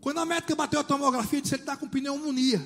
Quando 0.05 0.19
a 0.19 0.25
médica 0.25 0.55
bateu 0.55 0.79
a 0.79 0.83
tomografia, 0.83 1.41
disse: 1.41 1.55
ele 1.55 1.63
está 1.63 1.75
com 1.75 1.89
pneumonia. 1.89 2.63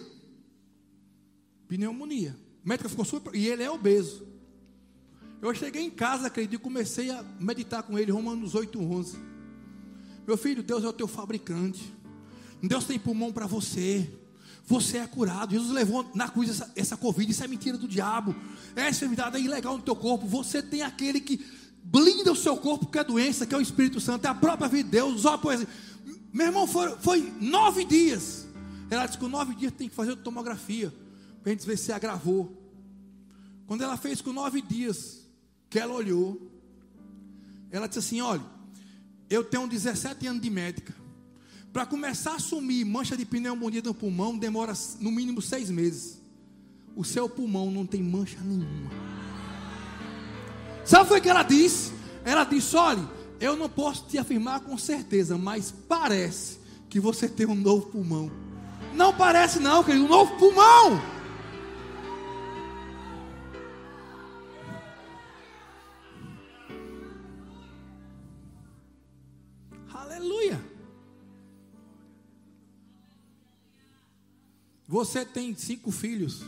Pneumonia. 1.69 2.35
A 2.65 2.67
médica 2.67 2.89
ficou 2.89 3.05
super. 3.05 3.33
E 3.33 3.47
ele 3.47 3.63
é 3.63 3.71
obeso. 3.71 4.27
Eu 5.41 5.55
cheguei 5.55 5.83
em 5.83 5.89
casa, 5.89 6.27
acredito, 6.27 6.59
comecei 6.59 7.09
a 7.09 7.23
meditar 7.39 7.81
com 7.83 7.97
ele, 7.97 8.11
Romanos 8.11 8.55
8, 8.55 8.77
11. 8.77 9.17
Meu 10.27 10.35
filho, 10.35 10.61
Deus 10.61 10.83
é 10.83 10.89
o 10.89 10.91
teu 10.91 11.07
fabricante. 11.07 11.95
Deus 12.61 12.83
tem 12.83 12.99
pulmão 12.99 13.31
para 13.31 13.47
você. 13.47 14.11
Você 14.65 14.97
é 14.97 15.07
curado. 15.07 15.53
Jesus 15.53 15.71
levou 15.71 16.11
na 16.13 16.27
cruz 16.27 16.49
essa, 16.49 16.69
essa 16.75 16.97
Covid. 16.97 17.31
Isso 17.31 17.41
é 17.41 17.47
mentira 17.47 17.77
do 17.77 17.87
diabo. 17.87 18.35
Essa 18.75 18.89
enfermidade 18.89 19.37
é 19.37 19.39
ilegal 19.39 19.77
no 19.77 19.83
teu 19.83 19.95
corpo. 19.95 20.27
Você 20.27 20.61
tem 20.61 20.81
aquele 20.81 21.21
que 21.21 21.39
blinda 21.81 22.33
o 22.33 22.35
seu 22.35 22.57
corpo, 22.57 22.85
que 22.85 22.99
é 22.99 23.03
doença, 23.05 23.45
que 23.45 23.55
é 23.55 23.57
o 23.57 23.61
Espírito 23.61 24.01
Santo, 24.01 24.25
é 24.25 24.27
a 24.27 24.35
própria 24.35 24.67
vida 24.67 24.83
de 24.83 24.89
Deus. 24.89 25.21
Só 25.21 25.37
poesia. 25.37 25.65
Meu 26.32 26.47
irmão, 26.47 26.67
foi, 26.67 26.89
foi 26.97 27.34
nove 27.39 27.86
dias. 27.86 28.47
Ela 28.89 29.05
disse 29.05 29.17
que 29.17 29.23
com 29.23 29.30
nove 29.30 29.55
dias 29.55 29.71
tem 29.71 29.89
que 29.89 29.95
fazer 29.95 30.15
tomografia. 30.17 30.93
Para 31.41 31.51
a 31.51 31.55
gente 31.55 31.65
ver 31.65 31.77
se 31.77 31.91
agravou. 31.91 32.55
Quando 33.67 33.84
ela 33.84 33.97
fez 33.97 34.21
com 34.21 34.34
nove 34.34 34.61
dias, 34.61 35.25
que 35.69 35.80
ela 35.80 35.93
olhou, 35.93 36.51
ela 37.71 37.88
disse 37.88 37.99
assim: 37.99 38.21
Olha, 38.21 38.43
eu 39.30 39.43
tenho 39.43 39.67
17 39.67 40.27
anos 40.27 40.41
de 40.41 40.49
médica. 40.49 40.95
Para 41.71 41.86
começar 41.86 42.32
a 42.32 42.36
assumir 42.36 42.84
mancha 42.84 43.15
de 43.15 43.25
pneumonia 43.25 43.82
no 43.84 43.93
pulmão, 43.93 44.38
demora 44.38 44.73
no 44.99 45.11
mínimo 45.11 45.41
seis 45.41 45.69
meses. 45.69 46.19
O 46.95 47.03
seu 47.03 47.30
pulmão 47.30 47.69
não 47.69 47.86
tem 47.86 48.01
mancha 48.01 48.39
nenhuma. 48.41 48.89
Sabe 50.84 51.13
o 51.13 51.21
que 51.21 51.30
ela 51.30 51.43
disse? 51.43 51.93
Ela 52.25 52.43
disse: 52.43 52.75
olhe, 52.75 53.07
eu 53.39 53.55
não 53.55 53.69
posso 53.69 54.05
te 54.05 54.17
afirmar 54.17 54.59
com 54.61 54.77
certeza, 54.77 55.37
mas 55.37 55.71
parece 55.87 56.59
que 56.89 56.99
você 56.99 57.29
tem 57.29 57.45
um 57.45 57.55
novo 57.55 57.87
pulmão. 57.87 58.31
Não 58.93 59.15
parece, 59.15 59.59
não, 59.59 59.83
querido, 59.83 60.05
um 60.05 60.07
novo 60.07 60.35
pulmão. 60.37 61.01
Aleluia. 69.93 70.59
Você 74.87 75.23
tem 75.23 75.55
cinco 75.55 75.91
filhos. 75.91 76.43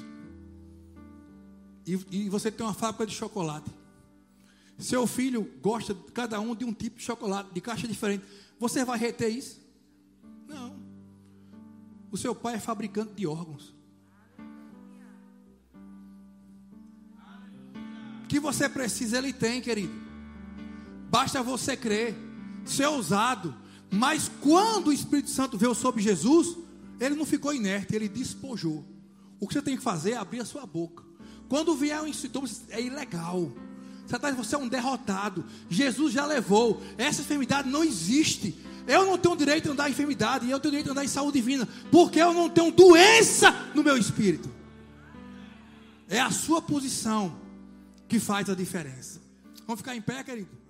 E, 1.85 1.99
e, 2.11 2.29
você 2.29 2.51
tem 2.51 2.65
uma 2.65 2.73
fábrica 2.73 3.05
de 3.05 3.13
chocolate. 3.13 3.69
Seu 4.82 5.05
filho 5.05 5.47
gosta, 5.61 5.95
cada 6.11 6.39
um, 6.39 6.55
de 6.55 6.65
um 6.65 6.73
tipo 6.73 6.97
de 6.97 7.03
chocolate, 7.03 7.53
de 7.53 7.61
caixa 7.61 7.88
diferente. 7.88 8.25
Você 8.59 8.84
vai 8.84 8.97
reter 8.97 9.29
isso? 9.29 9.61
Não. 10.47 10.75
O 12.11 12.17
seu 12.17 12.34
pai 12.34 12.55
é 12.55 12.59
fabricante 12.59 13.13
de 13.13 13.27
órgãos. 13.27 13.75
O 18.23 18.27
que 18.27 18.39
você 18.39 18.67
precisa, 18.67 19.19
ele 19.19 19.32
tem, 19.32 19.61
querido. 19.61 19.93
Basta 21.11 21.43
você 21.43 21.77
crer, 21.77 22.15
ser 22.65 22.88
ousado. 22.88 23.55
Mas 23.91 24.32
quando 24.41 24.88
o 24.88 24.93
Espírito 24.93 25.29
Santo 25.29 25.59
veio 25.59 25.75
sobre 25.75 26.01
Jesus, 26.01 26.57
ele 26.99 27.13
não 27.13 27.25
ficou 27.25 27.53
inerte, 27.53 27.95
ele 27.95 28.09
despojou. 28.09 28.84
O 29.39 29.47
que 29.47 29.53
você 29.53 29.61
tem 29.61 29.77
que 29.77 29.84
fazer 29.84 30.11
é 30.11 30.17
abrir 30.17 30.39
a 30.39 30.45
sua 30.45 30.65
boca. 30.65 31.03
Quando 31.47 31.75
vier 31.75 32.01
um 32.01 32.11
sintoma, 32.11 32.47
é 32.69 32.82
ilegal. 32.82 33.51
Satanás, 34.12 34.36
você 34.36 34.55
é 34.55 34.57
um 34.57 34.68
derrotado. 34.68 35.45
Jesus 35.70 36.14
já 36.14 36.26
levou. 36.26 36.82
Essa 36.97 37.22
enfermidade 37.22 37.70
não 37.70 37.82
existe. 37.82 38.57
Eu 38.86 39.05
não 39.05 39.18
tenho 39.18 39.38
direito 39.38 39.66
de 39.66 39.70
andar 39.72 39.88
em 39.88 39.93
enfermidade. 39.93 40.45
E 40.45 40.51
eu 40.51 40.59
tenho 40.59 40.72
direito 40.72 40.88
de 40.88 40.91
andar 40.91 41.05
em 41.05 41.07
saúde 41.07 41.39
divina. 41.39 41.68
Porque 41.89 42.20
eu 42.20 42.34
não 42.34 42.49
tenho 42.49 42.72
doença 42.72 43.51
no 43.74 43.82
meu 43.82 43.95
espírito. 43.95 44.49
É 46.09 46.20
a 46.20 46.30
sua 46.30 46.62
posição 46.62 47.39
que 48.09 48.20
faz 48.20 48.49
a 48.49 48.53
diferença. 48.53 49.22
Vamos 49.66 49.80
ficar 49.80 49.95
em 49.95 50.01
pé, 50.01 50.22
querido? 50.26 50.61